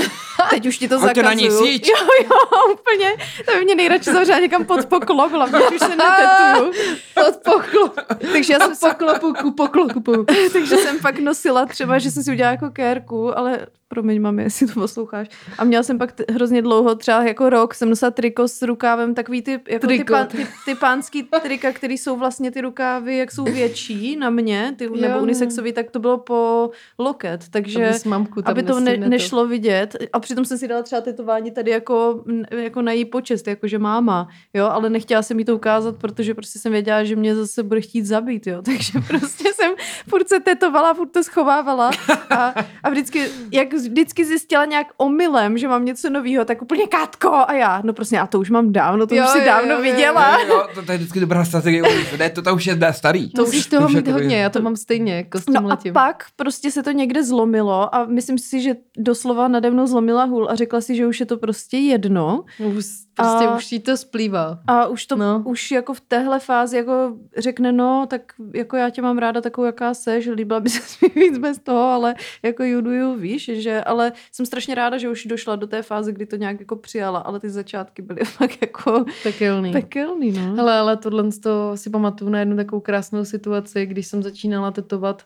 teď 0.49 0.65
už 0.67 0.77
ti 0.77 0.87
to 0.87 0.99
zakazuju. 0.99 1.25
na 1.25 1.33
ní 1.33 1.51
síť. 1.51 1.87
Jo, 1.87 2.07
jo, 2.23 2.73
úplně, 2.73 3.11
to 3.45 3.59
by 3.59 3.65
mě 3.65 3.75
nejradši 3.75 4.11
zavřela 4.13 4.39
někam 4.39 4.65
pod 4.65 4.85
poklop, 4.85 5.31
hlavně 5.31 5.59
když 5.59 5.81
už 5.81 5.87
se 5.87 5.95
netetuju. 5.95 6.71
Pod 7.13 7.35
poklop. 7.53 7.95
Takže 8.33 8.53
já 8.53 8.59
jsem 8.59 8.75
se 8.75 8.87
Poklopu, 8.89 9.33
ku 9.41 9.51
poklopu. 9.51 10.25
takže 10.53 10.77
jsem 10.77 10.99
pak 10.99 11.19
nosila 11.19 11.65
třeba, 11.65 11.99
že 11.99 12.11
jsem 12.11 12.23
si 12.23 12.31
udělala 12.31 12.51
jako 12.51 12.69
kérku, 12.69 13.37
ale 13.37 13.59
promiň 13.91 14.21
mami, 14.21 14.43
jestli 14.43 14.67
to 14.67 14.73
posloucháš. 14.73 15.27
A 15.57 15.63
měla 15.63 15.83
jsem 15.83 15.97
pak 15.97 16.11
t- 16.11 16.25
hrozně 16.33 16.61
dlouho, 16.61 16.95
třeba 16.95 17.23
jako 17.23 17.49
rok, 17.49 17.73
jsem 17.73 17.89
nosila 17.89 18.11
triko 18.11 18.47
s 18.47 18.61
rukávem, 18.61 19.15
takový 19.15 19.41
ty, 19.41 19.59
jako 19.69 19.87
ty, 19.87 20.03
pán, 20.03 20.27
ty, 20.27 20.47
ty 20.65 20.75
pánský 20.75 21.23
trika, 21.41 21.71
který 21.71 21.97
jsou 21.97 22.17
vlastně 22.17 22.51
ty 22.51 22.61
rukávy, 22.61 23.17
jak 23.17 23.31
jsou 23.31 23.43
větší 23.43 24.15
na 24.15 24.29
mě, 24.29 24.75
ty, 24.77 24.89
nebo 24.89 25.15
Jo. 25.17 25.21
unisexový, 25.21 25.73
tak 25.73 25.91
to 25.91 25.99
bylo 25.99 26.17
po 26.17 26.69
loket, 26.99 27.45
takže... 27.51 27.87
Abys 27.87 28.05
mamku 28.05 28.41
aby 28.45 28.63
to 28.63 28.79
ne, 28.79 28.97
to. 28.97 29.09
nešlo 29.09 29.47
vidět. 29.47 29.95
A 30.13 30.19
přitom 30.19 30.45
jsem 30.45 30.57
si 30.57 30.67
dala 30.67 30.83
třeba 30.83 31.01
tetování 31.01 31.51
tady 31.51 31.71
jako, 31.71 32.23
jako 32.51 32.81
na 32.81 32.91
její 32.91 33.05
počest, 33.05 33.47
jakože 33.47 33.79
máma, 33.79 34.27
jo, 34.53 34.65
ale 34.67 34.89
nechtěla 34.89 35.21
jsem 35.21 35.39
jí 35.39 35.45
to 35.45 35.55
ukázat, 35.55 35.95
protože 35.97 36.33
prostě 36.33 36.59
jsem 36.59 36.71
věděla, 36.71 37.03
že 37.03 37.15
mě 37.15 37.35
zase 37.35 37.63
bude 37.63 37.81
chtít 37.81 38.05
zabít, 38.05 38.47
jo, 38.47 38.61
takže 38.65 38.99
prostě 39.07 39.53
jsem 39.53 39.71
furt 40.09 40.27
se 40.27 40.39
tetovala, 40.39 40.93
furt 40.93 41.09
to 41.09 41.23
schovávala 41.23 41.91
a, 42.29 42.53
a 42.83 42.89
vždycky, 42.89 43.25
jak 43.51 43.73
vždycky 43.87 44.25
zjistila 44.25 44.65
nějak 44.65 44.87
omylem, 44.97 45.57
že 45.57 45.67
mám 45.67 45.85
něco 45.85 46.09
nového, 46.09 46.45
tak 46.45 46.61
úplně 46.61 46.87
Kátko 46.87 47.33
a 47.33 47.53
já, 47.53 47.81
no 47.85 47.93
prostě, 47.93 48.19
a 48.19 48.27
to 48.27 48.39
už 48.39 48.49
mám 48.49 48.71
dávno, 48.71 49.07
to 49.07 49.15
Jo, 49.15 49.23
už 49.23 49.29
si 49.29 49.37
jo, 49.39 49.45
dávno 49.45 49.71
jo, 49.71 49.77
jo, 49.77 49.81
viděla. 49.83 50.37
Jo, 50.47 50.67
to, 50.75 50.81
to 50.85 50.91
je 50.91 50.97
vždycky 50.97 51.19
dobrá 51.19 51.45
strategie. 51.45 51.83
Ne, 52.19 52.29
to, 52.29 52.41
to 52.41 52.55
už 52.55 52.65
je 52.65 52.77
starý. 52.91 53.31
To 53.31 53.41
musíš 53.41 53.65
toho 53.65 53.87
už 53.87 53.93
mít 53.95 54.07
hodně, 54.07 54.37
já 54.37 54.49
to 54.49 54.61
mám 54.61 54.75
stejně, 54.75 55.15
jako 55.15 55.39
s 55.39 55.45
tím 55.45 55.53
No 55.53 55.59
a 55.59 55.63
letím. 55.67 55.93
pak 55.93 56.25
prostě 56.35 56.71
se 56.71 56.83
to 56.83 56.91
někde 56.91 57.23
zlomilo 57.23 57.95
a 57.95 58.05
myslím 58.05 58.37
si, 58.37 58.61
že 58.61 58.75
doslova 58.97 59.47
nade 59.47 59.69
mnou 59.71 59.87
zlomila 59.87 60.23
hůl 60.23 60.47
a 60.49 60.55
řekla 60.55 60.81
si, 60.81 60.95
že 60.95 61.07
už 61.07 61.19
je 61.19 61.25
to 61.25 61.37
prostě 61.37 61.77
jedno. 61.77 62.43
Už, 62.59 62.85
prostě 63.15 63.45
A- 63.47 63.55
už 63.55 63.71
jí 63.71 63.79
to 63.79 63.97
splývá. 63.97 64.59
A 64.67 64.87
už 64.87 65.05
to, 65.05 65.15
No. 65.15 65.25
no. 65.25 65.43
už 65.45 65.71
jako 65.71 65.93
v 65.93 66.01
téhle 66.01 66.39
fázi 66.39 66.77
jako 66.77 67.13
řekne, 67.37 67.71
no, 67.71 68.05
tak 68.09 68.21
jako 68.55 68.77
já 68.77 68.89
tě 68.89 69.01
mám 69.01 69.17
ráda 69.17 69.41
takovou, 69.41 69.65
jaká 69.65 69.93
seš, 69.93 70.27
líbila 70.27 70.59
by 70.59 70.69
se 70.69 70.81
mi 71.01 71.21
víc 71.21 71.37
bez 71.37 71.59
toho, 71.59 71.79
ale 71.83 72.15
jako 72.43 72.63
you, 72.63 73.15
víš, 73.15 73.45
že, 73.45 73.61
ale 73.79 74.11
jsem 74.31 74.45
strašně 74.45 74.75
ráda, 74.75 74.97
že 74.97 75.09
už 75.09 75.25
došla 75.25 75.55
do 75.55 75.67
té 75.67 75.81
fáze, 75.81 76.11
kdy 76.11 76.25
to 76.25 76.35
nějak 76.35 76.59
jako 76.59 76.75
přijala, 76.75 77.19
ale 77.19 77.39
ty 77.39 77.49
začátky 77.49 78.01
byly 78.01 78.25
fakt 78.25 78.57
jako 78.61 79.05
Pekelný. 79.23 79.71
pekelný, 79.71 80.31
no. 80.31 80.55
Hele, 80.55 80.79
ale 80.79 80.97
tohle 80.97 81.23
to 81.43 81.77
si 81.77 81.89
pamatuju 81.89 82.29
na 82.31 82.39
jednu 82.39 82.55
takovou 82.55 82.79
krásnou 82.79 83.25
situaci, 83.25 83.85
když 83.85 84.07
jsem 84.07 84.23
začínala 84.23 84.71
tetovat 84.71 85.23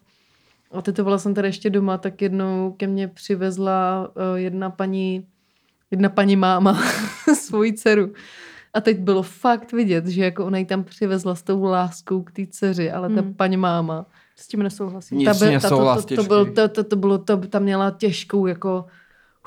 a 0.71 0.81
tetovala 0.81 1.17
jsem 1.17 1.33
tady 1.33 1.47
ještě 1.47 1.69
doma, 1.69 1.97
tak 1.97 2.21
jednou 2.21 2.73
ke 2.77 2.87
mně 2.87 3.07
přivezla 3.07 4.09
uh, 4.15 4.35
jedna 4.39 4.69
paní, 4.69 5.27
jedna 5.91 6.09
paní 6.09 6.35
máma 6.35 6.83
svoji 7.33 7.73
dceru. 7.73 8.13
A 8.73 8.81
teď 8.81 8.99
bylo 8.99 9.23
fakt 9.23 9.71
vidět, 9.71 10.07
že 10.07 10.23
jako 10.23 10.45
ona 10.45 10.57
ji 10.57 10.65
tam 10.65 10.83
přivezla 10.83 11.35
s 11.35 11.41
tou 11.43 11.63
láskou 11.63 12.21
k 12.23 12.31
té 12.31 12.41
dceři, 12.49 12.91
ale 12.91 13.09
ta 13.09 13.21
Mm. 13.21 13.33
paní 13.33 13.57
máma, 13.57 14.05
S 14.35 14.47
tím 14.47 14.63
nesouhlasím. 14.63 15.25
Ta, 15.25 15.33
by- 15.33 15.59
ta, 15.59 15.69
to, 15.69 16.01
to, 16.07 16.15
to, 16.15 16.23
byl, 16.23 16.45
to, 16.45 16.67
to, 16.67 16.83
to, 16.83 16.95
bylo, 16.95 17.17
to, 17.17 17.37
ta 17.37 17.59
měla 17.59 17.91
těžkou 17.91 18.47
jako 18.47 18.85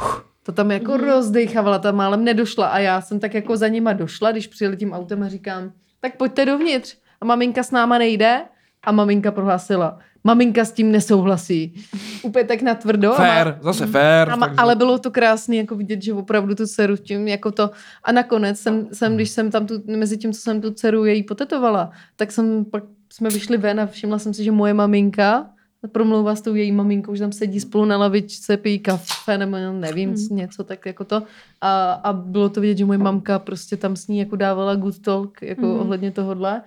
uf, 0.00 0.24
to 0.42 0.52
tam 0.52 0.70
jako 0.70 0.92
mm. 0.92 1.04
rozdechávala, 1.04 1.78
ta 1.78 1.92
málem 1.92 2.24
nedošla 2.24 2.66
a 2.66 2.78
já 2.78 3.00
jsem 3.00 3.20
tak 3.20 3.34
jako 3.34 3.56
za 3.56 3.68
nima 3.68 3.92
došla, 3.92 4.32
když 4.32 4.46
přijeli 4.46 4.76
tím 4.76 4.92
autem 4.92 5.22
a 5.22 5.28
říkám, 5.28 5.72
tak 6.00 6.16
pojďte 6.16 6.46
dovnitř. 6.46 6.96
A 7.20 7.24
maminka 7.24 7.62
s 7.62 7.70
náma 7.70 7.98
nejde 7.98 8.40
a 8.82 8.92
maminka 8.92 9.32
prohlásila, 9.32 9.98
maminka 10.24 10.64
s 10.64 10.72
tím 10.72 10.92
nesouhlasí. 10.92 11.74
Úplně 12.22 12.44
tak 12.44 12.62
natvrdo. 12.62 13.20
a 13.20 13.44
má- 13.44 13.58
zase 13.60 13.86
fér. 13.86 14.30
a 14.30 14.36
ma, 14.36 14.46
takže- 14.46 14.60
ale 14.60 14.74
bylo 14.74 14.98
to 14.98 15.10
krásné 15.10 15.56
jako 15.56 15.74
vidět, 15.76 16.02
že 16.02 16.14
opravdu 16.14 16.54
tu 16.54 16.66
dceru 16.66 16.96
tím 16.96 17.28
jako 17.28 17.52
to. 17.52 17.70
A 18.04 18.12
nakonec 18.12 18.58
jsem, 18.58 18.88
jsem 18.92 19.14
když 19.14 19.30
jsem 19.30 19.50
tam 19.50 19.66
tu, 19.66 19.82
mezi 19.86 20.18
tím, 20.18 20.32
co 20.32 20.40
jsem 20.40 20.60
tu 20.60 20.70
dceru 20.70 21.04
její 21.04 21.22
potetovala, 21.22 21.90
tak 22.16 22.32
jsem 22.32 22.64
pak 22.64 22.82
jsme 23.12 23.28
vyšli 23.30 23.56
ven 23.58 23.80
a 23.80 23.86
všimla 23.86 24.18
jsem 24.18 24.34
si, 24.34 24.44
že 24.44 24.52
moje 24.52 24.74
maminka 24.74 25.50
promlouvá 25.92 26.34
s 26.34 26.40
tou 26.40 26.54
její 26.54 26.72
maminkou, 26.72 27.14
že 27.14 27.20
tam 27.20 27.32
sedí 27.32 27.60
spolu 27.60 27.84
na 27.84 27.96
lavičce, 27.96 28.56
pijí 28.56 28.78
kafe 28.78 29.38
nebo 29.38 29.56
nevím, 29.72 30.08
Hmm. 30.14 30.36
něco 30.36 30.64
tak 30.64 30.86
jako 30.86 31.04
to. 31.04 31.22
A, 31.60 31.92
a 31.92 32.12
bylo 32.12 32.48
to 32.48 32.60
vidět, 32.60 32.78
že 32.78 32.84
moje 32.84 32.98
mamka 32.98 33.38
prostě 33.38 33.76
tam 33.76 33.96
s 33.96 34.08
ní 34.08 34.18
jako 34.18 34.36
dávala 34.36 34.74
good 34.74 34.98
talk 34.98 35.42
jako 35.42 35.66
Mhm. 35.66 35.80
ohledně 35.80 36.10
tohodle. 36.10 36.62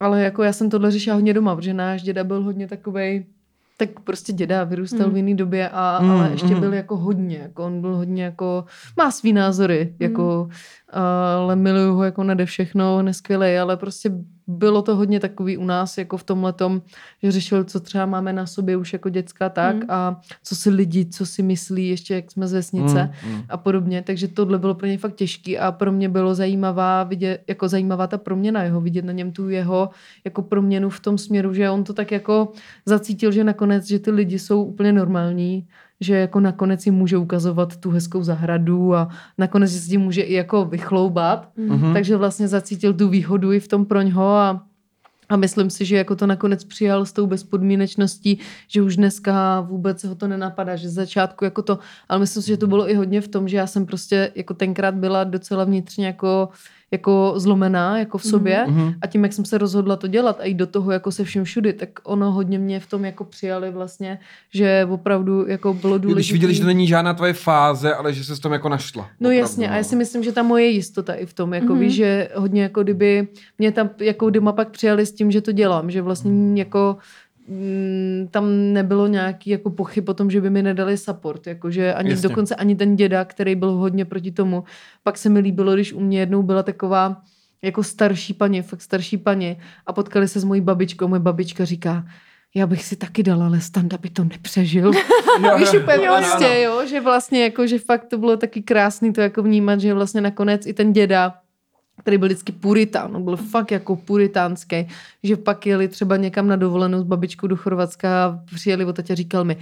Ale 0.00 0.22
jako 0.22 0.42
já 0.42 0.52
jsem 0.52 0.70
tohle 0.70 0.90
řešila 0.90 1.14
hodně 1.16 1.34
doma, 1.34 1.56
protože 1.56 1.74
náš 1.74 2.02
děda 2.02 2.24
byl 2.24 2.42
hodně 2.42 2.68
takovej, 2.68 3.26
tak 3.76 4.00
prostě 4.00 4.32
děda 4.32 4.64
vyrůstal 4.64 5.06
Mm. 5.06 5.12
v 5.12 5.16
jiné 5.16 5.34
době, 5.34 5.68
a, 5.72 5.98
Mm, 6.02 6.10
ale 6.10 6.30
ještě 6.30 6.54
mm. 6.54 6.60
byl 6.60 6.72
jako 6.74 6.96
hodně, 6.96 7.36
jako 7.38 7.64
on 7.64 7.80
byl 7.80 7.96
hodně 7.96 8.24
jako, 8.24 8.64
má 8.96 9.10
svý 9.10 9.32
názory, 9.32 9.94
jako, 9.98 10.48
ale 10.92 11.56
miluju 11.56 11.94
ho 11.94 12.04
jako 12.04 12.22
nade 12.24 12.46
všechno, 12.46 13.02
neskvělej, 13.02 13.58
ale 13.60 13.76
prostě 13.76 14.10
bylo 14.48 14.82
to 14.82 14.96
hodně 14.96 15.20
takový 15.20 15.56
u 15.56 15.64
nás, 15.64 15.98
jako 15.98 16.16
v 16.16 16.24
tomhle 16.24 16.52
tom, 16.52 16.82
že 17.22 17.32
řešil, 17.32 17.64
co 17.64 17.80
třeba 17.80 18.06
máme 18.06 18.32
na 18.32 18.46
sobě 18.46 18.76
už 18.76 18.92
jako 18.92 19.08
děcka 19.08 19.48
tak 19.48 19.76
Mm. 19.76 19.82
a 19.88 20.20
co 20.44 20.56
si 20.56 20.70
lidi, 20.70 21.06
co 21.06 21.26
si 21.26 21.42
myslí, 21.42 21.88
ještě 21.88 22.14
jak 22.14 22.30
jsme 22.30 22.48
z 22.48 22.52
vesnice 22.52 23.12
Mm, 23.26 23.32
mm. 23.34 23.42
a 23.48 23.56
podobně, 23.56 24.02
takže 24.02 24.28
tohle 24.28 24.58
bylo 24.58 24.74
pro 24.74 24.86
něj 24.86 24.96
fakt 24.96 25.14
těžký 25.14 25.58
a 25.58 25.72
pro 25.72 25.92
mě 25.92 26.08
bylo 26.08 26.34
zajímavá 26.34 27.04
vidět, 27.04 27.42
jako 27.48 27.68
zajímavá 27.68 28.06
ta 28.06 28.18
proměna 28.18 28.62
jeho, 28.62 28.80
vidět 28.80 29.04
na 29.04 29.12
něm 29.12 29.32
tu 29.32 29.48
jeho 29.48 29.90
jako 30.24 30.42
proměnu 30.42 30.90
v 30.90 31.00
tom 31.00 31.18
směru, 31.18 31.54
že 31.54 31.70
on 31.70 31.84
to 31.84 31.92
tak 31.92 32.12
jako 32.12 32.52
zacítil, 32.86 33.32
že 33.32 33.44
nakonec, 33.44 33.86
že 33.86 33.98
ty 33.98 34.10
lidi 34.10 34.38
jsou 34.38 34.64
úplně 34.64 34.92
normální, 34.92 35.66
že 36.00 36.14
jako 36.14 36.40
nakonec 36.40 36.86
jim 36.86 36.94
může 36.94 37.16
ukazovat 37.16 37.76
tu 37.76 37.90
hezkou 37.90 38.22
zahradu 38.22 38.94
a 38.94 39.08
nakonec 39.38 39.72
si 39.72 39.88
tím 39.88 40.00
může 40.00 40.22
i 40.22 40.34
jako 40.34 40.64
vychloubat, 40.64 41.48
Mhm. 41.56 41.92
takže 41.92 42.16
vlastně 42.16 42.48
zacítil 42.48 42.94
tu 42.94 43.08
výhodu 43.08 43.52
i 43.52 43.60
v 43.60 43.68
tom 43.68 43.84
proňho 43.86 44.36
a 44.36 44.62
a 45.30 45.36
myslím 45.36 45.70
si, 45.70 45.84
že 45.84 45.96
jako 45.96 46.16
to 46.16 46.26
nakonec 46.26 46.64
přijal 46.64 47.06
s 47.06 47.12
tou 47.12 47.26
bezpodmínečností, 47.26 48.38
že 48.68 48.82
už 48.82 48.96
dneska 48.96 49.60
vůbec 49.60 50.04
ho 50.04 50.14
to 50.14 50.28
nenapadá, 50.28 50.76
že 50.76 50.88
z 50.88 50.92
začátku 50.92 51.44
jako 51.44 51.62
to, 51.62 51.78
ale 52.08 52.20
myslím 52.20 52.42
si, 52.42 52.48
že 52.48 52.56
to 52.56 52.66
bylo 52.66 52.90
i 52.90 52.94
hodně 52.94 53.20
v 53.20 53.28
tom, 53.28 53.48
že 53.48 53.56
já 53.56 53.66
jsem 53.66 53.86
prostě 53.86 54.32
jako 54.34 54.54
tenkrát 54.54 54.94
byla 54.94 55.24
docela 55.24 55.64
vnitřně 55.64 56.06
jako, 56.06 56.48
jako 56.90 57.32
zlomená 57.36 57.98
jako 57.98 58.18
v 58.18 58.24
sobě 58.24 58.64
Mhm. 58.68 58.92
a 59.02 59.06
tím, 59.06 59.22
jak 59.22 59.32
jsem 59.32 59.44
se 59.44 59.58
rozhodla 59.58 59.96
to 59.96 60.06
dělat 60.06 60.40
a 60.40 60.44
jít 60.44 60.54
do 60.54 60.66
toho 60.66 60.92
jako 60.92 61.12
se 61.12 61.24
vším 61.24 61.44
všudy, 61.44 61.72
tak 61.72 61.88
ono 62.04 62.32
hodně 62.32 62.58
mě 62.58 62.80
v 62.80 62.86
tom 62.86 63.04
jako 63.04 63.24
přijali 63.24 63.70
vlastně, 63.70 64.18
že 64.54 64.86
opravdu 64.90 65.46
jako 65.48 65.74
bylo 65.74 65.98
důležité. 65.98 66.18
Když 66.20 66.32
viděli, 66.32 66.54
že 66.54 66.60
to 66.60 66.66
není 66.66 66.86
žádná 66.86 67.14
tvoje 67.14 67.32
fáze, 67.32 67.94
ale 67.94 68.12
že 68.12 68.24
se 68.24 68.36
s 68.36 68.40
tom 68.40 68.52
jako 68.52 68.68
našla. 68.68 69.02
No 69.02 69.08
Opravdu, 69.28 69.38
jasně, 69.38 69.70
a 69.70 69.76
já 69.76 69.84
si 69.84 69.96
myslím, 69.96 70.22
že 70.24 70.32
ta 70.32 70.42
moje 70.42 70.66
jistota 70.66 71.14
i 71.14 71.26
v 71.26 71.32
tom, 71.34 71.54
jako 71.54 71.72
Mhm. 71.72 71.78
víš, 71.80 71.94
že 71.94 72.28
hodně 72.34 72.62
jako 72.62 72.82
kdyby 72.82 73.28
mě 73.58 73.72
tam 73.72 73.90
jako 74.00 74.30
doma 74.30 74.52
pak 74.52 74.70
přijali 74.70 75.06
s 75.06 75.12
tím, 75.12 75.30
že 75.30 75.40
to 75.40 75.52
dělám, 75.52 75.90
že 75.90 76.02
vlastně 76.02 76.60
jako 76.60 76.96
mm, 76.96 77.02
tam 78.30 78.72
nebylo 78.72 79.06
nějaký 79.06 79.50
jako 79.50 79.70
pochyb 79.70 80.08
o 80.08 80.14
tom, 80.14 80.30
že 80.30 80.40
by 80.40 80.50
mi 80.50 80.62
nedali 80.62 80.98
support, 80.98 81.46
jakože 81.46 81.94
ani 81.94 82.10
Jasně. 82.10 82.28
dokonce 82.28 82.54
ani 82.54 82.76
ten 82.76 82.96
děda, 82.96 83.24
který 83.24 83.54
byl 83.54 83.70
hodně 83.70 84.04
proti 84.04 84.32
tomu. 84.32 84.64
Pak 85.02 85.18
se 85.18 85.28
mi 85.28 85.40
líbilo, 85.40 85.74
když 85.74 85.92
u 85.92 86.00
mě 86.00 86.20
jednou 86.20 86.42
byla 86.42 86.62
taková 86.62 87.22
jako 87.62 87.82
starší 87.82 88.34
paní, 88.34 88.62
fakt 88.62 88.82
starší 88.82 89.16
paní 89.16 89.56
a 89.86 89.92
potkali 89.92 90.28
se 90.28 90.40
s 90.40 90.44
mojí 90.44 90.60
babičkou. 90.60 91.08
Moje 91.08 91.20
babička 91.20 91.64
říká, 91.64 92.04
já 92.54 92.66
bych 92.66 92.84
si 92.84 92.96
taky 92.96 93.22
dala, 93.22 93.46
ale 93.46 93.60
Standa 93.60 93.98
by 93.98 94.10
to 94.10 94.24
nepřežil. 94.24 94.92
Jo, 95.42 95.58
Víš, 95.58 95.68
jo, 95.72 95.80
úplně 95.80 96.06
jo, 96.06 96.14
prostě, 96.18 96.46
ano. 96.46 96.54
jo, 96.54 96.86
že 96.86 97.00
vlastně 97.00 97.42
jako, 97.42 97.66
že 97.66 97.78
fakt 97.78 98.04
to 98.04 98.18
bylo 98.18 98.36
taky 98.36 98.62
krásný 98.62 99.12
to 99.12 99.20
jako 99.20 99.42
vnímat, 99.42 99.80
že 99.80 99.94
vlastně 99.94 100.20
nakonec 100.20 100.66
i 100.66 100.72
ten 100.74 100.92
děda, 100.92 101.34
který 101.98 102.18
byl 102.18 102.28
vždycky 102.28 102.52
puritán, 102.52 103.16
on 103.16 103.24
byl 103.24 103.36
fakt 103.36 103.70
jako 103.70 103.96
puritánský, 103.96 104.88
že 105.22 105.36
pak 105.36 105.66
jeli 105.66 105.88
třeba 105.88 106.16
někam 106.16 106.48
na 106.48 106.56
dovolenou 106.56 107.00
s 107.00 107.04
babičkou 107.04 107.46
do 107.46 107.56
Chorvatska 107.56 108.24
a 108.24 108.38
přijeli 108.54 108.84
o 108.84 108.92
a 108.92 109.14
říkal 109.14 109.44
mi, 109.44 109.56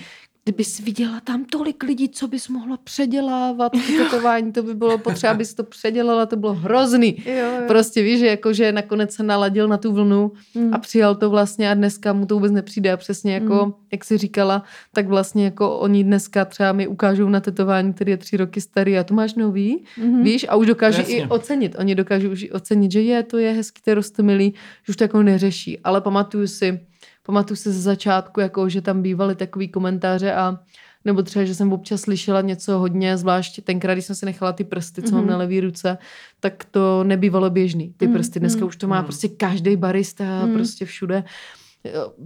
kdybys 0.47 0.81
viděla 0.81 1.21
tam 1.21 1.45
tolik 1.45 1.83
lidí, 1.83 2.09
co 2.09 2.29
bys 2.29 2.49
mohla 2.49 2.77
předělávat, 2.85 3.73
to 3.73 3.79
tetování, 4.05 4.53
to 4.53 4.63
by 4.63 4.75
bylo 4.75 4.99
potřeba, 4.99 5.31
abys 5.33 5.55
to 5.55 5.65
předělala, 5.65 6.27
to 6.27 6.37
bylo 6.37 6.55
hrozný. 6.55 7.17
Jo, 7.27 7.33
jo. 7.35 7.63
Prostě 7.69 8.03
víš, 8.03 8.19
že, 8.21 8.27
jako, 8.27 8.53
že 8.53 8.73
nakonec 8.73 9.13
se 9.15 9.23
naladil 9.23 9.69
na 9.69 9.77
tu 9.77 9.93
vlnu 9.93 10.33
Mm. 10.55 10.75
a 10.75 10.79
přijal 10.79 11.15
to 11.15 11.31
vlastně 11.31 11.71
a 11.71 11.75
dneska 11.75 12.13
mu 12.13 12.27
to 12.27 12.35
vůbec 12.35 12.53
nepřijde 12.53 12.93
a 12.93 12.97
přesně 12.97 13.35
jako, 13.35 13.65
Mm. 13.67 13.73
jak 13.93 14.05
jsi 14.05 14.19
říkala, 14.19 14.63
tak 14.95 15.09
vlastně 15.09 15.45
jako 15.45 15.79
oni 15.79 16.05
dneska 16.05 16.45
třeba 16.45 16.73
mi 16.73 16.87
ukážou 16.87 17.29
na 17.29 17.41
tetování, 17.41 17.93
který 17.93 18.11
je 18.11 18.17
tři 18.17 18.37
roky 18.37 18.61
starý 18.61 18.99
a 18.99 19.05
tu 19.05 19.15
máš 19.15 19.35
nový, 19.35 19.85
Mhm. 19.99 20.23
víš, 20.23 20.47
a 20.49 20.57
už 20.57 20.67
dokážu 20.67 20.99
Jasně. 21.01 21.17
i 21.17 21.27
ocenit. 21.27 21.77
Oni 21.79 21.95
dokážou 21.95 22.31
už 22.31 22.43
i 22.43 22.51
ocenit, 22.51 22.93
že 22.93 23.01
je, 23.03 23.23
to 23.23 23.39
je 23.39 23.53
hezký, 23.53 23.83
to 23.83 23.91
je 23.91 23.95
rostomilý, 23.95 24.55
že 24.87 24.91
už 24.91 24.97
to 24.97 25.05
jako 25.05 25.23
neřeší. 25.23 25.79
Ale 25.85 26.01
pamatuju 26.01 26.47
si, 26.47 26.81
pamatuju 27.27 27.57
si 27.57 27.73
ze 27.73 27.81
začátku, 27.81 28.41
jako, 28.41 28.69
že 28.69 28.81
tam 28.81 29.03
bývaly 29.03 29.35
takový 29.35 29.69
komentáře 29.69 30.33
a 30.35 30.59
nebo 31.05 31.23
třeba, 31.23 31.45
že 31.45 31.55
jsem 31.55 31.73
občas 31.73 32.01
slyšela 32.01 32.41
něco 32.41 32.79
hodně, 32.79 33.17
zvlášť 33.17 33.61
tenkrát, 33.65 33.93
když 33.95 34.05
jsem 34.05 34.17
si 34.17 34.27
nechala 34.27 34.53
ty 34.53 34.65
prsty, 34.65 35.03
co 35.03 35.15
mám 35.15 35.21
Mhm. 35.25 35.31
na 35.31 35.37
levé 35.37 35.61
ruce, 35.61 35.99
tak 36.41 36.65
to 36.71 37.05
nebývalo 37.05 37.51
běžný. 37.51 37.95
Ty 37.97 38.07
Mhm, 38.07 38.15
prsty, 38.17 38.41
dneska 38.41 38.59
mhm. 38.59 38.69
už 38.69 38.77
to 38.77 38.89
má 38.89 38.97
Mhm. 38.97 39.05
prostě 39.05 39.29
každý 39.29 39.77
barista, 39.77 40.25
Mhm. 40.45 40.55
prostě 40.55 40.85
všude. 40.85 41.25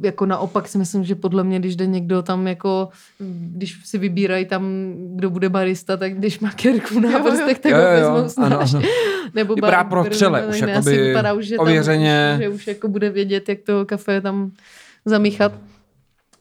Jako 0.03 0.27
naopak 0.27 0.69
si 0.69 0.79
myslím, 0.79 1.05
že 1.05 1.15
podle 1.15 1.45
mě, 1.45 1.59
když 1.59 1.77
jde 1.77 1.87
někdo 1.87 2.23
tam 2.23 2.47
jako, 2.49 2.89
když 3.55 3.81
si 3.85 3.99
vybírají 3.99 4.45
tam, 4.45 4.93
kdo 5.17 5.31
bude 5.31 5.49
barista, 5.49 5.97
tak 5.97 6.15
když 6.15 6.41
má 6.41 6.51
kerku 6.51 7.01
na 7.01 7.19
prstech, 7.19 7.59
tak 7.59 7.73
ho 7.73 7.79
vezmou. 8.23 8.49
Nebo 9.35 9.55
Vypadá 9.55 9.85
bar- 9.85 9.89
pro 9.89 10.05
střele, 10.05 10.41
tak 10.41 10.51
už 10.51 10.59
jakoby 10.61 10.77
asi 10.77 10.99
vypadá 11.03 11.33
už, 11.33 11.45
že 11.47 11.57
tam 11.57 11.67
ověřeně. 11.67 12.33
Už, 12.39 12.43
že 12.43 12.49
už 12.49 12.67
jako 12.67 12.89
bude 12.89 13.11
vědět, 13.11 13.49
jak 13.49 13.59
to 13.61 13.87
kafe 13.87 14.21
tam 14.21 14.51
zamíchat. 15.05 15.53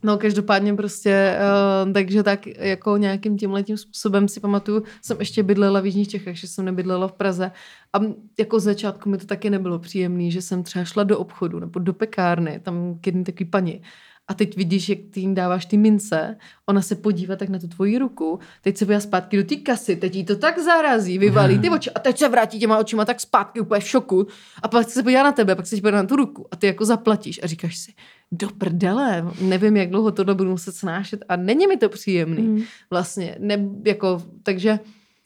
No 0.03 0.17
každopádně 0.17 0.73
prostě, 0.73 1.37
uh, 1.85 1.93
takže 1.93 2.23
tak 2.23 2.47
jako 2.47 2.97
nějakým 2.97 3.37
tímhle 3.37 3.63
tím 3.63 3.77
způsobem 3.77 4.27
si 4.27 4.39
pamatuju, 4.39 4.83
jsem 5.01 5.19
ještě 5.19 5.43
bydlela 5.43 5.79
v 5.79 5.85
Jižních 5.85 6.07
Čechách, 6.07 6.35
že 6.35 6.47
jsem 6.47 6.65
nebydlela 6.65 7.07
v 7.07 7.11
Praze. 7.11 7.51
A 7.93 7.99
jako 8.39 8.59
začátku 8.59 9.09
mi 9.09 9.17
to 9.17 9.25
taky 9.25 9.49
nebylo 9.49 9.79
příjemné, 9.79 10.31
že 10.31 10.41
jsem 10.41 10.63
třeba 10.63 10.85
šla 10.85 11.03
do 11.03 11.19
obchodu 11.19 11.59
nebo 11.59 11.79
do 11.79 11.93
pekárny, 11.93 12.59
tam 12.59 12.97
k 13.01 13.07
jedný 13.07 13.23
takový 13.23 13.45
paní. 13.45 13.81
A 14.27 14.33
teď 14.33 14.55
vidíš, 14.55 14.89
jak 14.89 14.99
ty 15.11 15.19
jim 15.19 15.35
dáváš 15.35 15.65
ty 15.65 15.77
mince, 15.77 16.37
ona 16.65 16.81
se 16.81 16.95
podívá 16.95 17.35
tak 17.35 17.49
na 17.49 17.59
tu 17.59 17.67
tvoji 17.67 17.97
ruku, 17.97 18.39
teď 18.61 18.77
se 18.77 18.85
podívá 18.85 18.99
zpátky 18.99 19.37
do 19.37 19.43
té 19.43 19.55
kasy, 19.55 19.95
teď 19.95 20.15
jí 20.15 20.25
to 20.25 20.35
tak 20.35 20.59
zarazí, 20.59 21.17
vyvalí 21.17 21.59
ty 21.59 21.69
oči 21.69 21.91
a 21.91 21.99
teď 21.99 22.17
se 22.17 22.29
vrátí 22.29 22.59
těma 22.59 22.77
očima 22.77 23.05
tak 23.05 23.19
zpátky 23.19 23.59
úplně 23.59 23.81
v 23.81 23.87
šoku. 23.87 24.27
A 24.63 24.67
pak 24.67 24.89
se 24.89 25.03
podívá 25.03 25.23
na 25.23 25.31
tebe, 25.31 25.55
pak 25.55 25.67
se 25.67 25.75
podívá 25.75 25.91
na 25.91 26.03
tu 26.03 26.15
ruku 26.15 26.47
a 26.51 26.55
ty 26.55 26.67
jako 26.67 26.85
zaplatíš 26.85 27.39
a 27.43 27.47
říkáš 27.47 27.77
si, 27.77 27.93
do 28.31 28.47
prdele, 28.57 29.25
nevím, 29.41 29.77
jak 29.77 29.89
dlouho 29.89 30.11
tohle 30.11 30.35
budu 30.35 30.49
muset 30.49 30.75
snášet 30.75 31.25
a 31.29 31.35
není 31.35 31.67
mi 31.67 31.77
to 31.77 31.89
příjemný 31.89 32.41
Mm. 32.41 32.61
vlastně, 32.89 33.35
ne, 33.39 33.69
jako, 33.85 34.23
takže 34.43 34.79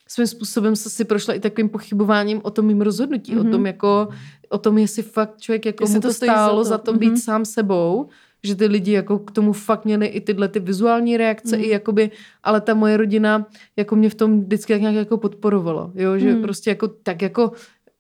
svým 0.08 0.28
způsobem 0.28 0.76
se 0.76 0.90
si 0.90 1.06
prošla 1.06 1.34
i 1.34 1.40
takovým 1.40 1.70
pochybováním 1.70 2.40
o 2.44 2.50
tom 2.52 2.66
mým 2.66 2.82
rozhodnutí, 2.82 3.32
mm-hmm. 3.36 3.40
o 3.40 3.44
Mhm. 3.44 3.52
tom 3.52 3.66
jako, 3.66 4.08
o 4.50 4.58
tom, 4.58 4.78
jestli 4.78 5.04
fakt 5.04 5.42
člověk 5.42 5.66
jako 5.66 5.84
Jestli 5.84 5.96
mu 5.96 6.02
to 6.02 6.08
to 6.08 6.14
stojí 6.14 6.30
za 6.30 6.34
stálo 6.34 6.58
to. 6.58 6.64
za 6.64 6.78
to 6.78 6.94
být 6.94 7.08
Mhm. 7.08 7.18
sám 7.18 7.46
sebou, 7.46 8.10
že 8.44 8.56
ty 8.56 8.66
lidi 8.66 8.92
jako 8.92 9.20
k 9.20 9.32
tomu 9.32 9.54
fakt 9.54 9.86
měli 9.86 10.06
i 10.08 10.22
tyhle 10.22 10.48
ty 10.48 10.60
vizuální 10.60 11.18
reakce, 11.18 11.56
Mhm. 11.56 11.66
i 11.66 11.70
jakoby, 11.70 12.12
ale 12.44 12.62
ta 12.62 12.74
moje 12.74 12.98
rodina 12.98 13.48
jako 13.78 13.96
mě 13.96 14.10
v 14.10 14.16
tom 14.16 14.42
vždycky 14.42 14.74
tak 14.74 14.82
nějak 14.82 14.96
jako 14.96 15.18
podporovala, 15.18 15.92
jo, 15.96 16.18
že 16.18 16.32
Mhm. 16.34 16.42
prostě 16.42 16.70
jako 16.70 16.88
tak 16.88 17.22
jako 17.22 17.52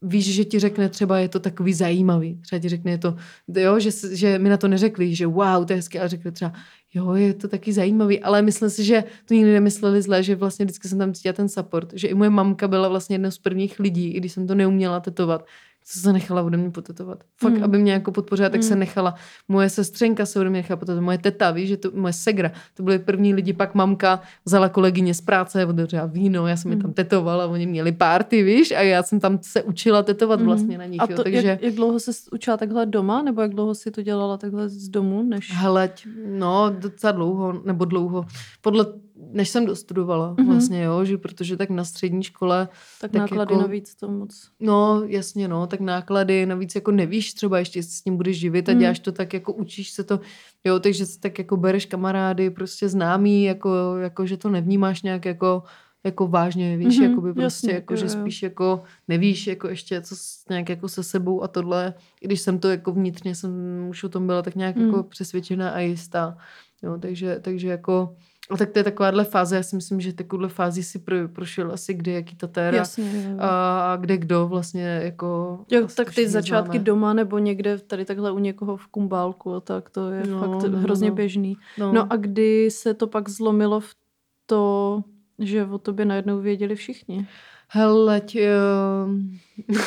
víš, 0.03 0.33
že 0.33 0.45
ti 0.45 0.59
řekne 0.59 0.89
třeba 0.89 1.19
je 1.19 1.29
to 1.29 1.39
takový 1.39 1.73
zajímavý, 1.73 2.39
třeba 2.41 2.59
ti 2.59 2.69
řekne 2.69 2.91
je 2.91 2.97
to, 2.97 3.15
jo, 3.47 3.79
že, 3.79 3.89
že 4.11 4.39
mi 4.39 4.49
na 4.49 4.57
to 4.57 4.67
neřekli, 4.67 5.15
že 5.15 5.27
wow, 5.27 5.65
to 5.65 5.73
je 5.73 5.77
hezky, 5.77 5.99
ale 5.99 6.09
řekli 6.09 6.31
třeba, 6.31 6.53
jo, 6.93 7.13
je 7.13 7.33
to 7.33 7.47
taky 7.47 7.73
zajímavý, 7.73 8.19
ale 8.19 8.41
myslím 8.41 8.69
si, 8.69 8.83
že 8.83 9.03
to 9.25 9.33
nikdy 9.33 9.53
nemysleli 9.53 10.01
zle, 10.01 10.23
že 10.23 10.35
vlastně 10.35 10.65
vždycky 10.65 10.87
jsem 10.87 10.99
tam 10.99 11.13
cítila 11.13 11.33
ten 11.33 11.49
support, 11.49 11.93
že 11.93 12.07
i 12.07 12.13
moje 12.13 12.29
mamka 12.29 12.67
byla 12.67 12.87
vlastně 12.87 13.13
jednou 13.13 13.31
z 13.31 13.37
prvních 13.37 13.79
lidí, 13.79 14.09
i 14.09 14.17
když 14.17 14.31
jsem 14.31 14.47
to 14.47 14.55
neuměla 14.55 14.99
tetovat, 14.99 15.45
co 15.85 15.99
se 15.99 16.13
nechala 16.13 16.41
ode 16.41 16.57
mě 16.57 16.71
potetovat. 16.71 17.23
Fakt, 17.41 17.53
Mm. 17.57 17.63
aby 17.63 17.77
mě 17.77 17.93
jako 17.93 18.11
podpořila, 18.11 18.49
tak 18.49 18.63
se 18.63 18.73
Mm. 18.73 18.79
nechala. 18.79 19.15
Moje 19.47 19.69
sestřenka 19.69 20.25
se 20.25 20.39
ode 20.39 20.49
mě 20.49 20.59
nechala 20.59 20.77
potetovat, 20.77 21.03
moje 21.03 21.17
teta, 21.17 21.51
víš, 21.51 21.69
že 21.69 21.77
to 21.77 21.91
moje 21.93 22.13
segra, 22.13 22.51
to 22.73 22.83
byly 22.83 22.99
první 22.99 23.33
lidi, 23.33 23.53
pak 23.53 23.75
mamka 23.75 24.21
vzala 24.45 24.69
kolegyně 24.69 25.13
z 25.13 25.21
práce, 25.21 25.65
otevřela 25.65 26.05
víno, 26.05 26.47
já 26.47 26.57
jsem 26.57 26.71
je 26.71 26.75
Mm. 26.75 26.81
tam 26.81 26.93
tetovala, 26.93 27.45
oni 27.47 27.65
měli 27.65 27.91
party, 27.91 28.43
víš, 28.43 28.71
a 28.71 28.81
já 28.81 29.03
jsem 29.03 29.19
tam 29.19 29.39
se 29.41 29.63
učila 29.63 30.03
tetovat 30.03 30.39
Mhm. 30.39 30.45
vlastně 30.47 30.77
na 30.77 30.85
nich, 30.85 31.01
A 31.01 31.07
jo, 31.09 31.15
to, 31.17 31.23
takže... 31.23 31.47
jak, 31.47 31.61
jak 31.61 31.73
dlouho 31.75 31.99
jsi 31.99 32.11
učila 32.31 32.57
takhle 32.57 32.85
doma, 32.85 33.21
nebo 33.21 33.41
jak 33.41 33.51
dlouho 33.53 33.75
jsi 33.75 33.91
to 33.91 34.01
dělala 34.01 34.37
takhle 34.37 34.69
z 34.69 34.89
domu, 34.89 35.23
než... 35.23 35.51
Hele, 35.53 35.89
no 36.25 36.75
docela 36.79 37.11
dlouho, 37.11 37.61
nebo 37.65 37.85
dlouho. 37.85 38.25
Podle, 38.61 38.85
než 39.33 39.49
jsem 39.49 39.65
dostudovala 39.65 40.35
Mhm. 40.39 40.47
vlastně, 40.47 40.83
jo, 40.83 41.05
že 41.05 41.17
protože 41.17 41.57
tak 41.57 41.69
na 41.69 41.83
střední 41.83 42.23
škole, 42.23 42.67
tak, 43.01 43.11
tak 43.11 43.19
náklady 43.21 43.53
jako- 43.53 43.61
navíc 43.61 43.95
to 43.95 44.07
moc... 44.11 44.49
no 44.59 45.03
jasně, 45.07 45.47
no, 45.47 45.67
tak 45.67 45.79
náklady, 45.79 46.45
navíc 46.45 46.75
jako 46.75 46.91
nevíš 46.91 47.33
třeba 47.33 47.59
ještě, 47.59 47.79
jestli 47.79 47.91
s 47.91 48.05
ním 48.05 48.17
budeš 48.17 48.37
živit 48.39 48.69
a 48.69 48.71
Mhm. 48.71 48.79
děláš 48.81 48.99
to 48.99 49.11
tak, 49.11 49.33
jako 49.33 49.53
učíš 49.53 49.89
se 49.91 50.03
to, 50.03 50.19
jo, 50.63 50.79
takže 50.79 51.05
si 51.05 51.19
tak 51.19 51.37
jako 51.39 51.57
bereš 51.57 51.85
kamarády, 51.85 52.49
prostě 52.49 52.89
známý, 52.89 53.43
jako, 53.43 53.95
jako 53.97 54.25
že 54.25 54.37
to 54.37 54.49
nevnímáš 54.49 55.01
nějak 55.01 55.25
jako 55.25 55.63
jako 56.05 56.27
vážně, 56.27 56.77
víš, 56.77 56.97
Mhm, 56.99 57.09
jakoby 57.09 57.33
prostě, 57.33 57.43
jasně, 57.45 57.71
jako, 57.73 57.93
jo, 57.93 57.97
že 57.97 58.05
jo. 58.05 58.09
spíš 58.09 58.43
jako 58.43 58.83
nevíš, 59.07 59.47
jako 59.47 59.67
ještě 59.67 60.01
co 60.01 60.15
s, 60.15 60.49
nějak 60.49 60.69
jako 60.69 60.87
se 60.89 61.03
sebou 61.03 61.43
a 61.43 61.47
tohle, 61.47 61.93
i 62.21 62.25
když 62.27 62.41
jsem 62.41 62.59
to 62.59 62.69
jako 62.69 62.91
vnitřně 62.91 63.35
jsem 63.35 63.51
už 63.89 64.03
o 64.03 64.09
tom 64.09 64.27
byla 64.27 64.41
tak 64.41 64.55
nějak 64.55 64.75
Mm. 64.75 64.85
jako 64.85 65.03
přesvědčená 65.03 65.69
a 65.69 65.79
jistá, 65.79 66.37
jo, 66.83 66.97
takže, 66.99 67.39
takže 67.41 67.67
jako 67.67 68.15
a 68.53 68.57
tak 68.57 68.69
to 68.71 68.79
je 68.79 68.83
takováhle 68.83 69.23
fáze, 69.23 69.55
já 69.55 69.63
si 69.63 69.75
myslím, 69.75 70.01
že 70.01 70.13
takovouhle 70.13 70.49
fázi 70.49 70.83
si 70.83 70.99
pro, 70.99 71.27
prošel 71.27 71.71
asi 71.71 71.93
kde, 71.93 72.11
jaký 72.11 72.35
tatéra 72.35 72.77
Jasně, 72.77 73.35
a, 73.39 73.97
kde 73.99 74.17
kdo 74.17 74.47
vlastně 74.47 74.83
jako... 75.03 75.59
Jo, 75.71 75.85
asi 75.85 75.95
tak 75.95 76.15
ty 76.15 76.27
začátky 76.29 76.71
známe. 76.71 76.83
doma 76.83 77.13
nebo 77.13 77.37
někde 77.39 77.77
tady 77.77 78.05
takhle 78.05 78.31
u 78.31 78.39
někoho 78.39 78.77
v 78.77 78.87
kumbálku, 78.87 79.53
a 79.53 79.59
tak 79.59 79.89
to 79.89 80.09
je 80.11 80.27
No, 80.27 80.39
fakt 80.39 80.69
no, 80.71 80.79
hrozně 80.79 81.09
no. 81.09 81.15
běžný. 81.15 81.57
No, 81.77 81.93
No 81.93 82.13
a 82.13 82.15
kdy 82.15 82.71
se 82.71 82.93
to 82.93 83.07
pak 83.07 83.29
zlomilo 83.29 83.79
v 83.79 83.89
to, 84.45 85.03
že 85.39 85.65
o 85.65 85.77
tobě 85.77 86.05
najednou 86.05 86.39
věděli 86.39 86.75
všichni? 86.75 87.27
Hele, 87.67 88.21
tě, 88.21 88.49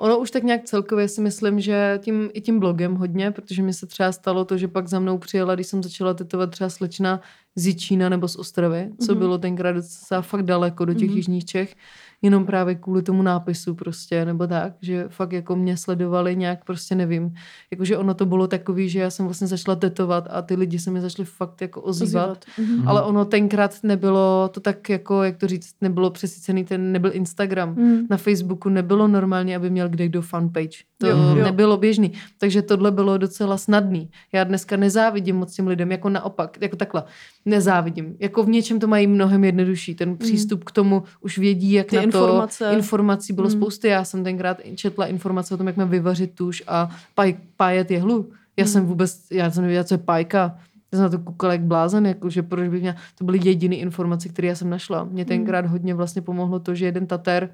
ono 0.00 0.18
už 0.18 0.30
tak 0.30 0.42
nějak 0.42 0.64
celkově 0.64 1.08
si 1.08 1.20
myslím, 1.20 1.60
že 1.60 1.98
tím, 2.02 2.30
i 2.32 2.40
tím 2.40 2.60
blogem 2.60 2.94
hodně, 2.94 3.30
protože 3.30 3.62
mi 3.62 3.72
se 3.72 3.86
třeba 3.86 4.12
stalo 4.12 4.44
to, 4.44 4.56
že 4.58 4.68
pak 4.68 4.88
za 4.88 5.00
mnou 5.00 5.18
přijela, 5.18 5.54
když 5.54 5.66
jsem 5.66 5.82
začala 5.82 6.14
tetovat 6.14 6.50
třeba 6.50 6.70
slečna 6.70 7.20
z 7.56 7.66
Jičína 7.66 8.08
nebo 8.08 8.28
z 8.28 8.36
Ostravy, 8.36 8.90
co 9.06 9.12
Mhm. 9.12 9.18
bylo 9.18 9.38
tenkrát 9.38 9.72
docela 9.72 10.22
fakt 10.22 10.42
daleko 10.42 10.84
do 10.84 10.94
těch 10.94 11.08
Mhm. 11.08 11.16
jižních 11.16 11.44
Čech, 11.44 11.74
jenom 12.22 12.46
právě 12.46 12.74
kvůli 12.74 13.02
tomu 13.02 13.22
nápisu 13.22 13.74
prostě, 13.74 14.24
nebo 14.24 14.46
tak, 14.46 14.72
že 14.80 15.04
fakt 15.08 15.32
jako 15.32 15.56
mě 15.56 15.76
sledovali 15.76 16.36
nějak 16.36 16.64
prostě 16.64 16.94
nevím, 16.94 17.34
jakože 17.70 17.96
ono 17.96 18.14
to 18.14 18.26
bylo 18.26 18.46
takový, 18.46 18.88
že 18.88 18.98
já 18.98 19.10
jsem 19.10 19.26
vlastně 19.26 19.46
začala 19.46 19.76
tetovat 19.76 20.28
a 20.30 20.42
ty 20.42 20.54
lidi 20.54 20.78
se 20.78 20.90
mi 20.90 21.00
začali 21.00 21.26
fakt 21.26 21.60
jako 21.60 21.82
ozývat. 21.82 22.44
Mhm. 22.58 22.88
Ale 22.88 23.02
ono 23.02 23.24
tenkrát 23.24 23.74
nebylo 23.82 24.50
to 24.52 24.60
tak 24.60 24.88
jako, 24.88 25.22
jak 25.22 25.36
to 25.36 25.46
říct, 25.46 25.74
nebylo 25.80 26.10
přesycený, 26.10 26.64
ten 26.64 26.92
nebyl 26.92 27.10
Instagram. 27.14 27.74
Mhm. 27.74 28.06
Na 28.10 28.16
Facebooku 28.16 28.68
nebylo 28.68 29.08
normálně, 29.08 29.56
aby 29.56 29.70
měl 29.70 29.88
kde 29.88 30.08
kdo 30.08 30.22
fanpage. 30.22 30.78
To 30.98 31.06
Jo, 31.06 31.16
jo, 31.16 31.36
jo. 31.36 31.44
nebylo 31.44 31.76
běžný. 31.76 32.12
Takže 32.38 32.62
tohle 32.62 32.90
bylo 32.90 33.18
docela 33.18 33.58
snadný. 33.58 34.10
Já 34.32 34.44
dneska 34.44 34.76
nezávidím 34.76 35.36
moc 35.36 35.54
těm 35.54 35.66
lidem, 35.66 35.92
jako 35.92 36.08
naopak, 36.08 36.58
jako 36.60 36.76
takhle. 36.76 37.04
Nezávidím. 37.44 38.16
Jako 38.20 38.42
v 38.42 38.48
něčem 38.48 38.78
to 38.78 38.86
mají 38.86 39.06
mnohem 39.06 39.44
jednodušší. 39.44 39.94
Ten 39.94 40.16
přístup 40.16 40.64
k 40.64 40.70
tomu 40.70 41.02
už 41.20 41.38
vědí, 41.38 41.72
jak 41.72 41.86
Ty 41.86 41.96
na 41.96 42.02
informace. 42.14 42.64
to. 42.64 42.76
Informací 42.76 43.32
bylo 43.32 43.46
Mm. 43.48 43.52
spousty. 43.52 43.88
Já 43.88 44.04
jsem 44.04 44.24
tenkrát 44.24 44.58
četla 44.74 45.06
informace 45.06 45.54
o 45.54 45.56
tom, 45.56 45.66
jak 45.66 45.76
mám 45.76 45.88
vyvařit 45.88 46.34
tuš 46.34 46.62
a 46.66 46.90
paj, 47.14 47.34
pájet 47.56 47.90
jehlu. 47.90 48.30
Já 48.56 48.64
Mm. 48.64 48.68
jsem 48.68 48.86
vůbec, 48.86 49.20
já 49.30 49.50
jsem 49.50 49.62
nevěděla, 49.62 49.84
co 49.84 49.94
je 49.94 49.98
pájka. 49.98 50.58
Já 50.92 50.96
jsem 50.96 51.02
na 51.02 51.08
to 51.08 51.18
koukala 51.18 51.52
jak 51.52 51.62
blázen, 51.62 52.06
jako, 52.06 52.30
že 52.30 52.42
proč 52.42 52.68
bych 52.68 52.80
měla, 52.80 52.96
to 53.18 53.24
byly 53.24 53.40
jediné 53.44 53.76
informace, 53.76 54.28
které 54.28 54.48
já 54.48 54.54
jsem 54.54 54.70
našla. 54.70 55.04
Mě 55.04 55.24
tenkrát 55.24 55.66
hodně 55.66 55.94
vlastně 55.94 56.22
pomohlo 56.22 56.58
to, 56.58 56.74
že 56.74 56.84
jeden 56.84 57.06
tater 57.06 57.50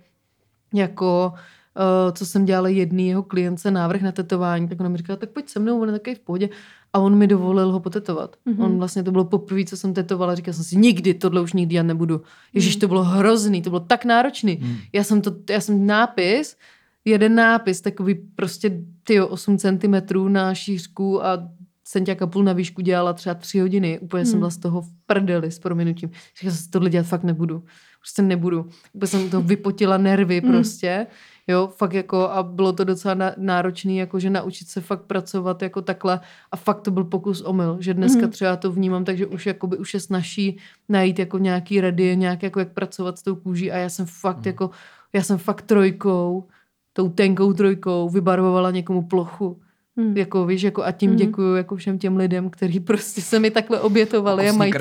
jako 0.74 1.32
uh, 1.76 2.12
co 2.12 2.26
jsem 2.26 2.44
dělala 2.44 2.68
jedný 2.68 3.08
jeho 3.08 3.22
klientce 3.22 3.70
návrh 3.70 4.02
na 4.02 4.12
tetování, 4.12 4.68
tak 4.68 4.80
ona 4.80 4.88
mi 4.88 4.98
říkala, 4.98 5.16
tak 5.16 5.28
pojď 5.30 5.48
se 5.48 5.60
mnou, 5.60 5.80
on 5.80 5.88
je 5.88 5.92
takový 5.92 6.16
v 6.16 6.20
pohodě. 6.20 6.48
A 6.94 6.98
on 6.98 7.14
mi 7.18 7.26
dovolil 7.26 7.72
ho 7.72 7.80
potetovat. 7.80 8.36
Mhm. 8.44 8.56
Mm-hmm. 8.56 8.64
On 8.64 8.78
vlastně 8.78 9.02
to 9.02 9.12
bylo 9.12 9.24
poprvé, 9.24 9.64
co 9.64 9.76
jsem 9.76 9.94
tetovala, 9.94 10.34
říkala 10.34 10.52
jsem 10.52 10.64
si, 10.64 10.76
nikdy, 10.76 11.14
tohle 11.14 11.40
už 11.40 11.52
nikdy 11.52 11.74
já 11.74 11.82
nebudu. 11.82 12.22
Ježíš, 12.52 12.76
to 12.76 12.88
bylo 12.88 13.02
hrozný, 13.04 13.62
to 13.62 13.70
bylo 13.70 13.80
tak 13.80 14.04
náročný. 14.04 14.52
Hmm. 14.62 14.76
Já 14.92 15.04
jsem 15.04 15.20
to, 15.20 15.32
já 15.50 15.60
jsem 15.60 15.86
nápis, 15.86 16.56
jeden 17.04 17.34
nápis, 17.34 17.80
takový 17.80 18.14
prostě 18.14 18.80
ty 19.04 19.20
8 19.20 19.58
cm 19.58 19.94
na 20.28 20.54
šířku 20.54 21.24
a 21.24 21.48
centiák 21.84 22.22
a 22.22 22.26
půl 22.26 22.44
na 22.44 22.52
výšku 22.52 22.80
dělala 22.82 23.12
třeba 23.12 23.34
tři 23.34 23.60
hodiny. 23.60 23.98
Úplně 23.98 24.22
Hmm. 24.22 24.30
jsem 24.30 24.38
byla 24.38 24.50
z 24.50 24.56
toho 24.56 24.80
v 24.82 24.88
prdeli 25.06 25.50
s 25.50 25.58
prominutím. 25.58 26.10
Říkala 26.38 26.54
jsem 26.54 26.64
si, 26.64 26.70
tohle 26.70 26.90
dělat 26.90 27.06
fakt 27.06 27.24
nebudu. 27.24 27.64
Prostě 28.00 28.22
nebudu. 28.22 28.66
Úplně 28.92 29.06
jsem 29.08 29.30
to 29.30 29.40
vypotila 29.42 29.96
nervy 29.98 30.40
Hmm. 30.40 30.52
prostě. 30.52 31.06
Jo, 31.46 31.68
fakt 31.76 31.92
jako 31.92 32.28
a 32.30 32.42
bylo 32.42 32.72
to 32.72 32.84
docela 32.84 33.16
náročný, 33.36 33.96
jako 33.96 34.18
že 34.20 34.30
naučit 34.30 34.68
se 34.68 34.80
fakt 34.80 35.02
pracovat 35.02 35.62
jako 35.62 35.82
takhle 35.82 36.20
a 36.52 36.56
fakt 36.56 36.80
to 36.80 36.90
byl 36.90 37.04
pokus 37.04 37.40
omyl, 37.40 37.76
že 37.80 37.94
dneska 37.94 38.20
Mhm. 38.22 38.30
třeba 38.30 38.56
to 38.56 38.72
vnímám, 38.72 39.04
takže 39.04 39.26
už 39.26 39.46
jakoby 39.46 39.76
už 39.76 39.94
je 39.94 40.00
snaží 40.00 40.58
najít 40.88 41.18
jako 41.18 41.38
nějaký 41.38 41.80
rady, 41.80 42.16
nějak 42.16 42.42
jako 42.42 42.58
jak 42.58 42.72
pracovat 42.72 43.18
s 43.18 43.22
tou 43.22 43.34
kůží 43.34 43.72
a 43.72 43.76
já 43.76 43.88
jsem 43.88 44.06
fakt 44.06 44.36
Mhm. 44.36 44.46
jako, 44.46 44.70
já 45.12 45.22
jsem 45.22 45.38
fakt 45.38 45.62
trojkou, 45.62 46.44
tou 46.92 47.08
tenkou 47.08 47.52
trojkou 47.52 48.08
vybarvovala 48.08 48.70
někomu 48.70 49.02
plochu. 49.02 49.60
Hmm. 49.96 50.16
Jako 50.16 50.46
víš, 50.46 50.62
jako 50.62 50.84
a 50.84 50.92
tím 50.92 51.10
Mhm. 51.10 51.18
děkuju 51.18 51.54
jako 51.54 51.76
všem 51.76 51.98
těm 51.98 52.16
lidem, 52.16 52.50
kteří 52.50 52.80
prostě 52.80 53.20
se 53.22 53.38
mi 53.38 53.50
takhle 53.50 53.80
obětovali 53.80 54.42
a 54.42 54.46
Kostní 54.46 54.58
mají 54.58 54.72
to, 54.72 54.78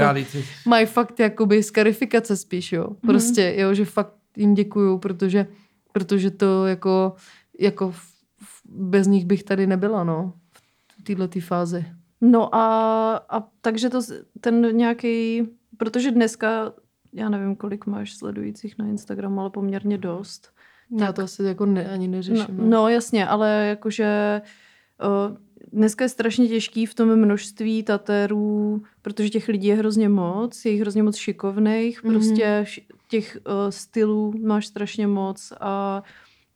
mají 0.69 0.85
fakt 0.85 1.19
jakoby 1.19 1.63
skarifikace 1.63 2.37
spíš, 2.37 2.71
jo. 2.73 2.87
Prostě, 3.05 3.55
jo, 3.57 3.73
že 3.73 3.85
fakt 3.85 4.13
jim 4.37 4.53
děkuju, 4.53 4.97
protože, 4.97 5.47
protože 5.93 6.31
to 6.31 6.65
jako, 6.65 7.13
jako 7.59 7.93
bez 8.65 9.07
nich 9.07 9.25
bych 9.25 9.43
tady 9.43 9.67
nebyla, 9.67 10.03
no. 10.03 10.33
V 10.99 11.03
této 11.03 11.39
fázi. 11.39 11.85
No 12.21 12.55
a, 12.55 13.15
a 13.29 13.43
takže 13.61 13.89
to, 13.89 13.99
ten 14.39 14.77
nějaký, 14.77 15.43
protože 15.77 16.11
dneska, 16.11 16.73
já 17.13 17.29
nevím, 17.29 17.55
kolik 17.55 17.85
máš 17.85 18.15
sledujících 18.15 18.75
na 18.77 18.87
Instagramu, 18.87 19.41
ale 19.41 19.49
poměrně 19.49 19.97
dost. 19.97 20.53
Já 20.99 21.13
to 21.13 21.23
asi 21.23 21.43
jako 21.43 21.65
ne, 21.65 21.89
ani 21.89 22.07
No, 22.07 22.11
neřeším. 22.11 22.69
no 22.69 22.87
jasně, 22.89 23.27
ale 23.27 23.65
jakože 23.69 24.41
uh, 25.29 25.37
dneska 25.71 26.03
je 26.05 26.09
strašně 26.09 26.47
těžký 26.47 26.85
v 26.85 26.93
tom 26.93 27.15
množství 27.15 27.83
taterů, 27.83 28.83
protože 29.01 29.29
těch 29.29 29.47
lidí 29.47 29.67
je 29.67 29.75
hrozně 29.75 30.09
moc, 30.09 30.65
je 30.65 30.71
jich 30.71 30.81
hrozně 30.81 31.03
moc 31.03 31.15
šikovných, 31.15 32.03
Mhm. 32.03 32.13
prostě 32.13 32.65
těch 33.09 33.37
uh, 33.47 33.53
stylů 33.69 34.33
máš 34.41 34.67
strašně 34.67 35.07
moc 35.07 35.53
a 35.59 36.03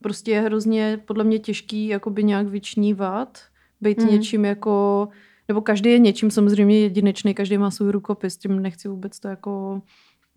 prostě 0.01 0.31
je 0.31 0.41
hrozně 0.41 1.01
podle 1.05 1.23
mě 1.23 1.39
těžký 1.39 1.87
jakoby 1.87 2.23
nějak 2.23 2.47
vyčnívat, 2.47 3.39
být 3.81 3.97
Mhm. 3.97 4.07
něčím 4.09 4.45
jako, 4.45 5.07
nebo 5.47 5.61
každý 5.61 5.89
je 5.89 5.99
něčím 5.99 6.31
samozřejmě 6.31 6.79
jedinečný, 6.79 7.33
každý 7.33 7.57
má 7.57 7.71
svůj 7.71 7.91
rukopis, 7.91 8.37
tím 8.37 8.61
nechci 8.61 8.87
vůbec 8.87 9.19
to 9.19 9.27
jako 9.27 9.81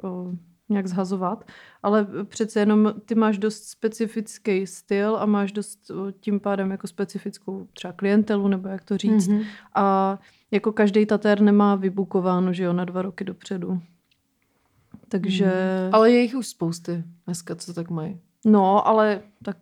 o, 0.03 0.33
nějak 0.71 0.87
zhazovat, 0.87 1.45
ale 1.83 2.07
přece 2.25 2.61
jenom 2.61 2.95
ty 3.07 3.15
máš 3.15 3.39
dost 3.39 3.65
specifický 3.65 4.67
styl 4.67 5.17
a 5.21 5.27
máš 5.27 5.53
dost 5.53 5.91
o, 5.91 6.11
tím 6.21 6.41
pádem 6.41 6.71
jako 6.71 6.87
specifickou 6.87 7.67
třeba 7.73 7.93
klientelu, 7.93 8.49
nebo 8.49 8.69
jak 8.69 8.85
to 8.85 8.97
říct. 8.99 9.29
Mhm. 9.29 9.43
A 9.75 10.19
jako 10.51 10.73
každý 10.73 11.07
tatér 11.07 11.41
nemá 11.41 11.75
vybukováno, 11.75 12.53
že 12.53 12.65
jo, 12.65 12.73
na 12.73 12.85
dva 12.85 13.03
roky 13.03 13.25
dopředu. 13.25 13.81
Takže, 15.09 15.45
Mhm. 15.45 15.95
Ale 15.95 16.11
je 16.11 16.21
jich 16.23 16.35
už 16.35 16.47
spousty 16.47 17.05
dneska, 17.27 17.55
co 17.55 17.75
tak 17.75 17.91
mají. 17.91 18.21
no, 18.45 18.89
ale 18.89 19.21
tak 19.45 19.57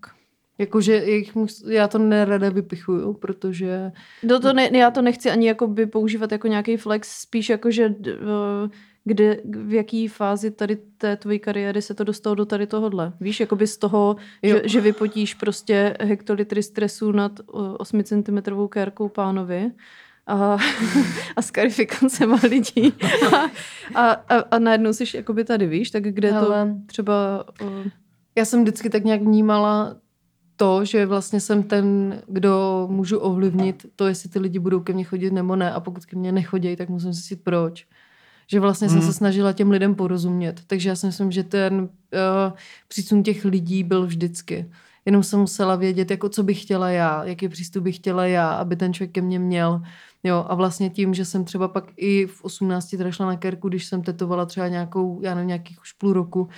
Jakože 0.61 0.95
jich, 1.05 1.35
mus- 1.37 1.71
já 1.71 1.89
to 1.89 1.99
nerada 1.99 2.49
vypichuju, 2.51 3.13
protože 3.15 3.93
Do 4.23 4.41
to 4.41 4.53
ne, 4.53 4.71
já 4.79 4.91
to 4.91 5.03
nechci 5.03 5.31
ani 5.31 5.47
jakoby 5.47 5.87
používat 5.87 6.33
jako 6.33 6.47
nějaký 6.49 6.77
flex, 6.77 7.21
spíš 7.21 7.49
jako, 7.49 7.71
že 7.71 7.89
v- 7.89 8.71
kde, 9.09 9.41
v 9.45 9.73
jaký 9.73 10.09
fázi 10.09 10.51
tady 10.51 10.77
té 10.77 11.17
tvojí 11.17 11.39
kariéry 11.39 11.83
se 11.83 11.95
to 11.95 12.05
dostalo 12.05 12.35
do 12.35 12.47
tady 12.47 12.67
tohohle. 12.67 13.13
Víš, 13.21 13.41
jakoby 13.41 13.67
z 13.67 13.77
toho, 13.77 14.17
Jo. 14.43 14.57
že, 14.57 14.69
že 14.69 14.81
vypotíš 14.81 15.35
prostě 15.35 15.97
hektolitry 16.01 16.63
stresu 16.63 17.13
nad 17.13 17.41
o, 17.47 17.77
8 17.77 18.05
cm 18.05 18.39
kérkou 18.69 19.09
pánovi 19.09 19.71
a, 20.27 20.59
a 21.37 21.43
s 21.43 21.51
karifikancema 21.51 22.39
lidí. 22.49 22.93
A, 23.33 23.51
a, 23.95 24.11
a, 24.13 24.39
a 24.51 24.59
najednou 24.59 24.93
jsi 24.93 25.05
jakoby 25.17 25.45
tady, 25.45 25.67
víš, 25.67 25.91
tak 25.91 26.03
kde 26.03 26.33
Hele. 26.33 26.67
to 26.67 26.75
třeba... 26.87 27.45
O, 27.63 27.65
já 28.37 28.45
jsem 28.45 28.63
vždycky 28.63 28.91
tak 28.91 29.05
nějak 29.05 29.23
vnímala 29.23 29.97
to, 30.57 30.85
že 30.85 31.07
vlastně 31.07 31.41
jsem 31.41 31.63
ten, 31.63 32.19
kdo 32.27 32.87
můžu 32.91 33.19
ovlivnit 33.19 33.87
to, 33.97 34.07
jestli 34.07 34.29
ty 34.29 34.39
lidi 34.39 34.59
budou 34.59 34.81
ke 34.81 34.93
mně 34.93 35.05
chodit 35.05 35.33
nebo 35.33 35.57
ne. 35.57 35.73
A 35.73 35.81
pokud 35.81 36.07
ke 36.07 36.17
mně 36.17 36.33
nechodí, 36.33 36.77
tak 36.77 36.89
musím 36.89 37.13
zjistit 37.13 37.45
proč. 37.45 37.87
Že 38.51 38.61
vlastně 38.61 38.88
jsem 38.88 38.99
Mhm. 38.99 39.07
se 39.07 39.12
snažila 39.12 39.53
těm 39.53 39.70
lidem 39.70 39.94
porozumět. 39.94 40.61
Takže 40.66 40.88
já 40.88 40.96
si 40.96 41.07
myslím, 41.07 41.30
že 41.32 41.42
ten 41.42 41.74
uh, 41.80 41.88
přísun 42.88 43.22
těch 43.22 43.44
lidí 43.44 43.84
byl 43.84 44.07
vždycky. 44.07 44.70
Jenom 45.07 45.22
jsem 45.22 45.40
musela 45.40 45.76
vědět, 45.76 46.11
jako 46.11 46.28
co 46.28 46.42
bych 46.42 46.62
chtěla 46.62 46.90
já, 46.90 47.24
jaký 47.24 47.49
přístup 47.49 47.82
bych 47.84 47.96
chtěla 47.96 48.26
já, 48.26 48.51
aby 48.51 48.76
ten 48.76 48.94
člověk 48.94 49.12
ke 49.12 49.22
mně 49.22 49.38
měl. 49.38 49.82
Jo, 50.24 50.44
a 50.49 50.55
vlastně 50.55 50.90
tím, 50.90 51.14
že 51.14 51.24
jsem 51.24 51.44
třeba 51.44 51.68
pak 51.68 51.84
i 51.96 52.26
v 52.26 52.44
18 52.44 52.90
teda 52.96 53.11
šla 53.11 53.26
na 53.26 53.36
kerku, 53.36 53.68
když 53.68 53.86
jsem 53.86 54.03
tetovala 54.03 54.46
třeba 54.46 54.68
nějakou, 54.68 55.20
já 55.22 55.34
nevím, 55.34 55.49
nějakých 55.49 55.80
už 55.80 55.92
půl 55.92 56.12
roku, 56.12 56.49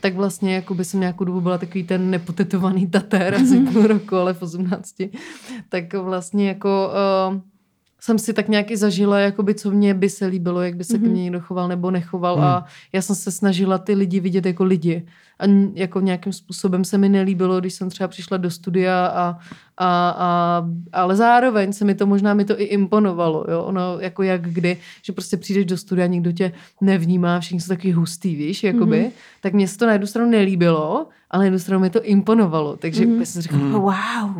tak 0.00 0.14
vlastně 0.16 0.54
jako 0.54 0.74
by 0.74 0.84
jsem 0.84 1.00
nějakou 1.00 1.24
dobu 1.24 1.40
byla 1.40 1.58
takový 1.58 1.84
ten 1.84 2.10
nepotetovaný 2.10 2.86
tatér, 2.86 3.34
asi 3.34 3.60
půl 3.72 3.82
roku, 3.86 4.16
ale 4.16 4.34
v 4.34 4.42
18. 4.42 4.94
Tak 5.68 5.94
vlastně 5.94 6.48
jako 6.48 6.90
uh, 7.32 7.40
jsem 8.02 8.18
si 8.18 8.32
tak 8.32 8.48
nějak 8.48 8.70
i 8.70 8.76
zažila, 8.76 9.18
jakoby, 9.18 9.54
co 9.54 9.70
mně 9.70 9.94
by 9.94 10.10
se 10.10 10.26
líbilo, 10.26 10.62
jak 10.62 10.76
by 10.76 10.84
se 10.84 10.92
mm-hmm. 10.92 11.00
ke 11.00 11.02
Mhm. 11.04 11.12
mně 11.12 11.22
někdo 11.22 11.40
choval 11.40 11.68
nebo 11.68 11.90
nechoval 11.90 12.36
Mm. 12.36 12.42
a 12.44 12.64
já 12.92 13.02
jsem 13.02 13.16
se 13.16 13.30
snažila 13.30 13.78
ty 13.78 13.94
lidi 13.94 14.20
vidět 14.20 14.46
jako 14.46 14.64
lidi. 14.64 15.06
A 15.38 15.44
jako 15.74 16.00
nějakým 16.00 16.32
způsobem 16.32 16.84
se 16.84 16.98
mi 16.98 17.08
nelíbilo, 17.08 17.60
když 17.60 17.74
jsem 17.74 17.90
třeba 17.90 18.08
přišla 18.08 18.36
do 18.36 18.50
studia 18.50 19.06
a, 19.06 19.38
a, 19.78 20.10
a 20.18 20.64
ale 20.92 21.16
zároveň 21.16 21.72
se 21.72 21.84
mi 21.84 21.94
to, 21.94 22.06
možná 22.06 22.34
mi 22.34 22.44
to 22.44 22.60
i 22.60 22.64
imponovalo, 22.64 23.44
jo, 23.50 23.62
ono 23.62 23.96
jako 24.00 24.22
jak 24.22 24.42
kdy, 24.42 24.76
že 25.02 25.12
prostě 25.12 25.36
přijdeš 25.36 25.64
do 25.64 25.76
studia, 25.76 26.06
nikdo 26.06 26.32
tě 26.32 26.52
nevnímá, 26.80 27.40
všichni 27.40 27.60
jsou 27.60 27.68
taky 27.68 27.90
hustý, 27.90 28.36
víš, 28.36 28.64
jakoby, 28.64 28.98
Mhm. 28.98 29.06
mm-hmm. 29.08 29.12
tak 29.40 29.52
mě 29.52 29.68
se 29.68 29.78
to 29.78 29.86
na 29.86 29.92
jednu 29.92 30.06
stranu 30.06 30.30
nelíbilo, 30.30 31.06
ale 31.30 31.40
na 31.40 31.44
jednu 31.44 31.58
stranu 31.58 31.80
mi 31.80 31.90
to 31.90 32.02
imponovalo, 32.02 32.76
takže 32.76 33.06
Mhm. 33.06 33.16
mm-hmm. 33.18 33.22
jsem 33.22 33.42
říkala, 33.42 33.62
Mhm. 33.62 33.72
wow, 33.72 33.94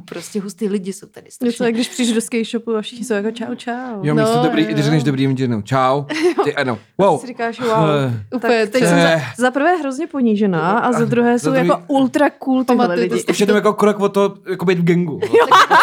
prostě 0.05 0.41
hustý 0.41 0.69
lidi 0.69 0.93
jsou 0.93 1.07
tady 1.07 1.25
něco, 1.25 1.35
strašně. 1.35 1.67
jak 1.67 1.75
když 1.75 1.89
přijdeš 1.89 2.15
do 2.15 2.21
skate 2.21 2.45
shopu 2.45 2.77
a 2.77 2.83
všichni 2.83 3.05
jsou 3.05 3.15
jako 3.15 3.31
čau, 3.31 3.55
čau. 3.55 3.73
Jo, 4.03 4.15
No, 4.15 4.23
místo 4.23 4.41
dobrý, 4.43 4.63
jo, 4.63 4.69
když 4.73 4.85
řekneš 4.85 5.03
dobrý 5.03 5.23
jim 5.23 5.37
jednou. 5.39 5.63
Čau. 5.63 6.03
Ty, 6.45 6.55
ano. 6.55 6.79
Wow. 6.99 7.11
Wow. 7.11 7.21
Si 7.21 7.27
říkáš, 7.27 7.61
wow. 7.61 7.69
Eh, 7.71 8.37
Úplně 8.37 8.63
tak 8.63 8.71
teď 8.73 8.85
jsem 8.85 9.01
za, 9.03 9.09
za 9.39 9.51
prvé 9.51 9.77
hrozně 9.77 10.07
ponížená 10.07 10.79
a 10.79 10.93
za 10.93 11.05
druhé 11.05 11.39
Za 11.39 11.45
jsou 11.45 11.55
druhý- 11.55 11.69
jako 11.69 11.83
ultra 11.89 12.31
cool 12.31 12.65
tyhle 12.65 12.95
lidi. 12.95 13.25
jenom 13.41 13.57
jako 13.57 13.73
krok 13.73 14.01
o 14.01 14.09
to, 14.09 14.35
jako 14.51 14.65
být 14.65 14.79
v 14.79 14.85
gengu. 14.85 15.21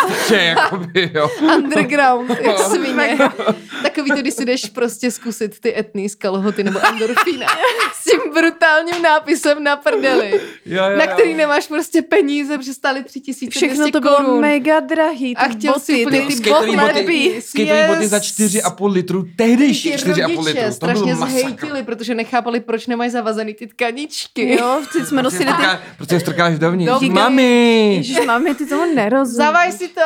Prostě, 0.08 0.36
jakoby, 0.58 1.12
jo. 1.14 1.30
Underground, 1.56 2.30
jak 2.42 2.60
svině. 2.60 3.18
Takový 3.84 4.12
to, 4.12 4.18
když 4.18 4.34
si 4.34 4.46
jdeš 4.46 4.66
prostě 4.66 5.12
zkusit 5.12 5.60
ty 5.60 5.78
etný 5.80 6.10
z 6.10 6.16
kalhoty 6.16 6.64
nebo 6.64 6.80
endorfína 6.88 7.48
s 7.94 8.04
tím 8.04 8.34
brutálním 8.34 9.02
nápisem 9.02 9.64
na 9.64 9.76
prdeli, 9.76 10.32
Jo, 10.66 10.84
jo, 10.92 10.98
na 10.98 11.04
jo. 11.04 11.10
který 11.14 11.34
nemáš 11.34 11.68
prostě 11.68 12.02
peníze, 12.02 12.58
protože 12.58 12.74
stály 12.74 13.04
tři 13.04 13.20
tisíce 13.20 13.60
Všechno 13.60 13.92
to 13.92 14.02
bylo 14.02 14.16
korun. 14.16 14.42
mega 14.42 14.80
drahý, 14.80 15.36
ty 15.36 15.42
A 15.42 15.48
chtěl 15.48 15.74
boty, 15.74 15.86
si 15.86 16.06
úplně 16.06 16.22
ty 16.22 16.36
ty 16.36 16.50
boty. 16.50 16.76
boty, 16.76 17.88
boty 17.88 18.08
za 18.08 18.18
4,5 18.18 18.92
litru, 18.92 19.26
tehdejší 19.36 19.92
Ty 19.92 19.98
4,5 19.98 20.44
litru. 20.46 20.64
To 20.66 20.72
strašně 20.72 21.16
zhejtili, 21.16 21.84
protože 21.84 22.16
nechápali, 22.16 22.60
proč 22.60 22.88
nemají 22.88 23.12
zavazaný 23.12 23.54
ty 23.54 23.68
tkaničky. 23.68 24.50
Jo, 24.60 24.82
jsme 25.06 25.24
nosili 25.24 25.46
ty... 25.46 25.52
Prostě 25.98 26.16
je 26.16 26.20
strkáš 26.20 26.60
dovnitř. 26.60 27.02
Mami! 27.10 27.94
Ježiš, 27.96 28.18
mami, 28.26 28.56
ty 28.56 28.66
toho 28.66 28.86
nerozumíš. 28.86 29.29
Zavaj 29.36 29.72
si 29.72 29.88
to! 29.88 30.02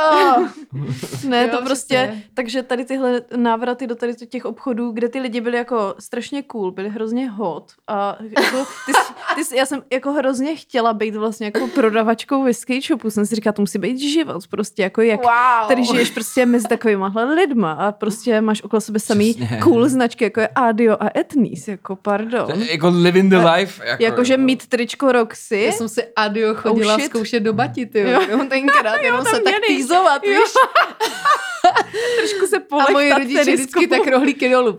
Ne, 1.27 1.43
Jo, 1.43 1.57
to 1.57 1.65
prostě, 1.65 1.95
přesně. 2.11 2.23
takže 2.33 2.63
tady 2.63 2.85
tyhle 2.85 3.21
návraty 3.35 3.87
do 3.87 3.95
tady 3.95 4.13
těch 4.15 4.45
obchodů, 4.45 4.91
kde 4.91 5.09
ty 5.09 5.19
lidi 5.19 5.41
byli 5.41 5.57
jako 5.57 5.95
strašně 5.99 6.43
cool, 6.43 6.71
byli 6.71 6.89
hrozně 6.89 7.29
hot 7.29 7.71
a 7.87 8.17
jako, 8.37 8.57
ty, 8.85 8.91
jsi- 8.93 9.13
ty, 9.35 9.43
jsi- 9.45 9.55
já 9.57 9.65
jsem 9.65 9.81
jako 9.93 10.11
hrozně 10.11 10.55
chtěla 10.55 10.93
být 10.93 11.15
vlastně 11.15 11.45
jako 11.45 11.67
prodavačkou 11.67 12.43
ve 12.43 12.53
skate 12.53 12.81
shopu, 12.81 13.09
jsem 13.09 13.25
si 13.25 13.35
říkala, 13.35 13.53
to 13.53 13.61
musí 13.61 13.79
být 13.79 13.99
život, 13.99 14.47
prostě 14.47 14.81
jako 14.83 15.01
jak 15.01 15.21
Wow. 15.23 15.67
tady 15.67 15.85
žiješ 15.85 16.09
prostě 16.09 16.45
mezi 16.45 16.67
takovýmahle 16.67 17.33
lidma 17.33 17.71
a 17.71 17.91
prostě 17.91 18.41
máš 18.41 18.61
okolo 18.63 18.81
sebe 18.81 18.99
samý 18.99 19.33
Přesně. 19.33 19.59
cool 19.63 19.89
značky, 19.89 20.23
jako 20.23 20.39
je 20.39 20.47
Adio 20.47 20.97
a 20.99 21.19
Etnis, 21.19 21.67
jako 21.67 21.95
pardon. 21.95 22.61
Jako 22.71 22.89
living 22.89 23.29
the 23.33 23.37
life. 23.55 23.85
Jako, 23.87 24.03
Jakože 24.03 24.37
mít 24.37 24.67
tričko 24.67 25.11
Roxy. 25.11 25.57
Já 25.57 25.71
jsem 25.71 25.89
si 25.89 26.03
adio 26.15 26.53
chodila 26.55 26.93
Oh, 26.93 26.95
oh, 26.95 26.99
shit. 26.99 27.09
zkoušet 27.09 27.43
do 27.43 27.53
batit, 27.53 27.95
jo. 27.95 28.07
Jo. 28.09 28.21
jo. 28.31 28.45
tenkrát, 28.49 28.97
jenom 29.13 29.25
se 29.35 29.41
tak 29.41 29.43
měli. 29.59 29.67
týzovat, 29.67 30.23
Jo. 30.23 30.41
víš. 30.41 30.51
trošku 32.17 32.47
se 32.47 32.57
A 32.57 32.59
polechtat 32.59 32.93
moji 32.93 33.13
rodiče 33.13 33.41
vždycky 33.41 33.87
tak 33.87 34.07
rohlíky 34.07 34.49
dolů. 34.49 34.77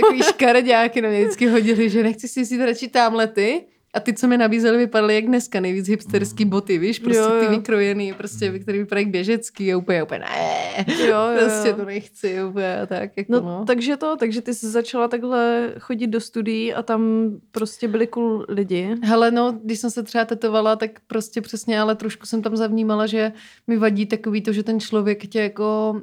Takový 0.00 0.22
škareďáky 0.22 1.00
na 1.02 1.08
mě 1.08 1.20
vždycky 1.20 1.46
hodili, 1.46 1.90
že 1.90 2.02
nechci 2.02 2.28
si 2.28 2.42
vzít 2.42 2.64
radši 2.64 2.88
tamhlety. 2.88 3.64
A 3.94 4.00
ty, 4.00 4.12
co 4.12 4.28
mi 4.28 4.38
nabízeli, 4.38 4.78
vypadaly 4.78 5.14
jak 5.14 5.24
dneska, 5.24 5.60
nejvíc 5.60 5.88
hipsterský 5.88 6.44
boty, 6.44 6.78
víš, 6.78 6.98
prostě 6.98 7.20
Jo, 7.22 7.30
ty 7.40 7.44
jo. 7.44 7.50
vykrojený, 7.50 8.12
prostě, 8.12 8.58
který 8.58 8.78
vypadají 8.78 9.06
běžecký 9.06 9.72
a 9.72 9.76
úplně, 9.76 10.02
úplně 10.02 10.20
ne, 10.20 10.84
Jo, 10.98 11.06
jo, 11.06 11.38
prostě 11.44 11.72
to 11.72 11.84
nechci, 11.84 12.44
úplně 12.44 12.80
a 12.80 12.86
tak, 12.86 13.10
jako 13.16 13.32
No, 13.32 13.40
no. 13.40 13.64
takže 13.66 13.96
to, 13.96 14.16
takže 14.16 14.40
ty 14.40 14.54
jsi 14.54 14.68
začala 14.68 15.08
takhle 15.08 15.72
chodit 15.78 16.06
do 16.06 16.20
studií 16.20 16.74
a 16.74 16.82
tam 16.82 17.30
prostě 17.50 17.88
byli 17.88 18.06
cool 18.06 18.44
lidi. 18.48 18.94
Hele, 19.02 19.30
no, 19.30 19.58
když 19.64 19.78
jsem 19.78 19.90
se 19.90 20.02
třeba 20.02 20.24
tetovala, 20.24 20.76
tak 20.76 20.90
prostě 21.06 21.40
přesně, 21.40 21.80
ale 21.80 21.94
trošku 21.94 22.26
jsem 22.26 22.42
tam 22.42 22.56
zavnímala, 22.56 23.06
že 23.06 23.32
mi 23.66 23.76
vadí 23.76 24.06
takový 24.06 24.40
to, 24.42 24.52
že 24.52 24.62
ten 24.62 24.80
člověk 24.80 25.26
tě 25.26 25.40
jako 25.40 26.00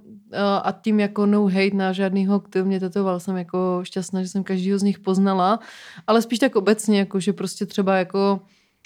a 0.64 0.72
tím 0.82 1.00
jako 1.00 1.26
no 1.26 1.44
hate 1.46 1.76
na 1.76 1.92
žádnýho, 1.94 2.40
kdo 2.40 2.66
mě 2.66 2.80
tetoval, 2.80 3.20
jsem 3.20 3.38
jako 3.38 3.80
šťastná, 3.84 4.22
že 4.22 4.28
jsem 4.28 4.44
každýho 4.44 4.80
z 4.80 4.84
nich 4.84 5.00
poznala, 5.00 5.60
ale 6.08 6.22
spíš 6.22 6.40
tak 6.40 6.56
obecně, 6.56 7.00
jako 7.00 7.20
že 7.20 7.34
prostě 7.34 7.66
třeba 7.66 7.96
jako 7.98 8.40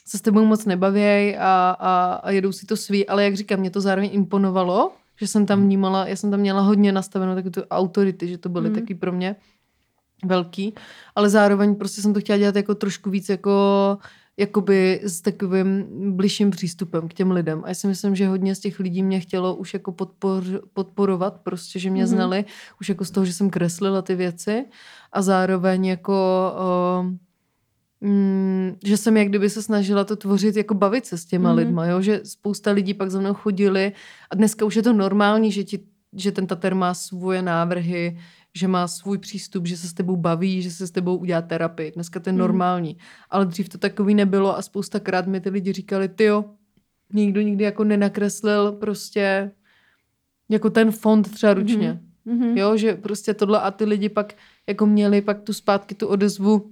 se 0.07 0.17
s 0.17 0.21
tebou 0.21 0.45
moc 0.45 0.65
nebavějí 0.65 1.37
a, 1.37 1.75
a, 1.79 2.13
a 2.23 2.31
jedou 2.31 2.51
si 2.51 2.65
to 2.65 2.77
svý, 2.77 3.07
ale 3.07 3.23
jak 3.23 3.35
říkám, 3.35 3.59
mě 3.59 3.69
to 3.69 3.81
zároveň 3.81 4.09
imponovalo, 4.13 4.91
že 5.19 5.27
jsem 5.27 5.45
tam 5.45 5.61
vnímala, 5.61 6.07
já 6.07 6.15
jsem 6.15 6.31
tam 6.31 6.39
měla 6.39 6.61
hodně 6.61 6.91
nastavenou 6.91 7.35
taky 7.35 7.49
tu 7.49 7.61
autority, 7.71 8.27
že 8.27 8.37
to 8.37 8.49
byly 8.49 8.69
Mhm. 8.69 8.79
taky 8.79 8.95
pro 8.95 9.11
mě 9.11 9.35
velký, 10.25 10.73
ale 11.15 11.29
zároveň 11.29 11.75
prostě 11.75 12.01
jsem 12.01 12.13
to 12.13 12.19
chtěla 12.19 12.37
dělat 12.37 12.55
jako 12.55 12.75
trošku 12.75 13.09
víc 13.09 13.29
jako 13.29 13.51
jakoby 14.37 14.99
s 15.03 15.21
takovým 15.21 15.85
bližším 16.15 16.51
přístupem 16.51 17.07
k 17.07 17.13
těm 17.13 17.31
lidem. 17.31 17.61
A 17.63 17.67
já 17.69 17.73
si 17.73 17.87
myslím, 17.87 18.15
že 18.15 18.27
hodně 18.27 18.55
z 18.55 18.59
těch 18.59 18.79
lidí 18.79 19.03
mě 19.03 19.19
chtělo 19.19 19.55
už 19.55 19.73
jako 19.73 19.91
podpor, 19.91 20.43
podporovat, 20.73 21.39
prostě, 21.43 21.79
že 21.79 21.89
mě 21.89 22.03
Mhm. 22.03 22.11
mm-hmm. 22.11 22.15
znali 22.15 22.45
už 22.81 22.89
jako 22.89 23.05
z 23.05 23.11
toho, 23.11 23.25
že 23.25 23.33
jsem 23.33 23.49
kreslila 23.49 24.01
ty 24.01 24.15
věci 24.15 24.65
a 25.11 25.21
zároveň 25.21 25.85
jako 25.85 26.13
o, 26.57 27.05
mm, 28.01 28.75
že 28.85 28.97
jsem 28.97 29.17
jak 29.17 29.27
kdyby 29.27 29.49
se 29.49 29.61
snažila 29.61 30.03
to 30.03 30.15
tvořit, 30.15 30.55
jako 30.55 30.73
bavit 30.73 31.05
se 31.05 31.17
s 31.17 31.25
těma 31.25 31.51
mm-hmm. 31.51 31.55
lidma, 31.57 31.85
jo? 31.85 32.01
že 32.01 32.21
spousta 32.23 32.71
lidí 32.71 32.93
pak 32.93 33.11
za 33.11 33.19
mnou 33.19 33.33
chodili 33.33 33.91
a 34.31 34.35
dneska 34.35 34.65
už 34.65 34.75
je 34.75 34.83
to 34.83 34.93
normální, 34.93 35.51
že, 35.51 35.63
ti, 35.63 35.79
že 36.13 36.31
ten 36.31 36.47
tater 36.47 36.75
má 36.75 36.93
svoje 36.93 37.41
návrhy, 37.41 38.17
že 38.55 38.67
má 38.67 38.87
svůj 38.87 39.17
přístup, 39.17 39.67
že 39.67 39.77
se 39.77 39.87
s 39.87 39.93
tebou 39.93 40.15
baví, 40.15 40.61
že 40.61 40.71
se 40.71 40.87
s 40.87 40.91
tebou 40.91 41.17
udělá 41.17 41.41
terapii. 41.41 41.91
Dneska 41.91 42.19
to 42.19 42.29
je 42.29 42.33
Mhm. 42.33 42.39
normální. 42.39 42.97
Ale 43.29 43.45
dřív 43.45 43.69
to 43.69 43.77
takový 43.77 44.15
nebylo 44.15 44.57
a 44.57 44.61
spousta 44.61 44.99
krát 44.99 45.27
mi 45.27 45.41
ty 45.41 45.49
lidi 45.49 45.73
říkali, 45.73 46.07
ty 46.07 46.23
jo, 46.23 46.45
nikdo 47.13 47.41
nikdy 47.41 47.63
jako 47.63 47.83
nenakreslil 47.83 48.71
prostě 48.71 49.51
jako 50.49 50.69
ten 50.69 50.91
fond 50.91 51.31
třeba 51.31 51.53
ručně. 51.53 51.99
Mhm. 52.25 52.57
Jo, 52.57 52.77
že 52.77 52.93
prostě 52.93 53.33
tohle 53.33 53.61
a 53.61 53.71
ty 53.71 53.85
lidi 53.85 54.09
pak 54.09 54.33
jako 54.67 54.85
měli 54.85 55.21
pak 55.21 55.41
tu 55.41 55.53
zpátky 55.53 55.95
tu 55.95 56.07
odezvu, 56.07 56.71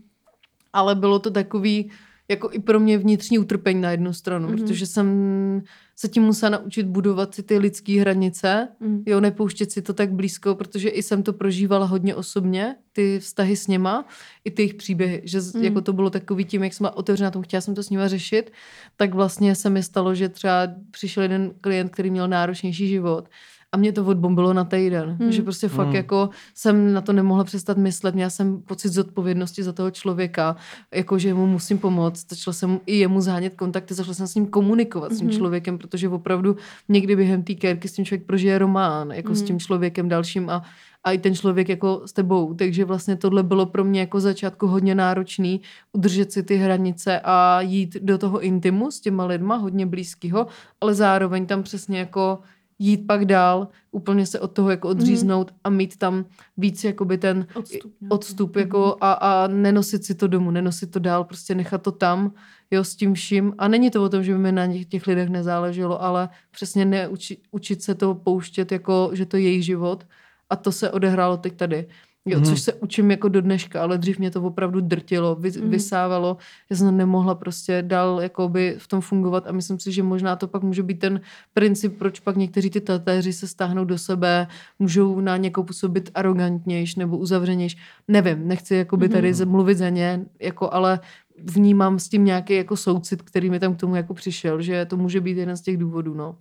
ale 0.73 0.95
bylo 0.95 1.19
to 1.19 1.31
takový 1.31 1.91
jako 2.29 2.49
i 2.51 2.59
pro 2.59 2.79
mě 2.79 2.97
vnitřní 2.97 3.39
utrpení 3.39 3.81
na 3.81 3.91
jednu 3.91 4.13
stranu, 4.13 4.47
Mhm. 4.47 4.55
mm-hmm. 4.55 4.61
protože 4.61 4.86
jsem 4.86 5.61
se 5.96 6.08
tím 6.10 6.24
musela 6.24 6.50
naučit 6.50 6.86
budovat 6.86 7.36
si 7.36 7.44
ty 7.44 7.58
lidské 7.58 8.02
hranice, 8.02 8.68
Mhm. 8.80 9.04
jo, 9.06 9.20
nepouštět 9.22 9.72
si 9.72 9.82
to 9.82 9.94
tak 9.94 10.12
blízko, 10.14 10.56
protože 10.56 10.89
i 10.89 11.04
jsem 11.04 11.24
to 11.24 11.34
prožívala 11.34 11.86
hodně 11.86 12.16
osobně, 12.16 12.76
ty 12.94 13.20
vztahy 13.20 13.56
s 13.56 13.68
něma, 13.68 14.06
i 14.46 14.52
ty 14.52 14.62
jejich 14.62 14.74
příběhy, 14.74 15.22
že 15.26 15.39
Mm. 15.56 15.64
jako 15.64 15.82
to 15.82 15.94
bylo 15.94 16.10
takový 16.10 16.46
tím, 16.46 16.64
jak 16.64 16.74
jsem 16.74 16.89
otevřená 16.94 17.32
tomu, 17.32 17.44
chtěla 17.44 17.62
jsem 17.62 17.76
to 17.76 17.84
s 17.84 17.89
nima 17.89 18.08
řešit, 18.08 18.52
tak 18.98 19.14
vlastně 19.14 19.56
se 19.56 19.70
mi 19.70 19.84
stalo, 19.84 20.16
že 20.16 20.30
třeba 20.30 20.68
přišel 20.91 21.24
jeden 21.24 21.52
klient, 21.62 21.89
který 21.91 22.12
měl 22.12 22.28
náročnější 22.28 22.88
život 22.88 23.30
a 23.74 23.78
mě 23.78 23.91
to 23.91 24.05
odbombilo 24.05 24.53
na 24.53 24.63
týden, 24.63 25.17
Hmm. 25.19 25.32
že 25.32 25.41
prostě 25.41 25.67
fakt 25.67 25.88
Hmm. 25.88 25.95
jako 25.95 26.30
jsem 26.55 26.93
na 26.93 27.01
to 27.01 27.13
nemohla 27.13 27.43
přestat 27.43 27.78
myslet, 27.78 28.15
měla 28.15 28.30
jsem 28.30 28.61
pocit 28.61 28.89
zodpovědnosti 28.89 29.63
za 29.63 29.74
toho 29.74 29.91
člověka, 29.91 30.55
jako 30.93 31.19
že 31.19 31.34
mu 31.34 31.47
musím 31.47 31.78
pomoct, 31.78 32.30
začala 32.30 32.53
jsem 32.53 32.80
i 32.86 32.97
jemu 32.97 33.21
zánět 33.21 33.55
kontakty, 33.55 33.93
začala 33.93 34.13
jsem 34.13 34.28
s 34.28 34.36
ním 34.36 34.47
komunikovat 34.47 35.11
s 35.11 35.17
tím 35.17 35.28
Mhm. 35.28 35.36
člověkem, 35.38 35.78
protože 35.78 36.09
opravdu 36.09 36.55
někdy 36.89 37.15
během 37.15 37.43
té 37.43 37.53
kérky 37.53 37.88
s 37.88 37.93
tím 37.93 38.05
člověk 38.05 38.26
prožije 38.26 38.57
román, 38.57 39.11
jako 39.11 39.36
s 39.36 39.39
Mhm. 39.39 39.47
tím 39.47 39.59
člověkem 39.59 40.09
dalším 40.09 40.49
a, 40.49 40.63
a 41.03 41.11
i 41.11 41.17
ten 41.17 41.36
člověk 41.36 41.69
jako 41.69 42.01
s 42.05 42.13
tebou, 42.13 42.53
takže 42.53 42.86
vlastně 42.86 43.15
tohle 43.15 43.43
bylo 43.43 43.65
pro 43.65 43.84
mě 43.84 43.99
jako 43.99 44.19
začátku 44.19 44.67
hodně 44.67 44.95
náročný, 44.95 45.61
udržet 45.93 46.32
si 46.32 46.43
ty 46.43 46.55
hranice 46.55 47.19
a 47.24 47.61
jít 47.61 47.97
do 48.01 48.17
toho 48.17 48.39
intimu 48.39 48.91
s 48.91 48.99
těma 48.99 49.26
lidma, 49.26 49.55
hodně 49.55 49.86
blízkýho, 49.86 50.47
ale 50.82 50.93
zároveň 50.93 51.45
tam 51.45 51.63
přesně 51.63 51.99
jako 51.99 52.39
jít 52.86 53.07
pak 53.07 53.25
dál, 53.25 53.67
úplně 53.91 54.25
se 54.25 54.39
od 54.39 54.51
toho 54.51 54.69
jako 54.69 54.89
odříznout 54.89 55.51
a 55.63 55.69
mít 55.69 55.97
tam 55.97 56.25
víc 56.57 56.84
jakoby 56.84 57.17
ten 57.17 57.47
Odstup. 57.53 57.93
nějaký. 58.01 58.15
odstup 58.15 58.55
jako 58.55 58.97
a, 59.01 59.11
a 59.11 59.47
nenosit 59.47 60.05
si 60.05 60.15
to 60.15 60.27
domů, 60.27 60.51
nenosit 60.51 60.91
to 60.91 60.99
dál, 60.99 61.23
prostě 61.23 61.55
nechat 61.55 61.81
to 61.81 61.91
tam, 61.91 62.31
jo, 62.71 62.84
s 62.84 62.95
tím 62.95 63.13
vším. 63.13 63.53
A 63.57 63.67
není 63.67 63.91
to 63.91 64.03
o 64.03 64.09
tom, 64.09 64.23
že 64.23 64.34
by 64.34 64.39
mi 64.39 64.51
na 64.51 64.67
těch, 64.67 64.86
těch 64.86 65.07
lidech 65.07 65.29
nezáleželo, 65.29 66.01
ale 66.01 66.29
přesně 66.51 66.86
neuči, 66.86 67.38
učit 67.51 67.84
se 67.84 67.95
to 67.95 68.15
pouštět, 68.15 68.71
jako 68.71 69.09
že 69.13 69.25
to 69.25 69.38
je 69.38 69.43
jejich 69.43 69.65
život. 69.65 70.07
A 70.49 70.55
to 70.55 70.71
se 70.71 70.91
odehrálo 70.91 71.38
teď 71.38 71.57
tady. 71.57 71.88
Jo, 72.26 72.39
Mhm. 72.39 72.45
což 72.45 72.61
se 72.61 72.74
učím 72.74 73.11
jako 73.11 73.28
do 73.30 73.41
dneška, 73.41 73.82
ale 73.82 73.97
dřív 73.97 74.19
mě 74.19 74.32
to 74.32 74.41
opravdu 74.41 74.82
drtilo, 74.82 75.36
vy, 75.36 75.51
Mhm. 75.59 75.69
vysávalo, 75.69 76.38
já 76.69 76.76
jsem 76.76 76.97
nemohla 76.97 77.36
prostě 77.36 77.82
dál 77.88 78.21
jakoby 78.21 78.76
v 78.78 78.88
tom 78.88 79.01
fungovat 79.01 79.47
a 79.47 79.51
myslím 79.51 79.80
si, 79.80 79.91
že 79.91 80.03
možná 80.03 80.36
to 80.36 80.47
pak 80.47 80.63
může 80.63 80.84
být 80.84 80.99
ten 80.99 81.21
princip, 81.53 81.97
proč 81.99 82.19
pak 82.19 82.36
někteří 82.36 82.69
ty 82.69 82.82
tatéři 82.82 83.34
se 83.34 83.47
stáhnou 83.47 83.86
do 83.86 83.97
sebe, 83.97 84.47
můžou 84.80 85.19
na 85.21 85.38
někoho 85.38 85.65
působit 85.65 86.11
arrogantnějš 86.15 86.95
nebo 86.95 87.17
uzavřenějš. 87.17 87.78
Nevím, 88.07 88.47
nechci 88.47 88.76
jakoby 88.76 89.09
tady 89.09 89.32
Mhm. 89.34 89.45
mluvit 89.49 89.78
za 89.78 89.89
ně, 89.89 90.26
jako, 90.39 90.74
ale 90.74 90.99
vnímám 91.43 91.99
s 91.99 92.09
tím 92.09 92.26
nějaký 92.26 92.53
jako 92.55 92.78
soucit, 92.78 93.21
který 93.21 93.49
mi 93.49 93.59
tam 93.59 93.76
k 93.76 93.80
tomu 93.80 93.95
jako 93.95 94.13
přišel, 94.13 94.61
že 94.61 94.86
to 94.86 94.97
může 94.97 95.21
být 95.21 95.38
jeden 95.38 95.57
z 95.57 95.61
těch 95.61 95.78
důvodů, 95.78 96.13
no. 96.13 96.36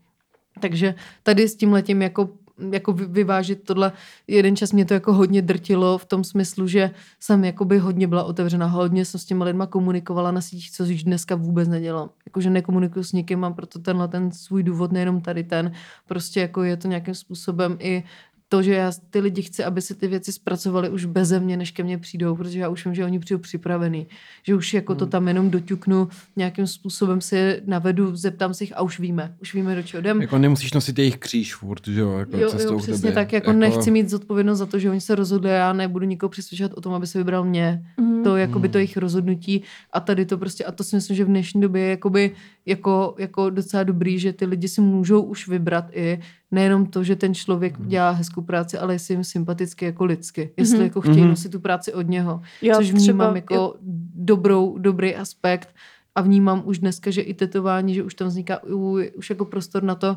Takže 0.60 0.94
tady 1.22 1.48
s 1.48 1.56
tím 1.56 1.72
letím 1.72 2.02
jako 2.02 2.28
jako 2.70 2.92
vy- 2.92 3.06
vyvážit 3.06 3.64
tohle. 3.64 3.92
Jeden 4.26 4.56
čas 4.56 4.72
mě 4.72 4.84
to 4.84 4.94
jako 4.94 5.12
hodně 5.12 5.42
drtilo 5.42 5.98
v 5.98 6.04
tom 6.04 6.24
smyslu, 6.24 6.66
že 6.66 6.90
jsem 7.20 7.44
jakoby 7.44 7.78
hodně 7.78 8.08
byla 8.08 8.24
otevřená, 8.24 8.66
hodně 8.66 9.04
jsem 9.04 9.20
s 9.20 9.24
těma 9.24 9.44
lidma 9.44 9.66
komunikovala 9.66 10.30
na 10.30 10.40
sítích, 10.40 10.70
co 10.70 10.84
už 10.84 11.04
dneska 11.04 11.34
vůbec 11.34 11.68
nedělám. 11.68 12.10
Jakože 12.26 12.50
nekomunikuju 12.50 13.04
s 13.04 13.12
nikým, 13.12 13.38
mám 13.38 13.54
proto 13.54 13.78
tenhle 13.78 14.08
ten 14.08 14.32
svůj 14.32 14.62
důvod, 14.62 14.92
nejenom 14.92 15.20
tady 15.20 15.44
ten. 15.44 15.72
Prostě 16.06 16.40
jako 16.40 16.62
je 16.62 16.76
to 16.76 16.88
nějakým 16.88 17.14
způsobem 17.14 17.76
i 17.80 18.04
to, 18.52 18.62
že 18.62 18.74
já 18.74 18.92
ty 19.10 19.20
lidi 19.20 19.42
chci, 19.42 19.64
aby 19.64 19.82
si 19.82 19.94
ty 19.94 20.08
věci 20.08 20.32
zpracovali 20.32 20.90
už 20.90 21.04
beze 21.04 21.40
mě, 21.40 21.56
než 21.56 21.70
ke 21.70 21.82
mně 21.82 21.98
přijdou, 21.98 22.36
protože 22.36 22.58
já 22.58 22.68
už 22.68 22.84
vím, 22.84 22.94
že 22.94 23.04
oni 23.04 23.18
přijdou 23.18 23.38
připravený. 23.38 24.06
Že 24.42 24.54
už 24.54 24.74
jako 24.74 24.94
to 24.94 25.06
tam 25.06 25.28
jenom 25.28 25.50
doťuknu, 25.50 26.08
nějakým 26.36 26.66
způsobem 26.66 27.20
si 27.20 27.36
je 27.36 27.60
navedu, 27.66 28.16
zeptám 28.16 28.54
se 28.54 28.64
jich 28.64 28.72
a 28.76 28.82
už 28.82 29.00
víme. 29.00 29.34
Už 29.42 29.54
víme, 29.54 29.74
do 29.74 29.82
čeho 29.82 30.00
jdem. 30.00 30.20
Jako 30.20 30.38
nemusíš 30.38 30.72
nosit 30.72 30.98
jejich 30.98 31.16
kříž 31.18 31.54
furt, 31.54 31.88
že 31.88 32.00
jo, 32.00 32.18
jako 32.18 32.36
Jo, 32.36 32.50
cestou 32.50 32.72
jo, 32.72 32.78
přesně 32.78 33.12
tak, 33.12 33.32
jako, 33.32 33.52
nechci 33.52 33.90
mít 33.90 34.10
zodpovědnost 34.10 34.58
za 34.58 34.66
to, 34.66 34.78
že 34.78 34.90
oni 34.90 35.00
se 35.00 35.14
rozhodli 35.14 35.50
a 35.50 35.54
já 35.54 35.72
nebudu 35.72 36.06
nikoho 36.06 36.30
přesvědčovat 36.30 36.72
o 36.72 36.80
tom, 36.80 36.94
aby 36.94 37.06
se 37.06 37.18
vybral 37.18 37.44
mě. 37.44 37.82
Mhm. 38.00 38.24
To 38.24 38.36
je 38.36 38.40
jakoby 38.40 38.68
Hmm. 38.68 38.72
to 38.72 38.78
jejich 38.78 38.96
rozhodnutí 38.96 39.62
a 39.92 40.00
tady 40.00 40.26
to 40.26 40.38
prostě, 40.38 40.64
a 40.64 40.72
to 40.72 40.84
si 40.84 40.96
myslím, 40.96 41.16
že 41.16 41.24
v 41.24 41.28
dnešní 41.28 41.60
době 41.60 41.82
je 41.82 41.90
jakoby 41.90 42.30
jako, 42.66 43.14
jako 43.18 43.50
docela 43.50 43.82
dobrý, 43.82 44.18
že 44.18 44.32
ty 44.32 44.44
lidi 44.46 44.68
si 44.68 44.80
můžou 44.80 45.22
už 45.22 45.48
vybrat 45.48 45.84
i 45.92 46.20
nejenom 46.50 46.86
to, 46.86 47.04
že 47.04 47.16
ten 47.16 47.34
člověk 47.34 47.78
Hmm. 47.78 47.88
dělá 47.88 48.10
hezkou 48.10 48.42
práci, 48.42 48.78
ale 48.78 48.94
jestli 48.94 49.14
jim 49.14 49.24
sympaticky 49.24 49.84
jako 49.84 50.04
lidsky. 50.04 50.50
Jestli 50.56 50.76
Mhm. 50.76 50.84
jako 50.84 51.00
chtějí 51.00 51.20
Mhm. 51.20 51.28
nosit 51.28 51.52
tu 51.52 51.60
práci 51.60 51.92
od 51.92 52.08
něho. 52.08 52.42
Já 52.62 52.74
což 52.76 52.90
vnímám 52.92 53.02
třeba- 53.34 53.36
jako 53.36 53.74
dobrou, 54.14 54.78
dobrý 54.78 55.14
aspekt 55.16 55.68
a 56.14 56.20
vnímám 56.22 56.62
už 56.64 56.78
dneska, 56.78 57.10
že 57.10 57.20
i 57.20 57.34
tetování, 57.34 57.94
že 57.94 58.02
už 58.02 58.14
tam 58.14 58.28
vzniká 58.28 58.60
u, 58.64 58.98
už 59.16 59.30
jako 59.30 59.44
prostor 59.44 59.82
na 59.82 59.94
to, 59.94 60.16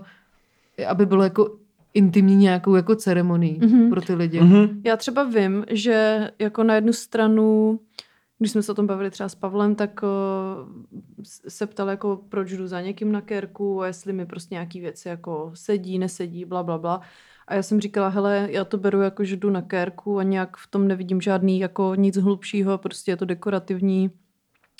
aby 0.87 1.05
bylo 1.05 1.23
jako 1.23 1.55
intimní 1.93 2.35
nějakou 2.35 2.75
jako 2.75 2.95
ceremonii 2.95 3.59
Mhm. 3.61 3.89
pro 3.89 4.01
ty 4.01 4.15
lidi. 4.15 4.41
Mhm. 4.41 4.81
Já 4.85 4.97
třeba 4.97 5.23
vím, 5.23 5.65
že 5.69 6.29
jako 6.39 6.63
na 6.63 6.75
jednu 6.75 6.93
stranu, 6.93 7.79
když 8.39 8.51
jsme 8.51 8.63
se 8.63 8.71
o 8.71 8.75
tom 8.75 8.87
bavili 8.87 9.11
třeba 9.11 9.29
s 9.29 9.35
Pavlem, 9.35 9.75
tak 9.75 10.03
uh, 10.03 10.09
se 11.47 11.67
ptal 11.67 11.89
jako 11.89 12.19
proč 12.29 12.51
jdu 12.51 12.67
za 12.67 12.81
někým 12.81 13.11
na 13.11 13.21
kérku 13.21 13.81
a 13.81 13.87
jestli 13.87 14.13
mi 14.13 14.25
prostě 14.25 14.55
nějaký 14.55 14.79
věci 14.79 15.07
jako 15.07 15.51
sedí, 15.53 15.99
nesedí, 15.99 16.45
bla, 16.45 16.63
bla, 16.63 16.77
bla. 16.77 17.01
A 17.47 17.55
já 17.55 17.63
jsem 17.63 17.81
říkala, 17.81 18.07
hele, 18.07 18.47
já 18.51 18.65
to 18.65 18.77
beru 18.77 19.01
jako, 19.01 19.23
že 19.23 19.37
jdu 19.37 19.49
na 19.49 19.61
kérku 19.61 20.19
a 20.19 20.23
nějak 20.23 20.57
v 20.57 20.67
tom 20.67 20.87
nevidím 20.87 21.21
žádný 21.21 21.59
jako 21.59 21.95
nic 21.95 22.17
hlubšího, 22.17 22.77
prostě 22.77 23.11
je 23.11 23.17
to 23.17 23.25
dekorativní. 23.25 24.11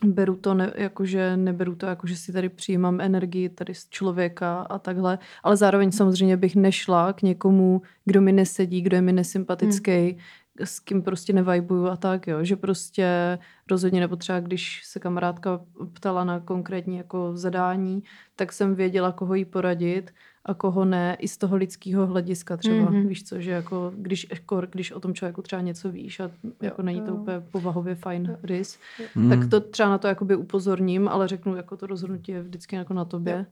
Beru 0.06 0.36
to 0.36 0.54
ne, 0.54 0.74
jako, 0.76 1.06
že 1.06 1.38
neberu 1.38 1.76
to 1.76 1.86
jako, 1.86 2.08
že 2.08 2.16
si 2.16 2.34
tady 2.34 2.50
přijímám 2.50 3.02
energii 3.02 3.50
tady 3.50 3.76
z 3.76 3.90
člověka 3.90 4.62
a 4.62 4.80
takhle, 4.80 5.20
ale 5.44 5.58
zároveň 5.58 5.92
samozřejmě 5.92 6.38
bych 6.38 6.56
nešla 6.56 7.14
k 7.14 7.22
někomu, 7.22 7.82
kdo 8.06 8.22
mi 8.22 8.32
nesedí, 8.32 8.82
kdo 8.82 8.98
je 8.98 9.02
mi 9.02 9.14
nesympatický, 9.14 9.92
hmm. 9.92 10.20
S 10.60 10.80
kým 10.80 11.02
prostě 11.02 11.34
nevajbuju 11.34 11.88
a 11.88 11.96
tak, 11.98 12.28
jo, 12.28 12.44
že 12.44 12.56
prostě 12.56 13.40
rozhodně 13.72 14.00
nebo 14.00 14.16
třeba 14.16 14.40
když 14.40 14.82
se 14.86 15.00
kamarádka 15.00 15.62
ptala 15.94 16.24
na 16.24 16.40
konkrétní 16.40 16.98
jako 16.98 17.32
zadání, 17.38 18.04
tak 18.36 18.54
jsem 18.54 18.76
věděla, 18.76 19.12
koho 19.12 19.36
jí 19.36 19.46
poradit 19.46 20.14
a 20.46 20.54
koho 20.54 20.86
ne, 20.86 21.18
i 21.20 21.28
z 21.28 21.38
toho 21.38 21.56
lidského 21.56 22.08
hlediska 22.08 22.58
třeba, 22.58 22.76
Mhm. 22.76 22.86
mm-hmm. 22.88 23.08
víš 23.08 23.24
co, 23.24 23.42
že 23.42 23.52
jako 23.52 23.94
když, 23.98 24.28
jako 24.30 24.62
když 24.72 24.92
o 24.92 25.00
tom 25.00 25.14
člověku 25.14 25.42
třeba 25.42 25.62
něco 25.62 25.92
víš 25.92 26.20
a 26.20 26.32
jako 26.62 26.82
není 26.82 27.02
to 27.02 27.08
jo. 27.12 27.16
úplně 27.16 27.40
povahově 27.52 27.96
fajn 27.96 28.38
rys, 28.44 28.80
Mhm. 29.16 29.30
tak 29.30 29.50
to 29.50 29.60
třeba 29.60 29.90
na 29.90 29.98
to 29.98 30.08
jakoby 30.08 30.36
upozorním, 30.36 31.08
ale 31.08 31.28
řeknu, 31.28 31.56
jako 31.56 31.78
to 31.78 31.88
rozhodnutí 31.88 32.32
je 32.32 32.42
vždycky 32.42 32.76
jako 32.76 32.94
na 32.94 33.06
tobě. 33.06 33.34
Jo. 33.34 33.46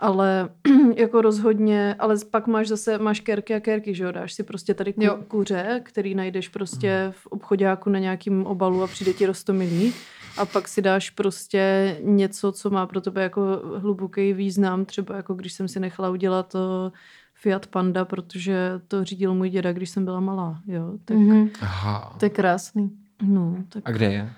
Ale 0.00 0.48
jako 0.96 1.22
rozhodně, 1.22 1.94
ale 1.98 2.16
pak 2.30 2.46
máš 2.46 2.68
zase, 2.68 2.98
máš 2.98 3.20
kerky 3.20 3.54
a 3.54 3.60
kerky, 3.60 3.94
že 3.94 4.04
jo, 4.04 4.12
dáš 4.12 4.32
si 4.32 4.42
prostě 4.42 4.74
tady 4.74 4.92
ku, 4.92 5.02
Jo. 5.04 5.18
kuře, 5.28 5.80
který 5.84 6.14
najdeš 6.14 6.48
prostě 6.48 7.08
v 7.16 7.26
obchodáku 7.26 7.90
na 7.90 7.98
nějakým 7.98 8.46
obalu 8.46 8.82
a 8.82 8.86
přijde 8.86 9.12
ti 9.12 9.26
rostomilý 9.26 9.92
a 10.38 10.46
pak 10.46 10.68
si 10.68 10.82
dáš 10.82 11.10
prostě 11.10 11.96
něco, 12.02 12.52
co 12.52 12.70
má 12.70 12.86
pro 12.86 13.00
tebe 13.00 13.22
jako 13.22 13.42
hluboký 13.76 14.32
význam, 14.32 14.84
třeba 14.84 15.16
jako 15.16 15.34
když 15.34 15.52
jsem 15.52 15.68
si 15.68 15.80
nechala 15.80 16.10
udělat 16.10 16.48
to 16.48 16.92
Fiat 17.34 17.66
Panda, 17.66 18.04
protože 18.04 18.80
to 18.88 19.04
řídil 19.04 19.34
můj 19.34 19.50
děda, 19.50 19.72
když 19.72 19.90
jsem 19.90 20.04
byla 20.04 20.20
malá, 20.20 20.60
jo, 20.66 20.92
tak 21.04 21.16
Mhm. 21.16 21.50
Aha. 21.60 22.16
To 22.20 22.26
je 22.26 22.30
krásný. 22.30 22.90
no, 23.22 23.56
tak 23.68 23.82
A 23.86 23.90
kde 23.92 24.12
je? 24.12 24.32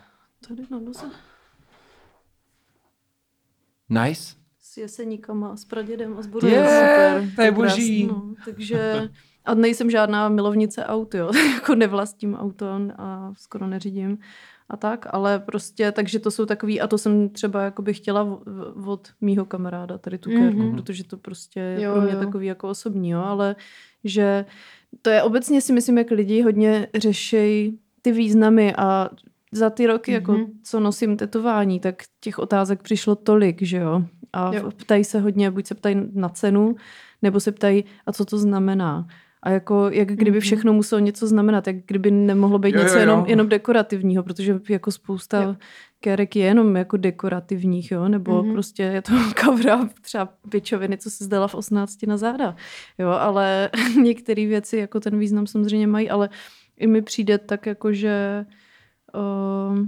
tady 0.49 0.63
na 0.71 0.79
noze. 0.79 1.07
Nice. 3.89 4.42
S 4.73 4.77
jeseníkama, 4.77 5.57
s 5.57 5.65
pradědem 5.65 6.15
a 6.19 6.23
s 6.23 6.27
budou. 6.27 6.47
Je, 6.49 6.55
super. 6.65 7.31
to 7.37 7.43
je 7.43 7.51
boží. 7.53 8.07
No, 8.07 8.23
takže 8.45 9.09
a 9.45 9.55
nejsem 9.55 9.91
žádná 9.91 10.29
milovnice 10.29 10.85
aut, 10.87 11.15
jo. 11.15 11.31
jako 11.55 11.75
nevlastním 11.75 12.35
auto 12.35 12.67
a 12.99 13.33
skoro 13.39 13.67
neřídím 13.67 14.19
a 14.69 14.77
tak, 14.77 15.07
ale 15.11 15.39
prostě, 15.39 15.93
takže 15.93 16.19
to 16.19 16.31
jsou 16.31 16.47
takový, 16.47 16.81
a 16.81 16.87
to 16.87 16.99
jsem 16.99 17.29
třeba 17.29 17.63
jakoby 17.63 17.95
chtěla 17.95 18.23
v- 18.25 18.41
v- 18.77 18.89
od 18.89 19.09
mýho 19.21 19.45
kamaráda, 19.45 19.99
tady 19.99 20.19
tu 20.19 20.31
kérku, 20.31 20.59
Mhm. 20.63 20.77
protože 20.77 21.05
to 21.05 21.17
prostě 21.17 21.61
je 21.61 21.83
Jo, 21.83 21.93
pro 21.93 22.03
mě 22.03 22.13
jo. 22.13 22.19
takový 22.19 22.47
jako 22.47 22.69
osobní, 22.69 23.11
jo, 23.11 23.21
ale 23.21 23.57
že 24.05 24.45
to 25.03 25.11
je 25.11 25.23
obecně 25.23 25.61
si 25.61 25.73
myslím, 25.73 25.99
jak 25.99 26.11
lidi 26.11 26.43
hodně 26.43 26.89
řešejí 26.95 27.79
ty 28.03 28.13
významy 28.13 28.75
a 28.77 29.11
za 29.53 29.71
ty 29.71 29.87
roky, 29.87 30.13
jako 30.13 30.33
Mhm. 30.33 30.47
co 30.63 30.81
nosím 30.81 31.17
tetování, 31.17 31.81
tak 31.81 32.03
těch 32.21 32.39
otázek 32.39 32.83
přišlo 32.83 33.15
tolik, 33.17 33.63
že 33.63 33.77
jo. 33.77 34.05
A 34.33 34.55
Jo. 34.55 34.71
ptají 34.71 35.05
se 35.05 35.21
hodně, 35.21 35.51
buď 35.51 35.67
se 35.67 35.75
ptají 35.75 35.97
na 36.15 36.29
cenu, 36.29 36.77
nebo 37.23 37.41
se 37.41 37.53
ptají, 37.53 37.85
a 38.07 38.13
co 38.13 38.25
to 38.25 38.39
znamená. 38.39 39.07
A 39.43 39.51
jako, 39.51 39.89
jak 39.93 40.09
kdyby 40.09 40.31
Mhm. 40.37 40.41
všechno 40.41 40.73
muselo 40.73 40.99
něco 41.01 41.27
znamenat, 41.27 41.67
jak 41.67 41.77
kdyby 41.87 42.11
nemohlo 42.11 42.59
být 42.59 42.75
Jo, 42.75 42.83
něco 42.83 42.95
jo, 42.95 43.01
jo. 43.01 43.01
jenom, 43.01 43.25
jenom 43.27 43.49
dekorativního, 43.49 44.23
protože 44.23 44.61
jako 44.69 44.91
spousta 44.91 45.43
Jo. 45.43 45.57
kérek 46.01 46.37
je 46.37 46.45
jenom 46.45 46.77
jako 46.77 46.97
dekorativních, 46.97 47.91
jo, 47.91 48.09
nebo 48.09 48.43
Mhm. 48.43 48.53
prostě 48.53 48.83
je 48.83 49.03
to 49.03 49.13
kavra 49.35 49.89
třeba 50.01 50.29
pěčoviny, 50.49 50.99
co 50.99 51.11
se 51.11 51.25
zdala 51.25 51.49
v 51.49 51.55
18 51.55 52.07
na 52.07 52.17
záda, 52.17 52.57
jo, 52.99 53.09
ale 53.09 53.71
některé 54.03 54.47
věci 54.47 54.77
jako 54.77 55.01
ten 55.01 55.19
význam 55.19 55.47
samozřejmě 55.47 55.87
mají, 55.87 56.11
ale 56.11 56.29
i 56.77 56.87
mi 56.87 57.03
přijde 57.03 57.39
tak 57.39 57.67
jako, 57.67 57.93
že 57.93 58.47
uh, 59.15 59.79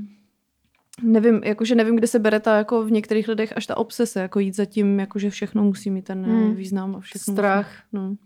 nevím, 1.03 1.41
jakože 1.45 1.75
nevím, 1.75 1.97
kde 1.97 2.07
se 2.07 2.19
bere 2.19 2.41
ta 2.41 2.57
jako 2.57 2.85
v 2.85 2.91
některých 2.91 3.29
lidech 3.29 3.53
až 3.57 3.67
ta 3.67 3.77
obsese, 3.77 4.21
jako 4.21 4.41
jít 4.41 4.57
za 4.57 4.65
tím, 4.65 5.01
jako 5.01 5.19
že 5.19 5.31
všechno 5.31 5.65
musí 5.65 5.91
mít 5.91 6.05
ten 6.05 6.25
Hmm. 6.25 6.43
hmm. 6.45 6.55
význam 6.55 6.97
a 6.97 7.01
všechno 7.01 7.35
Strach. 7.35 7.67
Musí, 7.93 8.05
no. 8.05 8.17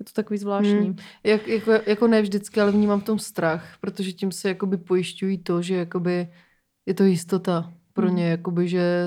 Je 0.00 0.04
to 0.04 0.12
takový 0.12 0.38
zvláštní. 0.38 0.72
Hmm. 0.72 0.96
Jak, 1.24 1.48
jako, 1.48 1.70
jako 1.86 2.06
ne 2.06 2.22
vždycky, 2.22 2.60
ale 2.60 2.72
vnímám 2.72 3.00
v 3.00 3.04
tom 3.04 3.18
strach, 3.18 3.76
protože 3.80 4.12
tím 4.12 4.32
se 4.32 4.48
jakoby 4.48 4.76
pojišťují 4.76 5.38
to, 5.38 5.62
že 5.62 5.74
jakoby 5.74 6.28
je 6.86 6.94
to 6.94 7.04
jistota 7.04 7.72
pro 7.92 8.06
Hmm. 8.06 8.16
ně, 8.16 8.28
jakoby, 8.28 8.68
že 8.68 9.04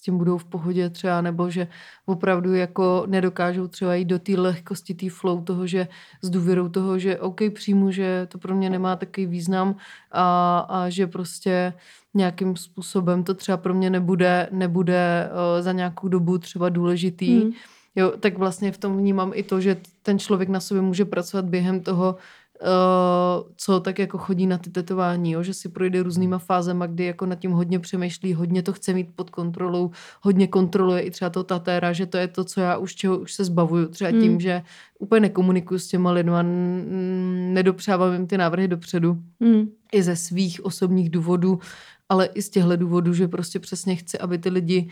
s 0.00 0.02
tím 0.02 0.18
budou 0.18 0.38
v 0.38 0.44
pohodě 0.44 0.90
třeba, 0.90 1.20
nebo 1.20 1.50
že 1.50 1.68
opravdu 2.06 2.54
jako 2.54 3.04
nedokážou 3.06 3.68
třeba 3.68 3.94
jít 3.94 4.04
do 4.04 4.18
té 4.18 4.32
lehkosti, 4.32 4.94
té 4.94 5.10
flow 5.10 5.44
toho, 5.44 5.66
že 5.66 5.88
s 6.22 6.30
důvěrou 6.30 6.68
toho, 6.68 6.98
že 6.98 7.18
OK, 7.18 7.40
přijmu, 7.54 7.90
že 7.90 8.26
to 8.32 8.38
pro 8.38 8.56
mě 8.56 8.70
nemá 8.70 8.96
takový 8.96 9.26
význam 9.26 9.76
a, 10.12 10.58
a 10.68 10.88
že 10.88 11.06
prostě 11.06 11.72
nějakým 12.14 12.56
způsobem 12.56 13.24
to 13.24 13.34
třeba 13.34 13.56
pro 13.56 13.74
mě 13.74 13.90
nebude, 13.90 14.48
nebude 14.52 15.28
uh, 15.28 15.62
za 15.62 15.72
nějakou 15.72 16.08
dobu 16.08 16.38
třeba 16.38 16.68
důležitý. 16.68 17.40
Hmm. 17.40 17.52
Jo, 17.96 18.12
tak 18.20 18.38
vlastně 18.38 18.72
v 18.72 18.78
tom 18.78 18.98
vnímám 18.98 19.32
i 19.34 19.42
to, 19.42 19.60
že 19.60 19.76
ten 20.02 20.18
člověk 20.18 20.48
na 20.48 20.60
sobě 20.60 20.82
může 20.82 21.04
pracovat 21.04 21.44
během 21.44 21.80
toho, 21.80 22.16
co 23.56 23.80
tak 23.80 23.98
jako 23.98 24.18
chodí 24.18 24.46
na 24.46 24.58
ty 24.58 24.70
tetování, 24.70 25.32
jo? 25.32 25.42
že 25.42 25.54
si 25.54 25.68
projde 25.68 26.02
různýma 26.02 26.38
fázema, 26.38 26.86
kdy 26.86 27.04
jako 27.04 27.26
nad 27.26 27.34
tím 27.34 27.50
hodně 27.50 27.78
přemýšlí, 27.78 28.34
hodně 28.34 28.62
to 28.62 28.72
chce 28.72 28.92
mít 28.92 29.08
pod 29.16 29.30
kontrolou, 29.30 29.90
hodně 30.22 30.46
kontroluje 30.46 31.00
i 31.02 31.10
třeba 31.10 31.30
to 31.30 31.44
tatéra, 31.44 31.92
že 31.92 32.06
to 32.06 32.16
je 32.18 32.28
to, 32.28 32.44
co 32.44 32.60
já 32.60 32.76
už 32.76 32.94
čeho 32.94 33.18
už 33.18 33.32
se 33.32 33.44
zbavuju, 33.44 33.88
třeba 33.88 34.10
Hmm. 34.10 34.20
tím, 34.20 34.40
že 34.40 34.62
úplně 34.98 35.20
nekomunikuju 35.20 35.78
s 35.78 35.88
těma 35.88 36.10
lidma, 36.12 36.42
nedopřávám 37.52 38.12
jim 38.12 38.26
ty 38.26 38.38
návrhy 38.38 38.68
dopředu 38.68 39.18
Hmm. 39.40 39.68
i 39.92 40.02
ze 40.02 40.16
svých 40.16 40.64
osobních 40.64 41.10
důvodů, 41.10 41.58
ale 42.08 42.26
i 42.26 42.42
z 42.42 42.50
těchto 42.50 42.76
důvodů, 42.76 43.14
že 43.14 43.28
prostě 43.28 43.58
přesně 43.58 43.96
chci, 43.96 44.18
aby 44.18 44.38
ty 44.38 44.48
lidi 44.48 44.88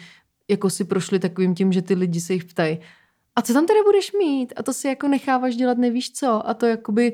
jako 0.51 0.71
si 0.71 0.85
prošli 0.85 1.19
takovým 1.19 1.55
tím, 1.55 1.73
že 1.73 1.83
ty 1.83 1.95
lidi 1.95 2.21
se 2.21 2.33
jich 2.33 2.45
ptají, 2.45 2.79
a 3.39 3.43
co 3.43 3.53
tam 3.53 3.67
teda 3.67 3.81
budeš 3.85 4.13
mít? 4.13 4.53
A 4.57 4.63
to 4.63 4.73
si 4.73 4.89
jako 4.89 5.09
necháváš 5.09 5.57
dělat 5.57 5.79
nevíš 5.79 6.13
co? 6.13 6.49
A 6.49 6.55
to 6.55 6.67
jakoby, 6.67 7.13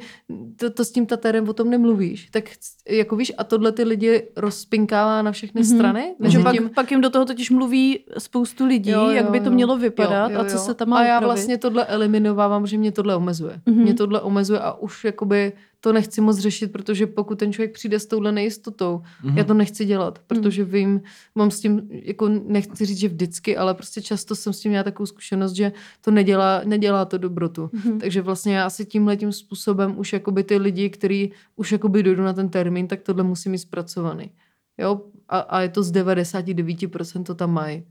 to, 0.56 0.70
to 0.70 0.84
s 0.84 0.90
tím 0.92 1.06
tatérem 1.06 1.48
o 1.48 1.52
tom 1.52 1.70
nemluvíš. 1.70 2.28
Tak 2.30 2.44
jako 2.88 3.16
víš, 3.16 3.32
a 3.38 3.44
tohle 3.44 3.72
ty 3.72 3.82
lidi 3.84 4.28
rozpinkává 4.36 5.22
na 5.22 5.32
všechny 5.32 5.60
Mhm. 5.60 5.70
strany. 5.76 6.14
Mezi 6.18 6.42
pak, 6.42 6.52
tím- 6.52 6.70
pak 6.74 6.90
jim 6.90 7.00
do 7.00 7.10
toho 7.10 7.24
totiž 7.24 7.50
mluví 7.50 8.04
spoustu 8.18 8.66
lidí, 8.66 8.90
Jo, 8.90 9.00
jo, 9.00 9.10
jak 9.10 9.30
by 9.30 9.40
to 9.40 9.46
jo. 9.46 9.52
mělo 9.52 9.76
vypadat 9.76 10.28
Jo, 10.30 10.34
jo, 10.34 10.40
a 10.40 10.44
co 10.44 10.56
jo. 10.56 10.58
se 10.62 10.74
tam 10.74 10.88
má 10.88 10.96
A 10.98 11.02
já 11.02 11.18
upravit. 11.18 11.24
vlastně 11.26 11.58
tohle 11.58 11.84
eliminovávám, 11.86 12.66
že 12.66 12.78
mě 12.78 12.92
tohle 12.92 13.16
omezuje. 13.16 13.60
Mhm. 13.66 13.82
Mě 13.82 13.94
tohle 13.94 14.20
omezuje 14.20 14.60
a 14.60 14.72
už 14.72 15.04
jakoby 15.04 15.52
to 15.85 15.93
nechci 15.93 16.20
moc 16.20 16.39
řešit, 16.39 16.72
protože 16.72 17.07
pokud 17.07 17.39
ten 17.39 17.53
člověk 17.53 17.72
přijde 17.72 17.99
s 18.01 18.07
touhle 18.07 18.32
nejistotou, 18.32 19.03
Mhm. 19.22 19.39
já 19.39 19.45
to 19.45 19.55
nechci 19.55 19.85
dělat, 19.85 20.18
protože 20.26 20.64
vím, 20.64 21.01
mám 21.35 21.51
s 21.51 21.61
tím, 21.61 21.89
jako 21.91 22.28
nechci 22.28 22.87
říct, 22.87 22.99
že 22.99 23.09
vždycky, 23.09 23.57
ale 23.57 23.74
prostě 23.74 24.03
často 24.03 24.37
jsem 24.37 24.53
s 24.53 24.61
tím 24.61 24.70
měla 24.70 24.85
takovou 24.85 25.07
zkušenost, 25.07 25.53
že 25.53 25.72
to 26.01 26.11
nedělá, 26.11 26.61
nedělá 26.64 27.05
to 27.05 27.18
dobrotu. 27.18 27.70
Mhm. 27.72 27.99
Takže 28.01 28.22
vlastně 28.22 28.57
já 28.57 28.66
asi 28.66 28.85
tímhle 28.87 29.16
tím 29.16 29.32
způsobem 29.32 29.99
už 29.99 30.12
jakoby 30.12 30.45
ty 30.45 30.57
lidi, 30.57 30.91
kteří 30.91 31.32
už 31.57 31.72
jakoby 31.72 32.03
dojdou 32.03 32.22
na 32.22 32.32
ten 32.32 32.49
termín, 32.49 32.89
tak 32.89 33.01
tohle 33.03 33.22
musí 33.24 33.49
mít 33.49 33.59
zpracovaný. 33.59 34.30
Jo? 34.78 35.01
A, 35.28 35.39
a 35.39 35.61
je 35.61 35.68
to 35.68 35.82
z 35.82 35.93
99% 35.93 37.22
to 37.24 37.35
tam 37.35 37.53
mají. 37.53 37.85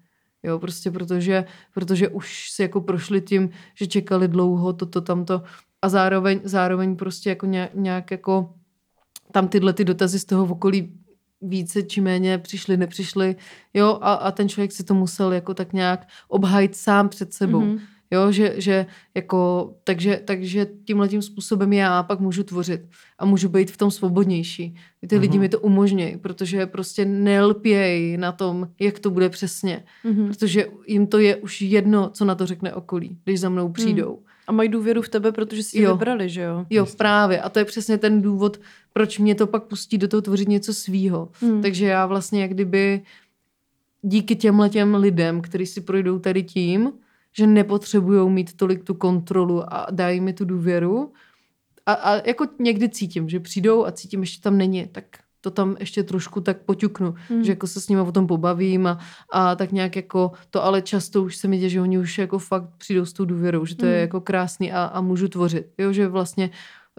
Jo, 0.44 0.60
prostě 0.60 0.92
protože, 0.92 1.46
protože 1.74 2.10
už 2.10 2.50
si 2.52 2.62
jako 2.62 2.82
prošli 2.82 3.22
tím, 3.22 3.50
že 3.76 3.88
čekali 3.88 4.28
dlouho 4.28 4.74
toto, 4.74 5.02
tamto 5.02 5.42
a 5.84 5.90
zároveň, 5.90 6.40
zároveň 6.44 6.96
prostě 6.96 7.30
jako 7.30 7.46
nějak, 7.46 7.70
nějak 7.76 8.12
jako 8.12 8.54
tam 9.32 9.48
tyhle 9.48 9.74
ty 9.74 9.86
dotazy 9.86 10.20
z 10.20 10.26
toho 10.26 10.46
okolí 10.46 10.92
více 11.42 11.84
či 11.84 12.02
méně 12.02 12.38
přišly, 12.38 12.78
nepřišly, 12.78 13.36
jo, 13.74 14.00
a, 14.02 14.14
a 14.14 14.32
ten 14.32 14.50
člověk 14.50 14.72
si 14.72 14.84
to 14.84 14.94
musel 14.94 15.34
jako 15.34 15.54
tak 15.54 15.74
nějak 15.74 16.08
obhajit 16.28 16.76
sám 16.76 17.10
před 17.10 17.34
sebou. 17.34 17.62
Mhm. 17.62 17.80
Jo, 18.12 18.32
že, 18.32 18.54
že 18.58 18.86
jako, 19.16 19.74
takže, 19.84 20.22
takže 20.26 20.68
tímhle 20.86 21.08
tím 21.08 21.22
způsobem 21.22 21.74
já 21.74 22.04
pak 22.04 22.20
můžu 22.20 22.44
tvořit 22.44 22.82
a 23.20 23.26
můžu 23.26 23.50
být 23.50 23.72
v 23.72 23.78
tom 23.78 23.92
svobodnější. 23.92 24.76
Ty 25.08 25.18
lidi 25.18 25.34
Mhm. 25.38 25.42
mi 25.42 25.50
to 25.50 25.60
umožnějí, 25.60 26.18
protože 26.18 26.66
prostě 26.66 27.06
nelpějí 27.06 28.18
na 28.18 28.32
tom, 28.32 28.68
jak 28.80 29.00
to 29.00 29.10
bude 29.10 29.30
přesně. 29.30 29.84
Mhm. 30.04 30.28
Protože 30.28 30.66
jim 30.88 31.08
to 31.08 31.20
je 31.20 31.36
už 31.36 31.62
jedno, 31.62 32.10
co 32.10 32.26
na 32.26 32.36
to 32.36 32.46
řekne 32.46 32.74
okolí, 32.74 33.18
když 33.24 33.40
za 33.40 33.50
mnou 33.50 33.70
přijdou. 33.72 34.20
A 34.48 34.52
mají 34.52 34.70
důvěru 34.70 35.02
v 35.02 35.10
tebe, 35.10 35.32
protože 35.32 35.64
si 35.64 35.78
ji 35.78 35.84
Jo. 35.84 35.92
vybrali, 35.94 36.30
že 36.30 36.42
jo? 36.42 36.66
Jo, 36.70 36.86
právě. 36.98 37.42
A 37.42 37.50
to 37.50 37.60
je 37.60 37.66
přesně 37.66 37.98
ten 37.98 38.22
důvod, 38.22 38.60
proč 38.94 39.20
mě 39.20 39.36
to 39.36 39.48
pak 39.48 39.64
pustí 39.64 39.98
do 39.98 40.08
toho 40.08 40.22
tvořit 40.22 40.48
něco 40.48 40.74
svýho. 40.74 41.30
Hmm. 41.42 41.62
Takže 41.62 41.86
já 41.86 42.06
vlastně 42.06 42.42
jak 42.42 42.52
kdyby 42.52 43.02
díky 44.02 44.36
těmhle 44.36 44.70
těm 44.70 44.96
lidem, 44.96 45.42
kteří 45.42 45.66
si 45.66 45.82
projdou 45.82 46.20
tady 46.20 46.44
tím, 46.44 46.92
že 47.32 47.48
nepotřebují 47.48 48.30
mít 48.30 48.58
tolik 48.58 48.84
tu 48.84 48.94
kontrolu 48.94 49.74
a 49.74 49.88
dají 49.92 50.20
mi 50.20 50.34
tu 50.34 50.46
důvěru. 50.46 51.14
A, 51.86 51.94
a 51.94 52.28
jako 52.28 52.46
někdy 52.60 52.90
cítím, 52.90 53.30
že 53.30 53.40
přijdou 53.40 53.86
a 53.86 53.92
cítím, 53.92 54.20
ještě 54.20 54.42
tam 54.42 54.58
není, 54.58 54.88
tak 54.88 55.06
to 55.44 55.52
tam 55.52 55.76
ještě 55.80 56.04
trošku 56.04 56.42
tak 56.42 56.58
poťuknu, 56.58 57.16
Hmm. 57.30 57.44
že 57.44 57.52
jako 57.52 57.68
se 57.68 57.82
s 57.82 57.88
nimi 57.88 58.02
o 58.02 58.12
tom 58.12 58.28
pobavím 58.28 58.88
a, 58.88 59.00
a 59.34 59.56
tak 59.56 59.72
nějak 59.72 59.96
jako 59.96 60.32
to, 60.50 60.64
ale 60.64 60.82
často 60.82 61.24
už 61.24 61.36
se 61.36 61.48
mi 61.48 61.58
děje, 61.58 61.70
že 61.70 61.82
oni 61.82 61.98
už 61.98 62.18
jako 62.18 62.40
fakt 62.40 62.70
přijdou 62.78 63.06
s 63.06 63.14
tou 63.14 63.26
důvěrou, 63.26 63.66
že 63.66 63.76
to 63.76 63.86
je 63.86 63.92
Hmm. 63.92 64.02
jako 64.02 64.22
krásný 64.22 64.72
a, 64.72 64.84
a 64.84 65.02
můžu 65.02 65.28
tvořit. 65.28 65.68
Jo, 65.78 65.94
že 65.94 66.08
vlastně 66.08 66.50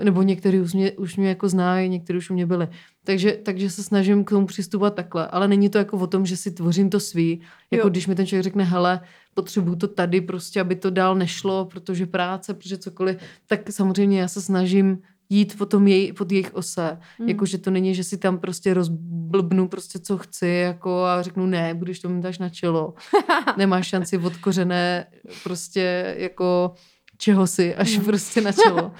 nebo 0.04 0.22
někteří 0.22 0.60
už 0.60 0.72
mě, 0.74 0.92
už 0.92 1.16
mě 1.16 1.28
jako 1.28 1.48
znají, 1.48 1.88
někteří 1.88 2.18
už 2.18 2.30
u 2.30 2.34
mě 2.34 2.46
byli. 2.46 2.68
Takže, 3.04 3.32
takže 3.42 3.70
se 3.70 3.82
snažím 3.82 4.24
k 4.24 4.30
tomu 4.30 4.46
přistupovat 4.46 4.94
takhle, 4.94 5.26
ale 5.26 5.48
není 5.48 5.68
to 5.68 5.78
jako 5.78 5.96
o 5.98 6.06
tom, 6.06 6.26
že 6.26 6.36
si 6.36 6.50
tvořím 6.50 6.90
to 6.90 7.00
svý. 7.00 7.40
Jako 7.70 7.86
Jo. 7.86 7.90
když 7.90 8.06
mi 8.06 8.14
ten 8.14 8.26
člověk 8.26 8.44
řekne, 8.44 8.64
hele, 8.64 9.00
potřebuju 9.34 9.76
to 9.76 9.88
tady 9.88 10.20
prostě, 10.20 10.60
aby 10.60 10.74
to 10.74 10.90
dál 10.90 11.14
nešlo, 11.14 11.64
protože 11.64 12.06
práce, 12.06 12.54
protože 12.54 12.78
cokoliv, 12.78 13.16
tak 13.46 13.60
samozřejmě 13.70 14.20
já 14.20 14.28
se 14.28 14.42
snažím 14.42 14.98
jít 15.30 15.58
po, 15.58 15.66
tom 15.66 15.86
jej, 15.88 16.12
pod 16.12 16.32
jejich 16.32 16.54
ose. 16.54 16.98
Hmm. 17.18 17.28
Jako, 17.28 17.46
že 17.46 17.58
to 17.58 17.70
není, 17.70 17.94
že 17.94 18.04
si 18.04 18.18
tam 18.18 18.38
prostě 18.38 18.74
rozblbnu 18.74 19.68
prostě, 19.68 19.98
co 19.98 20.18
chci, 20.18 20.46
jako 20.48 21.04
a 21.04 21.22
řeknu, 21.22 21.46
ne, 21.46 21.74
budeš 21.74 22.00
to 22.00 22.08
mít 22.08 22.24
až 22.24 22.38
na 22.38 22.48
čelo. 22.48 22.94
Nemáš 23.56 23.86
šanci 23.86 24.18
odkořené 24.18 25.06
prostě 25.42 26.14
jako 26.18 26.74
čeho 27.18 27.46
si, 27.46 27.74
až 27.74 27.98
prostě 28.04 28.40
na 28.40 28.52
čelo. 28.52 28.92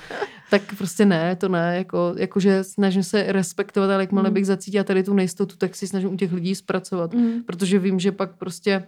tak 0.51 0.63
prostě 0.79 1.05
ne, 1.07 1.37
to 1.37 1.49
ne, 1.49 1.77
jako, 1.77 2.15
jakože 2.19 2.65
snažím 2.65 3.03
se 3.03 3.25
respektovat, 3.33 3.91
ale 3.91 4.03
jakmile 4.03 4.29
Mm. 4.31 4.35
bych 4.35 4.47
zacítila 4.47 4.85
tady 4.85 5.03
tu 5.03 5.15
nejistotu, 5.15 5.57
tak 5.57 5.75
si 5.77 5.87
snažím 5.89 6.13
u 6.13 6.17
těch 6.17 6.33
lidí 6.33 6.55
zpracovat, 6.55 7.15
Mm. 7.15 7.43
protože 7.47 7.79
vím, 7.79 8.01
že 8.01 8.13
pak 8.13 8.37
prostě 8.39 8.85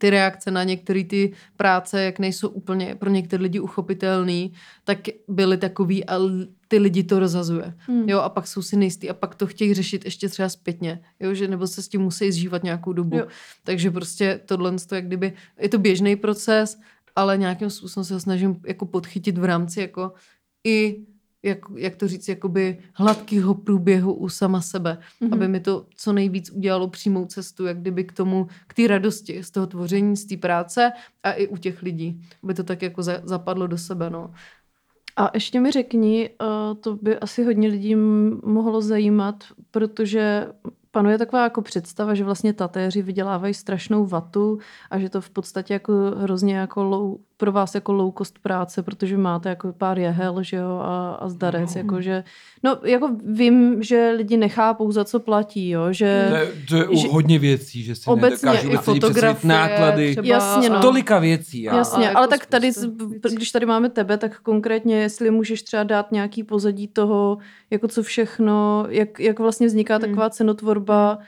ty 0.00 0.10
reakce 0.10 0.50
na 0.50 0.64
některé 0.64 1.04
ty 1.04 1.32
práce, 1.56 2.02
jak 2.02 2.18
nejsou 2.18 2.48
úplně 2.48 2.94
pro 2.94 3.10
některé 3.10 3.42
lidi 3.42 3.60
uchopitelný, 3.60 4.52
tak 4.84 4.98
byly 5.28 5.56
takový 5.56 6.04
a 6.04 6.18
ty 6.68 6.78
lidi 6.78 7.04
to 7.04 7.18
rozhazuje. 7.18 7.74
Mm. 7.88 8.08
Jo, 8.08 8.18
a 8.18 8.28
pak 8.28 8.46
jsou 8.46 8.62
si 8.62 8.76
nejistý 8.76 9.10
a 9.10 9.14
pak 9.14 9.34
to 9.34 9.46
chtějí 9.46 9.74
řešit 9.74 10.04
ještě 10.04 10.28
třeba 10.28 10.48
zpětně, 10.48 11.00
jo, 11.20 11.34
že 11.34 11.48
nebo 11.48 11.66
se 11.66 11.82
s 11.82 11.88
tím 11.88 12.00
musí 12.00 12.32
zžívat 12.32 12.64
nějakou 12.64 12.92
dobu. 12.92 13.16
Jo. 13.16 13.26
Takže 13.64 13.90
prostě 13.90 14.40
tohle 14.46 14.72
to 14.88 14.94
jak 14.94 15.06
kdyby, 15.06 15.32
je 15.60 15.68
to 15.68 15.78
běžný 15.78 16.16
proces, 16.16 16.80
ale 17.16 17.38
nějakým 17.38 17.70
způsobem 17.70 18.04
se 18.04 18.14
ho 18.14 18.20
snažím 18.20 18.56
jako 18.66 18.86
podchytit 18.86 19.38
v 19.38 19.44
rámci 19.44 19.80
jako 19.80 20.12
i 20.64 21.06
jak, 21.42 21.58
jak 21.76 21.96
to 21.96 22.08
říct, 22.08 22.28
jakoby 22.28 22.78
hladkého 22.94 23.54
průběhu 23.54 24.14
u 24.14 24.28
sama 24.28 24.60
sebe, 24.60 24.98
Mhm. 25.20 25.30
mm-hmm. 25.30 25.34
aby 25.34 25.48
mi 25.48 25.60
to 25.60 25.86
co 25.96 26.12
nejvíc 26.12 26.50
udělalo 26.50 26.88
přímou 26.88 27.26
cestu, 27.26 27.66
jak 27.66 27.78
kdyby 27.78 28.04
k 28.04 28.12
tomu, 28.12 28.46
k 28.66 28.74
té 28.74 28.86
radosti 28.86 29.42
z 29.42 29.50
toho 29.50 29.66
tvoření, 29.66 30.16
z 30.16 30.24
té 30.26 30.36
práce 30.36 30.92
a 31.22 31.32
i 31.32 31.48
u 31.48 31.56
těch 31.56 31.82
lidí, 31.82 32.20
aby 32.42 32.54
to 32.54 32.64
tak 32.64 32.82
jako 32.82 33.02
za, 33.02 33.20
zapadlo 33.24 33.66
do 33.66 33.78
sebe, 33.78 34.10
no. 34.10 34.30
A 35.16 35.30
ještě 35.34 35.60
mi 35.60 35.70
řekni, 35.70 36.30
uh, 36.40 36.80
to 36.80 36.96
by 36.96 37.18
asi 37.18 37.44
hodně 37.44 37.68
lidí 37.68 37.94
mohlo 38.44 38.80
zajímat, 38.82 39.44
protože 39.70 40.46
panuje 40.90 41.18
taková 41.18 41.42
jako 41.44 41.62
představa, 41.62 42.14
že 42.14 42.24
vlastně 42.24 42.52
tatéři 42.52 43.02
vydělávají 43.02 43.54
strašnou 43.54 44.06
vatu 44.06 44.58
a 44.90 44.98
že 44.98 45.08
to 45.08 45.20
v 45.20 45.30
podstatě 45.30 45.72
jako 45.72 45.92
hrozně 46.16 46.56
jako 46.56 46.82
low, 46.84 47.16
pro 47.40 47.52
vás 47.52 47.74
jako 47.74 47.92
low 47.92 48.12
cost 48.18 48.38
práce, 48.42 48.82
protože 48.82 49.16
máte 49.16 49.48
jako 49.48 49.72
pár 49.72 49.98
jehel, 49.98 50.42
že 50.42 50.56
jo, 50.56 50.78
a, 50.82 51.10
a 51.14 51.28
zdarec, 51.28 51.74
No. 51.74 51.80
jako 51.80 52.00
že, 52.00 52.24
no 52.62 52.78
jako 52.84 53.10
vím, 53.26 53.82
že 53.82 54.12
lidi 54.16 54.36
nechápou, 54.36 54.92
za 54.92 55.04
co 55.04 55.20
platí, 55.20 55.70
jo, 55.70 55.92
že... 55.92 56.26
To 56.28 56.34
je, 56.36 56.46
to 56.68 56.76
je 56.76 56.88
u 56.88 56.96
že- 56.96 57.08
hodně 57.08 57.38
věcí, 57.38 57.82
že 57.82 57.94
si 57.94 58.10
Obecně 58.10 58.50
nedokážu 58.50 58.70
i 58.72 58.76
fotografie, 58.76 59.48
náklady. 59.48 60.10
třeba 60.10 60.26
Jasně, 60.28 60.68
no. 60.70 60.80
Tolika 60.80 61.18
věcí. 61.18 61.62
Já. 61.62 61.76
Jasně, 61.76 62.04
jako 62.04 62.18
ale 62.18 62.28
tak 62.28 62.46
tady, 62.46 62.70
věcí. 62.70 63.36
když 63.36 63.50
tady 63.52 63.66
máme 63.66 63.88
tebe, 63.88 64.18
tak 64.18 64.40
konkrétně, 64.40 64.96
jestli 64.96 65.30
můžeš 65.30 65.62
třeba 65.62 65.82
dát 65.82 66.12
nějaký 66.12 66.42
pozadí 66.44 66.88
toho, 66.88 67.38
jako 67.70 67.88
co 67.88 68.02
všechno, 68.02 68.84
jak, 68.88 69.20
jak 69.20 69.38
vlastně 69.38 69.66
vzniká 69.66 69.94
Hmm. 69.94 70.00
taková 70.00 70.30
cenotvorba, 70.30 71.18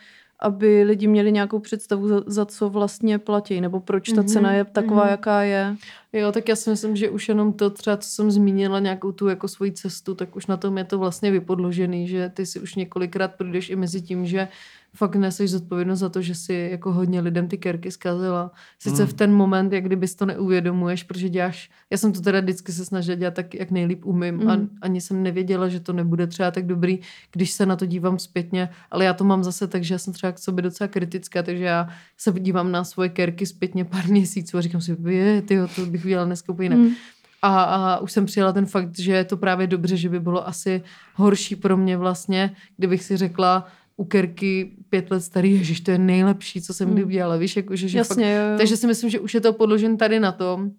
aby 0.43 0.82
lidi 0.82 1.07
měli 1.07 1.32
nějakou 1.32 1.59
představu, 1.59 2.09
za, 2.09 2.22
za 2.26 2.47
co 2.47 2.68
vlastně 2.70 3.18
platí, 3.18 3.61
nebo 3.61 3.80
proč 3.80 4.09
ta 4.12 4.20
Mhm, 4.20 4.28
cena 4.28 4.53
je 4.53 4.64
taková, 4.64 5.03
mhm. 5.03 5.11
jaká 5.11 5.43
je. 5.43 5.76
Jo, 6.12 6.32
tak 6.32 6.49
já 6.49 6.57
si 6.57 6.70
myslím, 6.70 6.97
že 6.97 7.11
už 7.11 7.28
jenom 7.28 7.53
to 7.53 7.70
třeba, 7.70 7.97
co 7.97 8.09
jsem 8.09 8.30
zmínila, 8.30 8.78
nějakou 8.78 9.12
tu 9.12 9.28
jako 9.28 9.49
svoji 9.49 9.72
cestu, 9.72 10.14
tak 10.14 10.36
už 10.36 10.47
na 10.47 10.57
tom 10.57 10.78
je 10.78 10.84
to 10.84 10.99
vlastně 10.99 11.30
vypodložený, 11.30 12.09
že 12.09 12.28
ty 12.28 12.47
si 12.47 12.61
už 12.61 12.74
několikrát 12.74 13.34
projdeš 13.34 13.70
i 13.70 13.76
mezi 13.76 14.03
tím, 14.03 14.26
že 14.26 14.49
fakt 14.97 15.14
neseš 15.16 15.51
zodpovědnost 15.51 15.99
za 15.99 16.09
to, 16.09 16.22
že 16.22 16.34
si 16.34 16.68
jako 16.70 16.93
hodně 16.93 17.20
lidem 17.20 17.49
ty 17.49 17.59
kerky 17.59 17.90
zkazila. 17.90 18.51
Sice 18.78 19.03
Mm. 19.03 19.09
v 19.09 19.12
ten 19.12 19.32
moment, 19.34 19.72
jak 19.72 19.84
kdybys 19.84 20.14
to 20.14 20.26
neuvědomuješ, 20.26 21.03
protože 21.03 21.28
děláš, 21.28 21.70
já 21.90 21.99
jsem 21.99 22.12
to 22.12 22.20
teda 22.20 22.40
vždycky 22.40 22.72
se 22.72 22.84
snažila 22.84 23.14
dělat 23.16 23.34
tak, 23.34 23.55
jak 23.55 23.70
nejlíp 23.70 24.05
umím 24.05 24.34
Mm. 24.34 24.51
a 24.51 24.59
ani 24.82 25.01
jsem 25.01 25.22
nevěděla, 25.22 25.68
že 25.68 25.80
to 25.80 25.93
nebude 25.93 26.26
třeba 26.26 26.51
tak 26.51 26.66
dobrý, 26.66 26.99
když 27.32 27.51
se 27.51 27.66
na 27.66 27.76
to 27.76 27.86
dívám 27.86 28.18
zpětně, 28.18 28.68
ale 28.90 29.05
já 29.05 29.14
to 29.14 29.24
mám 29.24 29.45
zase 29.45 29.66
tak, 29.66 29.84
že 29.84 29.95
já 29.95 29.99
jsem 29.99 30.12
třeba 30.12 30.32
k 30.32 30.38
sobě 30.38 30.62
docela 30.62 30.88
kritická, 30.88 31.43
takže 31.43 31.64
já 31.64 31.88
se 32.18 32.32
dívám 32.32 32.72
na 32.72 32.84
svoje 32.84 33.09
kerky 33.09 33.47
zpětně 33.47 33.84
pár 33.84 34.07
měsíců 34.11 34.59
a 34.59 34.61
říkám 34.61 34.80
si, 34.80 34.97
je, 35.09 35.43
tyjo, 35.43 35.68
to 35.76 35.86
bych 35.86 36.05
udělala 36.05 36.26
dneska 36.26 36.53
úplně 36.53 36.66
jinak. 36.66 36.78
Mm. 36.78 36.95
A, 37.45 37.62
a 37.62 37.99
už 37.99 38.12
jsem 38.12 38.26
přijala 38.26 38.53
ten 38.53 38.66
fakt, 38.66 38.99
že 38.99 39.12
je 39.12 39.24
to 39.24 39.36
právě 39.36 39.66
dobře, 39.66 39.97
že 39.97 40.09
by 40.09 40.20
bylo 40.20 40.49
asi 40.49 40.82
horší 41.14 41.57
pro 41.57 41.76
mě 41.76 41.97
vlastně, 41.97 42.57
kdybych 42.76 43.03
si 43.05 43.16
řekla 43.16 43.66
u 43.97 44.05
Kerky 44.05 44.76
pět 44.90 45.11
let 45.11 45.20
starý, 45.20 45.53
ježiš, 45.53 45.80
to 45.80 45.90
je 45.90 45.99
nejlepší, 45.99 46.62
co 46.62 46.74
jsem 46.74 46.88
kdy 46.93 47.01
Hmm. 47.03 47.09
udělala, 47.11 47.36
víš, 47.36 47.57
jako, 47.57 47.76
že, 47.76 47.88
že 47.88 47.99
fakt, 48.05 48.09
Jasně, 48.11 48.34
jo, 48.34 48.51
jo. 48.51 48.59
takže 48.59 48.76
si 48.76 48.86
myslím, 48.86 49.11
že 49.11 49.20
už 49.20 49.34
je 49.34 49.40
to 49.40 49.53
podložen 49.53 49.97
tady 49.97 50.20
na 50.20 50.32
tom, 50.32 50.70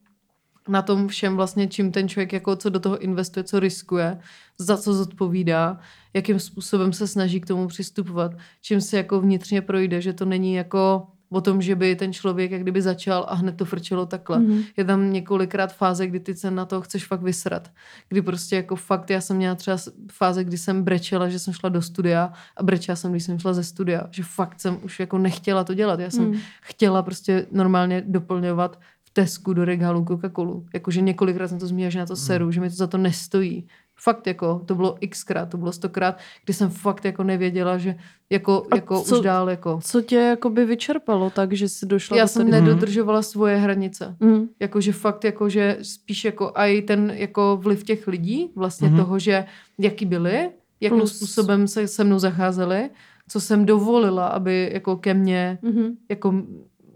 na 0.69 0.81
tom 0.81 1.07
všem 1.07 1.35
vlastně, 1.35 1.67
čím 1.67 1.91
ten 1.91 2.09
člověk 2.09 2.33
jako 2.33 2.55
co 2.55 2.69
do 2.69 2.79
toho 2.79 2.97
investuje, 2.99 3.43
co 3.43 3.59
riskuje, 3.59 4.19
za 4.57 4.77
co 4.77 4.93
zodpovídá, 4.93 5.79
jakým 6.13 6.39
způsobem 6.39 6.93
se 6.93 7.07
snaží 7.07 7.41
k 7.41 7.45
tomu 7.45 7.67
přistupovat, 7.67 8.31
čím 8.61 8.81
se 8.81 8.97
jako 8.97 9.21
vnitřně 9.21 9.61
projde, 9.61 10.01
že 10.01 10.13
to 10.13 10.25
není 10.25 10.53
jako 10.53 11.07
o 11.33 11.41
tom, 11.41 11.61
že 11.61 11.75
by 11.75 11.95
ten 11.95 12.13
člověk 12.13 12.51
jak 12.51 12.61
kdyby 12.61 12.81
začal 12.81 13.25
a 13.29 13.35
hned 13.35 13.57
to 13.57 13.65
frčelo 13.65 14.05
takhle. 14.05 14.39
Mhm. 14.39 14.61
Je 14.77 14.83
tam 14.85 15.13
několikrát 15.13 15.73
fáze, 15.75 16.07
kdy 16.07 16.19
ty 16.19 16.35
se 16.35 16.51
na 16.51 16.65
to 16.65 16.81
chceš 16.81 17.05
fakt 17.05 17.21
vysrat. 17.21 17.71
Kdy 18.09 18.21
prostě 18.21 18.55
jako 18.55 18.75
fakt, 18.75 19.09
já 19.09 19.21
jsem 19.21 19.37
měla 19.37 19.55
třeba 19.55 19.77
fáze, 20.11 20.43
kdy 20.43 20.57
jsem 20.57 20.83
brečela, 20.83 21.29
že 21.29 21.39
jsem 21.39 21.53
šla 21.53 21.69
do 21.69 21.81
studia 21.81 22.33
a 22.57 22.63
brečela 22.63 22.95
jsem, 22.95 23.11
když 23.11 23.23
jsem 23.23 23.39
šla 23.39 23.53
ze 23.53 23.63
studia. 23.63 24.07
Že 24.11 24.23
fakt 24.23 24.59
jsem 24.59 24.77
už 24.83 24.99
jako 24.99 25.17
nechtěla 25.17 25.63
to 25.63 25.73
dělat. 25.73 25.99
Já 25.99 26.09
jsem 26.09 26.23
Mm. 26.25 26.37
chtěla 26.61 27.01
prostě 27.03 27.45
normálně 27.51 28.03
doplňovat 28.07 28.79
v 29.03 29.09
Tesku 29.13 29.53
do 29.53 29.65
regálu 29.65 30.03
Coca-Colu. 30.03 30.65
Jakože 30.73 31.01
několikrát 31.01 31.47
jsem 31.47 31.59
to 31.59 31.67
zmínila, 31.67 31.89
že 31.89 31.99
na 31.99 32.05
to 32.05 32.15
seru, 32.15 32.51
že 32.51 32.61
mi 32.61 32.69
to 32.69 32.75
za 32.75 32.87
to 32.87 32.97
nestojí. 32.97 33.67
Fakt 34.03 34.27
jako, 34.27 34.61
to 34.65 34.75
bylo 34.75 34.97
xkrát, 35.09 35.49
to 35.49 35.57
bylo 35.57 35.71
stokrát, 35.71 36.17
kdy 36.45 36.53
jsem 36.53 36.69
fakt 36.69 37.05
jako 37.05 37.23
nevěděla, 37.23 37.77
že 37.77 37.95
jako, 38.29 38.65
A 38.71 38.75
jako 38.75 39.01
co- 39.01 39.15
už 39.17 39.21
dál 39.23 39.49
jako. 39.49 39.79
Co 39.83 40.01
tě 40.01 40.15
jakoby 40.15 40.65
vyčerpalo 40.65 41.29
tak, 41.29 41.53
že 41.53 41.69
jsi 41.69 41.85
došla 41.85 42.17
Já 42.17 42.23
do 42.23 42.27
jsem 42.27 42.49
tady... 42.51 42.61
nedodržovala 42.61 43.21
svoje 43.21 43.57
hranice. 43.57 44.15
Mm. 44.19 44.47
Jakože 44.59 44.91
fakt, 44.93 45.23
jakože 45.23 45.77
spíš 45.81 46.25
jako 46.25 46.51
i 46.55 46.81
ten 46.81 47.11
jako 47.15 47.59
vliv 47.61 47.83
těch 47.83 48.07
lidí, 48.07 48.49
vlastně 48.55 48.87
Mhm. 48.87 48.97
mm-hmm. 48.97 49.03
toho, 49.03 49.19
že 49.19 49.45
jaký 49.79 50.05
byli, 50.05 50.49
jakým 50.81 50.97
Plus- 50.99 51.15
způsobem 51.17 51.67
se 51.67 51.87
se 51.87 52.03
mnou 52.03 52.19
zacházeli, 52.19 52.89
co 53.27 53.39
jsem 53.39 53.65
dovolila, 53.65 54.27
aby 54.27 54.69
jako 54.73 54.95
ke 54.97 55.13
mně, 55.13 55.59
Mhm. 55.61 55.95
jako 56.09 56.33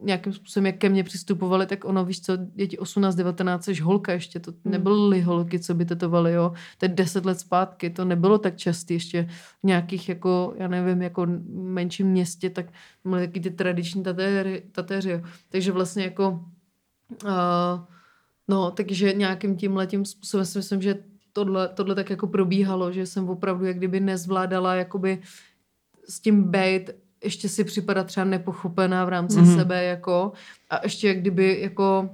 nějakým 0.02 0.34
způsobem, 0.34 0.66
jak 0.66 0.78
ke 0.78 0.90
mně 0.90 1.04
přistupovali, 1.04 1.66
tak 1.66 1.86
ono, 1.86 2.06
víš 2.06 2.22
co, 2.22 2.38
děti 2.38 2.78
18, 2.78 3.16
19, 3.16 3.66
jsi 3.66 3.82
holka 3.82 4.14
ještě, 4.14 4.40
to 4.40 4.52
Hmm. 4.52 4.72
nebyly 4.72 5.22
holky, 5.22 5.60
co 5.60 5.74
by 5.74 5.86
tetovali, 5.86 6.34
jo, 6.34 6.54
to 6.78 6.86
je 6.86 6.90
10 6.90 7.26
let 7.26 7.40
zpátky, 7.40 7.90
to 7.90 8.06
nebylo 8.06 8.38
tak 8.38 8.58
častý 8.58 8.94
ještě 8.94 9.28
v 9.64 9.64
nějakých, 9.64 10.10
jako, 10.10 10.54
já 10.58 10.68
nevím, 10.68 11.02
jako 11.02 11.28
menším 11.50 12.08
městě, 12.08 12.50
tak 12.50 12.66
byly 13.06 13.28
taky 13.28 13.40
ty 13.40 13.52
tradiční 13.52 14.04
tatéři, 14.04 14.64
tatéři 14.72 15.10
jo. 15.10 15.22
takže 15.50 15.72
vlastně 15.72 16.04
jako 16.04 16.46
Uh, 17.24 17.80
no, 18.48 18.72
takže 18.72 19.14
nějakým 19.14 19.58
tím 19.58 19.76
letím 19.76 20.06
způsobem 20.06 20.46
si 20.46 20.58
myslím, 20.58 20.82
že 20.82 21.04
tohle, 21.34 21.68
tohle 21.68 21.96
tak 21.96 22.10
jako 22.10 22.28
probíhalo, 22.28 22.92
že 22.92 23.06
jsem 23.06 23.30
opravdu 23.30 23.66
jak 23.66 23.78
kdyby 23.78 24.00
nezvládala 24.00 24.76
jakoby 24.76 25.22
s 26.10 26.20
tím 26.20 26.44
bejt, 26.44 26.92
ještě 27.28 27.50
si 27.50 27.64
připadat 27.64 28.08
třeba 28.08 28.24
nepochopená 28.24 29.06
v 29.06 29.10
rámci 29.10 29.38
Mhm. 29.40 29.46
mm-hmm. 29.48 29.58
sebe, 29.58 29.84
jako 29.84 30.32
a 30.70 30.80
ještě 30.84 31.08
jak 31.08 31.18
kdyby 31.22 31.58
jako 31.62 32.10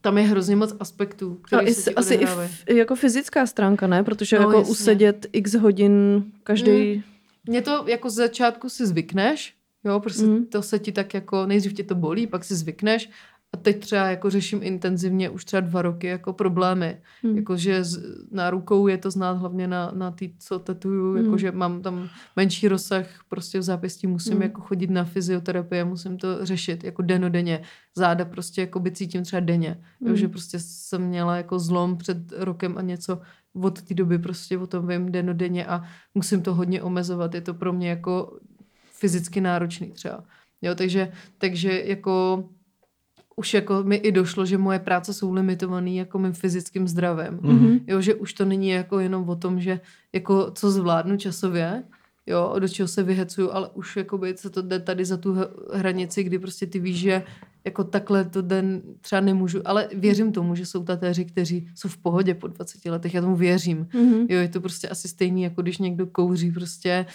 tam 0.00 0.18
je 0.18 0.24
hrozně 0.24 0.56
moc 0.56 0.74
aspektů, 0.80 1.34
které 1.34 1.74
se 1.74 1.80
s- 1.80 1.84
ti 1.84 1.94
asi 1.94 2.14
i 2.14 2.24
f, 2.24 2.64
jako 2.68 2.94
fyzická 2.96 3.46
stránka, 3.46 3.86
ne? 3.86 4.04
Protože 4.04 4.36
No, 4.38 4.42
jako 4.42 4.58
jasně. 4.58 4.70
usedět 4.72 5.26
x 5.32 5.54
hodin 5.54 6.24
každý... 6.42 7.02
Mně 7.48 7.62
to 7.62 7.84
jako 7.88 8.10
z 8.10 8.14
začátku 8.14 8.68
si 8.68 8.86
zvykneš, 8.86 9.54
jo, 9.84 10.00
prostě 10.00 10.22
mm. 10.26 10.46
to 10.46 10.62
se 10.62 10.78
ti 10.78 10.92
tak 10.92 11.14
jako, 11.14 11.46
nejdřív 11.46 11.72
tě 11.72 11.84
to 11.84 11.94
bolí, 11.94 12.26
pak 12.26 12.44
si 12.44 12.54
zvykneš 12.54 13.10
a 13.54 13.56
teď 13.56 13.80
třeba 13.80 14.06
jako 14.10 14.30
řeším 14.30 14.62
intenzivně 14.62 15.30
už 15.30 15.44
třeba 15.44 15.60
dva 15.60 15.82
roky 15.82 16.06
jako 16.06 16.32
problémy. 16.32 16.96
Hmm. 17.22 17.32
Mm. 17.32 17.38
Jakože 17.38 17.82
na 18.30 18.50
rukou 18.50 18.86
je 18.86 18.98
to 18.98 19.10
znát 19.10 19.32
hlavně 19.32 19.68
na, 19.68 19.92
na 19.94 20.10
tý, 20.10 20.34
co 20.38 20.58
tetuju, 20.58 21.04
Mm. 21.04 21.18
mm. 21.18 21.24
jakože 21.24 21.52
mám 21.52 21.82
tam 21.82 22.08
menší 22.36 22.68
rozsah 22.68 23.06
prostě 23.28 23.58
v 23.58 23.62
zápěstí, 23.62 24.06
musím 24.06 24.32
Mm. 24.32 24.38
mm. 24.38 24.42
jako 24.42 24.60
chodit 24.60 24.90
na 24.90 25.04
fyzioterapii, 25.04 25.84
musím 25.84 26.18
to 26.18 26.46
řešit 26.46 26.84
jako 26.84 27.02
denodenně. 27.02 27.62
Záda 27.96 28.24
prostě 28.24 28.60
jako 28.60 28.80
by 28.80 28.90
cítím 28.90 29.22
třeba 29.22 29.40
denně. 29.40 29.80
Mm. 30.00 30.10
Mm. 30.10 30.16
že 30.16 30.28
prostě 30.28 30.58
jsem 30.60 31.02
měla 31.02 31.36
jako 31.36 31.58
zlom 31.58 31.96
před 31.96 32.18
rokem 32.36 32.78
a 32.78 32.82
něco 32.82 33.20
od 33.62 33.82
té 33.82 33.94
doby 33.94 34.18
prostě 34.18 34.58
o 34.58 34.66
tom 34.66 34.88
vím 34.88 35.12
denodenně 35.12 35.66
a 35.66 35.82
musím 36.14 36.42
to 36.42 36.54
hodně 36.54 36.82
omezovat. 36.82 37.34
Je 37.34 37.40
to 37.40 37.54
pro 37.54 37.72
mě 37.72 37.88
jako 37.88 38.38
fyzicky 38.92 39.40
náročný 39.40 39.90
třeba. 39.90 40.24
Jo, 40.62 40.74
takže, 40.74 41.12
takže 41.38 41.82
jako 41.84 42.44
už 43.36 43.54
jako 43.54 43.82
mi 43.82 43.96
i 43.96 44.12
došlo, 44.12 44.46
že 44.46 44.58
moje 44.58 44.78
práce 44.78 45.14
jsou 45.14 45.32
limitované 45.32 45.90
jako 45.90 46.18
mým 46.18 46.32
fyzickým 46.32 46.88
zdravím. 46.88 47.38
Mhm. 47.42 47.78
Jo, 47.86 48.00
že 48.00 48.14
už 48.14 48.32
to 48.32 48.44
není 48.44 48.68
jako 48.68 48.98
jenom 48.98 49.28
o 49.28 49.36
tom, 49.36 49.60
že 49.60 49.80
jako 50.12 50.50
co 50.50 50.70
zvládnu 50.70 51.16
časově, 51.16 51.82
jo, 52.26 52.54
do 52.58 52.68
čeho 52.68 52.88
se 52.88 53.02
vyhecuju, 53.02 53.50
ale 53.50 53.68
už 53.74 53.96
jakoby 53.96 54.34
se 54.36 54.50
to 54.50 54.62
jde 54.62 54.80
tady 54.80 55.04
za 55.04 55.16
tu 55.16 55.36
hranici, 55.72 56.24
kdy 56.24 56.38
prostě 56.38 56.66
ty 56.66 56.78
víš, 56.78 56.96
že 56.96 57.22
jako 57.64 57.84
takhle 57.84 58.24
to 58.24 58.42
den 58.42 58.82
třeba 59.00 59.20
nemůžu, 59.20 59.60
ale 59.64 59.88
věřím 59.94 60.32
tomu, 60.32 60.54
že 60.54 60.66
jsou 60.66 60.84
tatéři, 60.84 61.24
kteří 61.24 61.68
jsou 61.74 61.88
v 61.88 61.96
pohodě 61.96 62.34
po 62.34 62.46
20 62.46 62.84
letech, 62.84 63.14
já 63.14 63.20
tomu 63.20 63.36
věřím. 63.36 63.88
Mhm. 63.94 64.26
Jo, 64.28 64.40
je 64.40 64.48
to 64.48 64.60
prostě 64.60 64.88
asi 64.88 65.08
stejný, 65.08 65.42
jako 65.42 65.62
když 65.62 65.78
někdo 65.78 66.06
kouří 66.06 66.52
prostě 66.52 67.06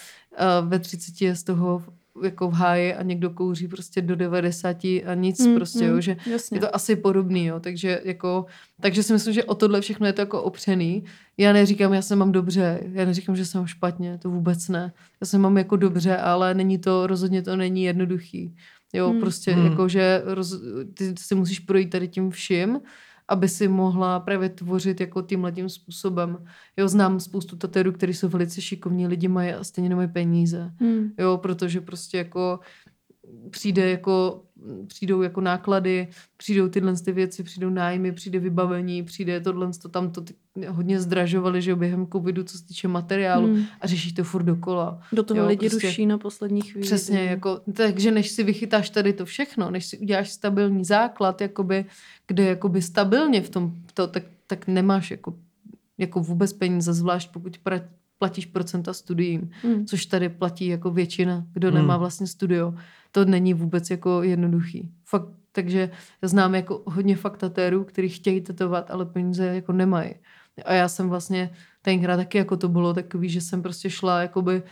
uh, 0.62 0.68
ve 0.68 0.78
30 0.78 1.20
je 1.20 1.36
z 1.36 1.42
toho 1.42 1.82
jako 2.24 2.50
v 2.50 2.52
háji 2.52 2.94
a 2.94 3.02
někdo 3.02 3.30
kouří 3.30 3.68
prostě 3.68 4.02
do 4.02 4.16
90 4.16 4.84
a 4.84 5.14
nic 5.14 5.46
Mm, 5.46 5.54
prostě, 5.54 5.84
mm, 5.84 5.90
jo, 5.90 6.00
že 6.00 6.16
Jasně. 6.26 6.56
je 6.56 6.60
to 6.60 6.74
asi 6.74 6.96
podobný, 6.96 7.46
jo, 7.46 7.60
takže 7.60 8.00
jako, 8.04 8.46
takže 8.80 9.02
si 9.02 9.12
myslím, 9.12 9.34
že 9.34 9.44
o 9.44 9.54
tohle 9.54 9.80
všechno 9.80 10.06
je 10.06 10.12
to 10.12 10.20
jako 10.20 10.42
opřený. 10.42 11.04
Já 11.36 11.52
neříkám, 11.52 11.92
já 11.92 12.02
se 12.02 12.16
mám 12.16 12.32
dobře, 12.32 12.80
já 12.92 13.04
neříkám, 13.04 13.36
že 13.36 13.46
se 13.46 13.58
mám 13.58 13.66
špatně, 13.66 14.18
to 14.18 14.30
vůbec 14.30 14.68
ne. 14.68 14.92
Já 15.20 15.26
se 15.26 15.38
mám 15.38 15.58
jako 15.58 15.76
dobře, 15.76 16.16
ale 16.16 16.54
není 16.54 16.78
to, 16.78 17.06
rozhodně 17.06 17.42
to 17.42 17.56
není 17.56 17.84
jednoduchý. 17.84 18.56
Jo, 18.92 19.10
hmm. 19.10 19.20
prostě 19.20 19.52
hmm. 19.52 19.66
jako, 19.66 19.88
že 19.88 20.22
roz, 20.24 20.60
ty 20.94 21.14
si 21.18 21.34
musíš 21.34 21.58
projít 21.58 21.90
tady 21.90 22.08
tím 22.08 22.30
vším, 22.30 22.80
aby 23.30 23.48
si 23.48 23.68
mohla 23.68 24.20
právě 24.20 24.48
tvořit 24.48 25.00
jako 25.00 25.22
tímhletím 25.22 25.68
způsobem. 25.68 26.44
Jo, 26.76 26.88
znám 26.88 27.20
spoustu 27.20 27.56
tatérů, 27.56 27.92
kteří 27.92 28.14
jsou 28.14 28.28
velice 28.28 28.60
šikovní, 28.60 29.06
lidi 29.06 29.28
mají 29.28 29.52
a 29.52 29.64
stejně 29.64 29.88
nemají 29.88 30.08
peníze. 30.08 30.72
Hmm. 30.80 31.10
Jo, 31.18 31.38
protože 31.42 31.80
prostě 31.80 32.18
jako 32.18 32.60
přijde 33.50 33.90
jako, 33.90 34.42
přijdou 34.86 35.22
jako 35.22 35.40
náklady, 35.40 36.08
přijdou 36.36 36.68
tyhle 36.68 36.96
ty 36.96 37.12
věci, 37.12 37.42
přijdou 37.42 37.70
nájmy, 37.70 38.12
přijde 38.12 38.38
vybavení, 38.38 39.02
přijde 39.02 39.40
tohle, 39.40 39.70
to 39.82 39.88
tam 39.88 40.10
to, 40.10 40.20
ty 40.20 40.34
hodně 40.68 41.00
zdražovali, 41.00 41.62
že 41.62 41.70
jo, 41.70 41.76
během 41.76 42.06
covidu, 42.06 42.44
co 42.44 42.58
se 42.58 42.66
týče 42.66 42.88
materiálu 42.88 43.46
Hmm. 43.46 43.64
a 43.80 43.86
řeší 43.86 44.14
to 44.14 44.24
furt 44.24 44.42
dokola. 44.42 45.00
Do 45.12 45.22
toho 45.22 45.40
Jo, 45.40 45.46
lidi 45.46 45.68
prostě- 45.70 45.86
ruší 45.86 46.06
na 46.06 46.18
poslední 46.18 46.60
chvíli. 46.62 46.86
Přesně, 46.86 47.24
jako, 47.24 47.60
takže 47.76 48.10
než 48.10 48.30
si 48.30 48.42
vychytáš 48.44 48.90
tady 48.90 49.12
to 49.12 49.24
všechno, 49.24 49.70
než 49.70 49.86
si 49.86 49.98
uděláš 49.98 50.30
stabilní 50.30 50.84
základ, 50.84 51.40
jakoby, 51.40 51.84
kde 52.26 52.44
jakoby 52.44 52.82
stabilně 52.82 53.42
v 53.42 53.48
tom, 53.50 53.72
to, 53.94 54.06
tak, 54.06 54.22
tak 54.46 54.66
nemáš 54.66 55.10
jako, 55.10 55.34
jako 55.98 56.20
vůbec 56.20 56.52
peníze, 56.52 56.92
zvlášť 56.92 57.32
pokud 57.32 57.58
pra, 57.58 57.80
platíš 58.18 58.46
procenta 58.46 58.92
studiím, 58.92 59.50
Hmm. 59.62 59.86
což 59.86 60.06
tady 60.06 60.28
platí 60.28 60.66
jako 60.66 60.90
většina, 60.90 61.46
kdo 61.52 61.68
Hmm. 61.68 61.76
nemá 61.76 61.96
vlastně 61.96 62.26
studio. 62.26 62.74
To 63.12 63.24
není 63.24 63.54
vůbec 63.54 63.90
jako 63.90 64.22
jednoduchý. 64.22 64.90
Fakt, 65.04 65.28
takže 65.52 65.90
znám 66.22 66.54
jako 66.54 66.82
hodně 66.86 67.16
faktatérů, 67.16 67.84
kteří 67.84 68.08
chtějí 68.08 68.40
tetovat, 68.40 68.90
ale 68.90 69.06
peníze 69.06 69.46
jako 69.46 69.72
nemají. 69.72 70.14
A 70.62 70.72
já 70.72 70.88
jsem 70.88 71.08
vlastně 71.08 71.50
tenkrát 71.82 72.16
taky 72.16 72.38
jako 72.38 72.56
to 72.56 72.68
bylo 72.68 72.94
takový, 72.94 73.28
že 73.28 73.40
jsem 73.40 73.62
prostě 73.62 73.90
šla 73.90 74.22
jakoby 74.22 74.62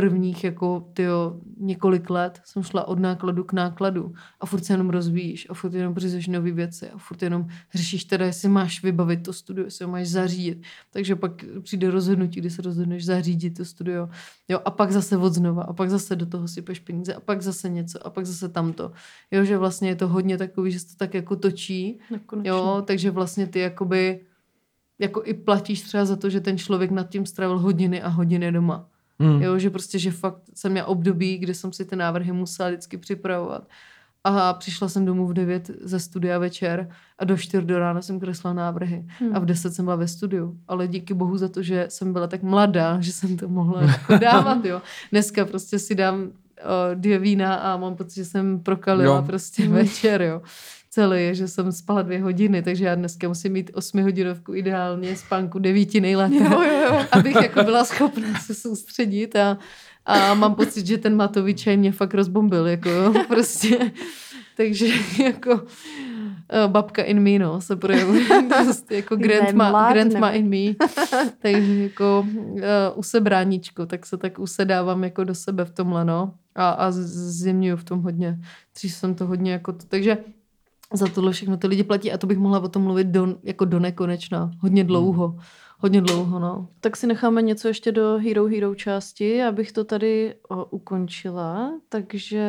prvních 0.00 0.44
jako 0.44 0.90
tyjo, 0.92 1.40
několik 1.56 2.10
let 2.10 2.40
jsem 2.44 2.62
šla 2.62 2.88
od 2.88 2.98
nákladu 2.98 3.44
k 3.44 3.52
nákladu 3.52 4.14
a 4.40 4.46
furt 4.46 4.64
se 4.64 4.72
jenom 4.72 4.90
rozvíjíš 4.90 5.46
a 5.50 5.54
furt 5.54 5.74
jenom 5.74 5.94
přizeš 5.94 6.26
nové 6.26 6.50
věci 6.52 6.90
a 6.90 6.98
furt 6.98 7.22
jenom 7.22 7.46
řešíš 7.74 8.04
teda, 8.04 8.26
jestli 8.26 8.48
máš 8.48 8.82
vybavit 8.82 9.22
to 9.22 9.32
studio, 9.32 9.64
jestli 9.64 9.84
ho 9.84 9.90
máš 9.90 10.08
zařídit. 10.08 10.62
Takže 10.90 11.16
pak 11.16 11.44
přijde 11.62 11.90
rozhodnutí, 11.90 12.40
kdy 12.40 12.50
se 12.50 12.62
rozhodneš 12.62 13.04
zařídit 13.04 13.56
to 13.56 13.64
studio. 13.64 14.08
Jo, 14.48 14.60
a 14.64 14.70
pak 14.70 14.92
zase 14.92 15.16
od 15.16 15.34
znova 15.34 15.62
a 15.62 15.72
pak 15.72 15.90
zase 15.90 16.16
do 16.16 16.26
toho 16.26 16.48
sypeš 16.48 16.78
peníze 16.78 17.14
a 17.14 17.20
pak 17.20 17.42
zase 17.42 17.68
něco 17.68 18.06
a 18.06 18.10
pak 18.10 18.26
zase 18.26 18.48
tamto. 18.48 18.92
Jo, 19.30 19.44
že 19.44 19.58
vlastně 19.58 19.88
je 19.88 19.96
to 19.96 20.08
hodně 20.08 20.38
takový, 20.38 20.72
že 20.72 20.80
se 20.80 20.86
to 20.86 20.94
tak 20.96 21.14
jako 21.14 21.36
točí 21.36 22.00
Nakonečně. 22.10 22.50
Jo, 22.50 22.82
takže 22.86 23.10
vlastně 23.10 23.46
ty 23.46 23.58
jakoby 23.58 24.20
jako 24.98 25.22
i 25.24 25.34
platíš 25.34 25.80
třeba 25.80 26.04
za 26.04 26.16
to, 26.16 26.30
že 26.30 26.40
ten 26.40 26.58
člověk 26.58 26.90
nad 26.90 27.08
tím 27.08 27.26
strávil 27.26 27.58
hodiny 27.58 28.02
a 28.02 28.08
hodiny 28.08 28.52
doma. 28.52 28.88
Hmm. 29.20 29.42
Jo, 29.42 29.58
že 29.58 29.70
prostě, 29.70 29.98
že 29.98 30.10
fakt 30.10 30.42
jsem 30.54 30.72
měla 30.72 30.88
období, 30.88 31.38
kdy 31.38 31.54
jsem 31.54 31.72
si 31.72 31.84
ty 31.84 31.96
návrhy 31.96 32.32
musela 32.32 32.68
vždycky 32.68 32.96
připravovat. 32.96 33.68
A 34.24 34.52
přišla 34.52 34.88
jsem 34.88 35.04
domů 35.04 35.26
v 35.26 35.32
9 35.32 35.70
ze 35.80 36.00
studia 36.00 36.38
večer 36.38 36.88
a 37.18 37.24
do 37.24 37.36
4 37.36 37.66
do 37.66 37.78
rána 37.78 38.02
jsem 38.02 38.20
kresla 38.20 38.52
návrhy. 38.52 39.04
Hmm. 39.06 39.36
A 39.36 39.38
v 39.38 39.44
10 39.44 39.74
jsem 39.74 39.84
byla 39.84 39.96
ve 39.96 40.08
studiu. 40.08 40.58
Ale 40.68 40.88
díky 40.88 41.14
bohu 41.14 41.36
za 41.36 41.48
to, 41.48 41.62
že 41.62 41.86
jsem 41.88 42.12
byla 42.12 42.26
tak 42.26 42.42
mladá, 42.42 42.96
že 43.00 43.12
jsem 43.12 43.36
to 43.36 43.48
mohla 43.48 43.82
jako 43.82 44.16
dávat, 44.20 44.64
jo. 44.64 44.82
Dneska 45.10 45.44
prostě 45.44 45.78
si 45.78 45.94
dám 45.94 46.22
uh, 46.22 46.30
dvě 46.94 47.18
vína 47.18 47.54
a 47.54 47.76
mám 47.76 47.96
pocit, 47.96 48.14
že 48.14 48.24
jsem 48.24 48.60
prokalila 48.60 49.16
Jo. 49.16 49.22
prostě 49.26 49.68
večer, 49.68 50.22
jo. 50.22 50.42
Celý, 50.90 51.28
že 51.34 51.48
jsem 51.48 51.72
spala 51.72 52.02
dvě 52.02 52.22
hodiny, 52.22 52.62
takže 52.62 52.84
já 52.84 52.94
dneska 52.94 53.28
musím 53.28 53.52
mít 53.52 53.70
osmihodinovku 53.74 54.54
ideálně, 54.54 55.16
spánku 55.16 55.58
devíti 55.58 56.00
nejlépe, 56.00 56.34
Jo, 56.34 56.62
jo, 56.62 56.80
jo. 56.84 57.06
abych 57.12 57.34
jako 57.34 57.62
byla 57.62 57.84
schopná 57.84 58.40
se 58.40 58.54
soustředit 58.54 59.36
a, 59.36 59.58
a 60.06 60.34
mám 60.34 60.54
pocit, 60.54 60.86
že 60.86 60.98
ten 60.98 61.16
matový 61.16 61.54
čaj 61.54 61.76
mě 61.76 61.92
fakt 61.92 62.14
rozbombil, 62.14 62.66
jako 62.66 62.88
jo, 62.88 63.14
prostě. 63.28 63.92
Takže 64.56 64.86
jako 65.24 65.62
eh, 66.50 66.68
babka 66.68 67.02
in 67.02 67.20
me, 67.20 67.38
no, 67.38 67.60
se 67.60 67.76
projevuje 67.76 68.24
prostě 68.64 68.94
jako 68.96 69.16
grandma, 69.16 69.92
grandma 69.92 70.30
in 70.30 70.48
me. 70.48 70.86
Takže 71.38 71.82
jako 71.82 72.26
uh, 72.36 72.60
usebráníčko, 72.94 73.86
tak 73.86 74.06
se 74.06 74.16
tak 74.16 74.38
usedávám 74.38 75.04
jako 75.04 75.24
do 75.24 75.34
sebe 75.34 75.64
v 75.64 75.70
tomhle, 75.70 76.04
no. 76.04 76.34
A, 76.54 76.68
a 76.70 76.90
z- 76.90 77.38
zjemňuju 77.38 77.76
v 77.76 77.84
tom 77.84 78.02
hodně. 78.02 78.38
Dřív 78.74 78.92
jsem 78.94 79.14
to 79.14 79.26
hodně 79.26 79.52
jako, 79.52 79.72
to, 79.72 79.86
takže 79.88 80.18
za 80.92 81.06
tohle 81.06 81.32
všechno 81.32 81.56
ty 81.56 81.66
lidi 81.66 81.84
platí 81.84 82.12
a 82.12 82.18
to 82.18 82.26
bych 82.26 82.38
mohla 82.38 82.60
o 82.60 82.68
tom 82.68 82.82
mluvit 82.82 83.06
do, 83.06 83.38
jako 83.42 83.64
do 83.64 83.78
nekonečna. 83.78 84.50
Hodně 84.60 84.84
dlouho. 84.84 85.38
Hodně 85.80 86.00
dlouho, 86.00 86.38
no. 86.38 86.68
Tak 86.80 86.96
si 86.96 87.06
necháme 87.06 87.42
něco 87.42 87.68
ještě 87.68 87.92
do 87.92 88.18
Hero 88.18 88.46
Hero 88.46 88.74
části, 88.74 89.42
abych 89.42 89.72
to 89.72 89.84
tady 89.84 90.34
o, 90.48 90.64
ukončila. 90.64 91.72
Takže 91.88 92.48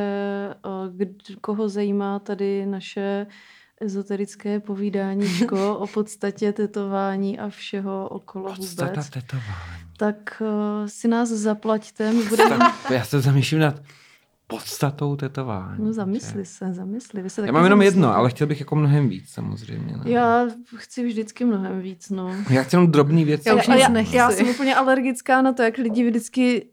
o, 0.63 0.69
kd, 0.97 1.39
koho 1.41 1.69
zajímá 1.69 2.19
tady 2.19 2.65
naše 2.65 3.27
ezoterické 3.81 4.59
povídáníčko 4.59 5.77
o 5.77 5.87
podstatě 5.87 6.53
tetování 6.53 7.39
a 7.39 7.49
všeho 7.49 8.07
okolo 8.09 8.55
Podstata 8.55 8.91
vůbec, 8.91 9.09
tetování. 9.09 9.47
tak 9.97 10.41
o, 10.45 10.87
si 10.87 11.07
nás 11.07 11.29
zaplaťte, 11.29 12.13
my 12.13 12.23
budeme... 12.23 12.57
Tak, 12.57 12.91
já 12.91 13.03
se 13.03 13.21
zamýšlím 13.21 13.59
nad 13.59 13.81
podstatou 14.49 15.15
tetování. 15.15 15.85
No 15.85 15.93
zamysli 15.93 16.45
se, 16.45 16.73
zamysli. 16.73 17.21
Vy 17.21 17.29
se 17.29 17.45
Já 17.45 17.51
mám 17.51 17.63
jenom 17.63 17.81
jedno, 17.81 18.15
ale 18.15 18.29
chtěl 18.29 18.47
bych 18.47 18.59
jako 18.59 18.75
mnohem 18.75 19.09
víc 19.09 19.29
samozřejmě. 19.29 19.93
No. 19.97 20.03
Já 20.05 20.47
chci 20.75 21.05
vždycky 21.05 21.45
mnohem 21.45 21.81
víc, 21.81 22.09
no. 22.09 22.35
Já 22.49 22.63
chci 22.63 22.75
jenom 22.75 22.91
drobný 22.91 23.25
věci. 23.25 23.49
Já 23.49 23.55
už 23.55 23.67
já, 23.67 23.89
nechci. 23.89 24.15
já 24.15 24.31
jsem 24.31 24.49
úplně 24.49 24.75
alergická 24.75 25.41
na 25.41 25.53
to, 25.53 25.63
jak 25.63 25.77
lidi 25.77 26.09
vždycky, 26.09 26.65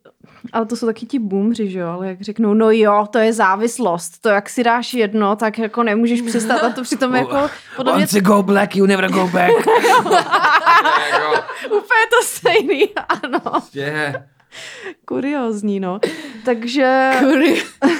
ale 0.53 0.67
to 0.67 0.77
jsou 0.77 0.87
taky 0.87 1.07
ti 1.07 1.19
boomři, 1.19 1.71
že 1.71 1.79
jo, 1.79 1.89
ale 1.89 2.09
jak 2.09 2.21
řeknou, 2.21 2.55
no 2.55 2.71
jo, 2.71 3.07
to 3.11 3.19
je 3.19 3.33
závislost, 3.33 4.19
to 4.21 4.29
jak 4.29 4.49
si 4.49 4.65
dáš 4.65 4.95
jedno, 4.95 5.37
tak 5.37 5.59
jako 5.59 5.83
nemůžeš 5.83 6.23
přestat 6.23 6.63
a 6.63 6.71
to 6.71 6.83
přitom 6.83 7.15
jako, 7.21 7.51
podle 7.77 7.93
Once 7.93 8.19
you 8.19 8.25
go 8.25 8.43
black, 8.43 8.77
you 8.77 8.87
never 8.87 9.11
go 9.11 9.29
back. 9.29 9.53
Úplně 11.67 12.07
to 12.11 12.23
stejný, 12.25 12.89
ano, 13.09 13.41
prostě, 13.41 14.15
kuriózní, 15.05 15.81
no. 15.81 16.01
Takže, 16.45 17.11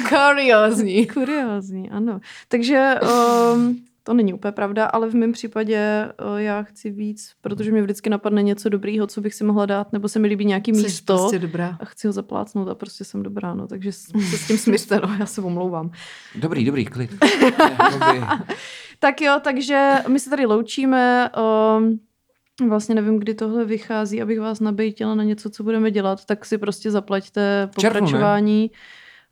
Kuriozní. 0.09 1.07
kuriózní, 1.15 1.91
ano. 1.91 2.21
Takže 2.49 2.95
um, 3.55 3.85
to 4.03 4.15
není 4.15 4.35
úplně 4.35 4.53
pravda, 4.53 4.87
ale 4.87 5.09
v 5.11 5.15
mém 5.15 5.33
případě 5.33 6.09
uh, 6.33 6.37
já 6.37 6.63
chci 6.63 6.91
víc, 6.91 7.33
protože 7.41 7.73
mě 7.73 7.83
vždycky 7.83 8.11
napadne 8.11 8.43
něco 8.43 8.69
dobrýho, 8.69 9.07
co 9.07 9.21
bych 9.21 9.35
si 9.35 9.45
mohla 9.45 9.67
dát, 9.67 9.93
nebo 9.93 10.09
se 10.09 10.19
mi 10.19 10.29
líbí 10.29 10.45
nějaký 10.45 10.75
Jsi 10.75 10.83
místo. 10.83 11.17
prostě 11.19 11.39
dobrá. 11.39 11.77
a 11.81 11.85
chci 11.85 12.07
ho 12.07 12.13
zaplácnout 12.13 12.69
a 12.69 12.75
prostě 12.75 13.05
jsem 13.05 13.23
dobrá, 13.23 13.55
no, 13.55 13.67
takže 13.67 13.93
s- 13.93 14.07
se 14.31 14.37
s 14.39 14.47
tím 14.47 14.59
smířte, 14.59 15.01
no, 15.01 15.17
já 15.21 15.27
se 15.27 15.41
omlouvám. 15.41 15.91
dobrý, 16.35 16.65
dobrý, 16.65 16.85
klid. 16.85 17.11
Tak 18.99 19.21
jo, 19.21 19.41
takže 19.45 19.93
my 20.09 20.21
se 20.21 20.31
tady 20.31 20.47
loučíme, 20.47 21.31
um, 21.79 21.99
vlastně 22.69 22.95
nevím, 22.95 23.19
kdy 23.19 23.35
tohle 23.35 23.65
vychází, 23.65 24.23
abych 24.23 24.41
vás 24.41 24.61
nabejtila 24.61 25.15
na 25.15 25.25
něco, 25.25 25.51
co 25.51 25.63
budeme 25.63 25.91
dělat, 25.91 26.25
tak 26.25 26.45
si 26.45 26.59
prostě 26.59 26.91
zaplaťte 26.91 27.69
V 27.73 27.81
červnu, 27.81 28.01
pokračování 28.01 28.71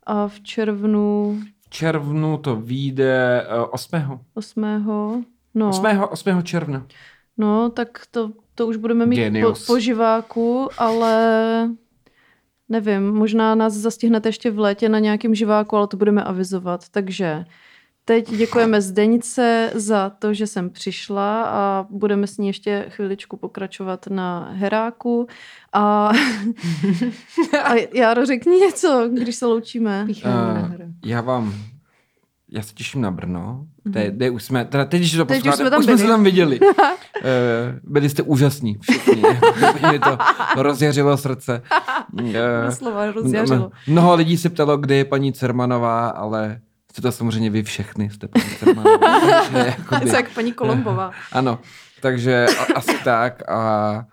a 0.03 0.27
v 0.27 0.41
červnu 0.41 1.39
v 1.65 1.69
červnu 1.69 2.37
to 2.37 2.55
vyjde 2.55 3.47
uh, 3.57 3.67
8. 3.71 4.19
8. 4.33 5.25
No, 5.55 5.69
8. 5.69 5.85
8. 6.09 6.43
června. 6.43 6.85
no 7.37 7.69
tak 7.69 8.01
to, 8.11 8.31
to 8.55 8.67
už 8.67 8.77
budeme 8.77 9.05
mít 9.05 9.41
po, 9.41 9.53
po 9.67 9.79
živáku, 9.79 10.69
ale 10.77 11.69
nevím, 12.69 13.11
možná 13.11 13.55
nás 13.55 13.73
zastihnete 13.73 14.29
ještě 14.29 14.51
v 14.51 14.59
létě 14.59 14.89
na 14.89 14.99
nějakém 14.99 15.35
živáku, 15.35 15.77
ale 15.77 15.87
to 15.87 15.97
budeme 15.97 16.23
avizovat, 16.23 16.89
takže 16.89 17.45
Teď 18.07 18.31
děkujeme 18.31 18.81
Zdeňce 18.81 19.71
za 19.75 20.09
to, 20.09 20.33
že 20.33 20.47
jsem 20.47 20.69
přišla 20.69 21.43
a 21.43 21.85
budeme 21.89 22.27
s 22.27 22.37
ní 22.37 22.47
ještě 22.47 22.85
chviličku 22.89 23.37
pokračovat 23.37 24.07
na 24.09 24.49
Heráku. 24.53 25.27
A, 25.73 26.11
a 27.63 27.73
Járo, 27.93 28.25
řekni 28.25 28.55
něco, 28.59 29.09
když 29.13 29.35
se 29.35 29.45
loučíme. 29.45 30.07
Uh, 30.25 30.71
já 31.05 31.21
vám, 31.21 31.53
já 32.51 32.61
se 32.61 32.73
těším 32.73 33.01
na 33.01 33.11
Brno. 33.11 33.65
Kde, 33.83 34.11
kde 34.11 34.29
už 34.29 34.43
jsme, 34.43 34.65
teda 34.65 34.85
teď, 34.85 34.99
když 34.99 35.11
to 35.11 35.17
Mhm. 35.17 35.27
Teď 35.27 35.47
už 35.47 35.55
jsme 35.55 35.69
tam 35.69 35.79
už 35.79 35.85
jsme 35.85 35.97
se 35.97 36.07
tam 36.07 36.23
viděli. 36.23 36.59
uh, 36.59 36.67
byli 37.83 38.09
jste 38.09 38.21
úžasní 38.21 38.77
všichni. 38.81 39.23
Mě 39.89 39.99
to 39.99 40.17
rozjařilo 40.63 41.17
srdce. 41.17 41.61
Uh, 42.13 42.29
Slova 42.69 43.11
rozjařilo. 43.11 43.71
Mnoho 43.87 44.15
lidí 44.15 44.37
se 44.37 44.49
ptalo, 44.49 44.77
kde 44.77 44.95
je 44.95 45.05
paní 45.05 45.33
Cermanová, 45.33 46.07
ale 46.09 46.59
jste 46.95 47.01
to 47.01 47.11
samozřejmě 47.11 47.49
vy 47.49 47.63
všechny, 47.63 48.09
jste 48.09 48.27
paní 48.27 48.45
Cermanová. 48.59 49.29
jakoby- 49.65 50.09
jak 50.13 50.29
paní 50.29 50.53
Kolombová. 50.53 51.11
Ano, 51.31 51.59
takže 52.01 52.45
a, 52.59 52.77
asi 52.77 52.97
tak 53.03 53.49
a 53.49 54.05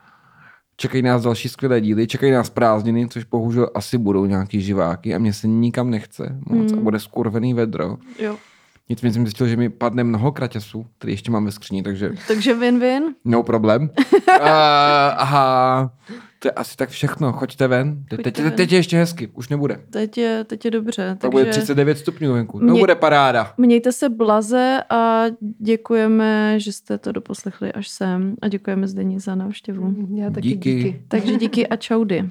čekají 0.76 1.02
nás 1.02 1.22
další 1.22 1.48
skvělé 1.48 1.80
díly, 1.80 2.06
čekají 2.06 2.32
nás 2.32 2.50
prázdniny, 2.50 3.08
což 3.08 3.24
bohužel 3.24 3.70
asi 3.74 3.98
budou 3.98 4.26
nějaký 4.26 4.60
živáky 4.62 5.14
a 5.14 5.18
mě 5.18 5.32
se 5.32 5.48
nikam 5.48 5.90
nechce 5.90 6.36
moc 6.46 6.72
Mm. 6.72 6.78
a 6.78 6.82
bude 6.82 6.98
skurvený 6.98 7.54
vedro. 7.54 7.96
Jo. 8.18 8.36
Nicméně 8.88 9.12
jsem 9.12 9.26
zjistil, 9.26 9.46
že 9.48 9.56
mi 9.56 9.68
padne 9.70 10.04
mnoho 10.04 10.32
kraťasů, 10.32 10.86
který 10.98 11.12
ještě 11.12 11.30
mám 11.30 11.44
ve 11.44 11.52
skříni, 11.52 11.82
takže 11.82 12.12
Takže 12.28 12.54
win-win. 12.54 13.02
no 13.24 13.42
problém. 13.42 13.82
uh, 13.82 14.34
aha, 15.16 15.90
to 16.42 16.48
je 16.48 16.52
asi 16.52 16.76
tak 16.76 16.88
všechno, 16.88 17.32
choďte 17.32 17.68
ven. 17.68 18.04
Teď, 18.08 18.16
Choďte 18.18 18.30
teď, 18.30 18.44
ven. 18.44 18.52
teď 18.52 18.72
je 18.72 18.78
ještě 18.78 18.96
hezky, 18.96 19.28
už 19.34 19.48
nebude. 19.48 19.80
Teď 19.90 20.18
je, 20.18 20.44
teď 20.44 20.64
je 20.64 20.70
dobře. 20.70 21.16
Bude 21.30 21.44
Takže 21.44 21.50
39 21.60 21.98
stupňů 21.98 22.32
venku, 22.32 22.58
to 22.58 22.64
Mě- 22.64 22.80
bude 22.80 22.94
paráda. 22.94 23.54
mějte 23.58 23.92
se 23.92 24.08
blaze 24.08 24.78
a 24.90 25.24
děkujeme, 25.58 26.60
že 26.60 26.72
jste 26.72 26.98
to 26.98 27.12
doposlechli 27.12 27.72
až 27.72 27.88
sem. 27.88 28.34
A 28.42 28.48
děkujeme 28.48 28.88
Zdení 28.88 29.20
za 29.20 29.34
návštěvu. 29.34 29.94
Já 30.14 30.30
taky 30.30 30.48
Díky. 30.48 30.74
díky. 30.74 31.02
Takže 31.08 31.36
díky 31.36 31.66
a 31.66 31.76
čaudy. 31.76 32.30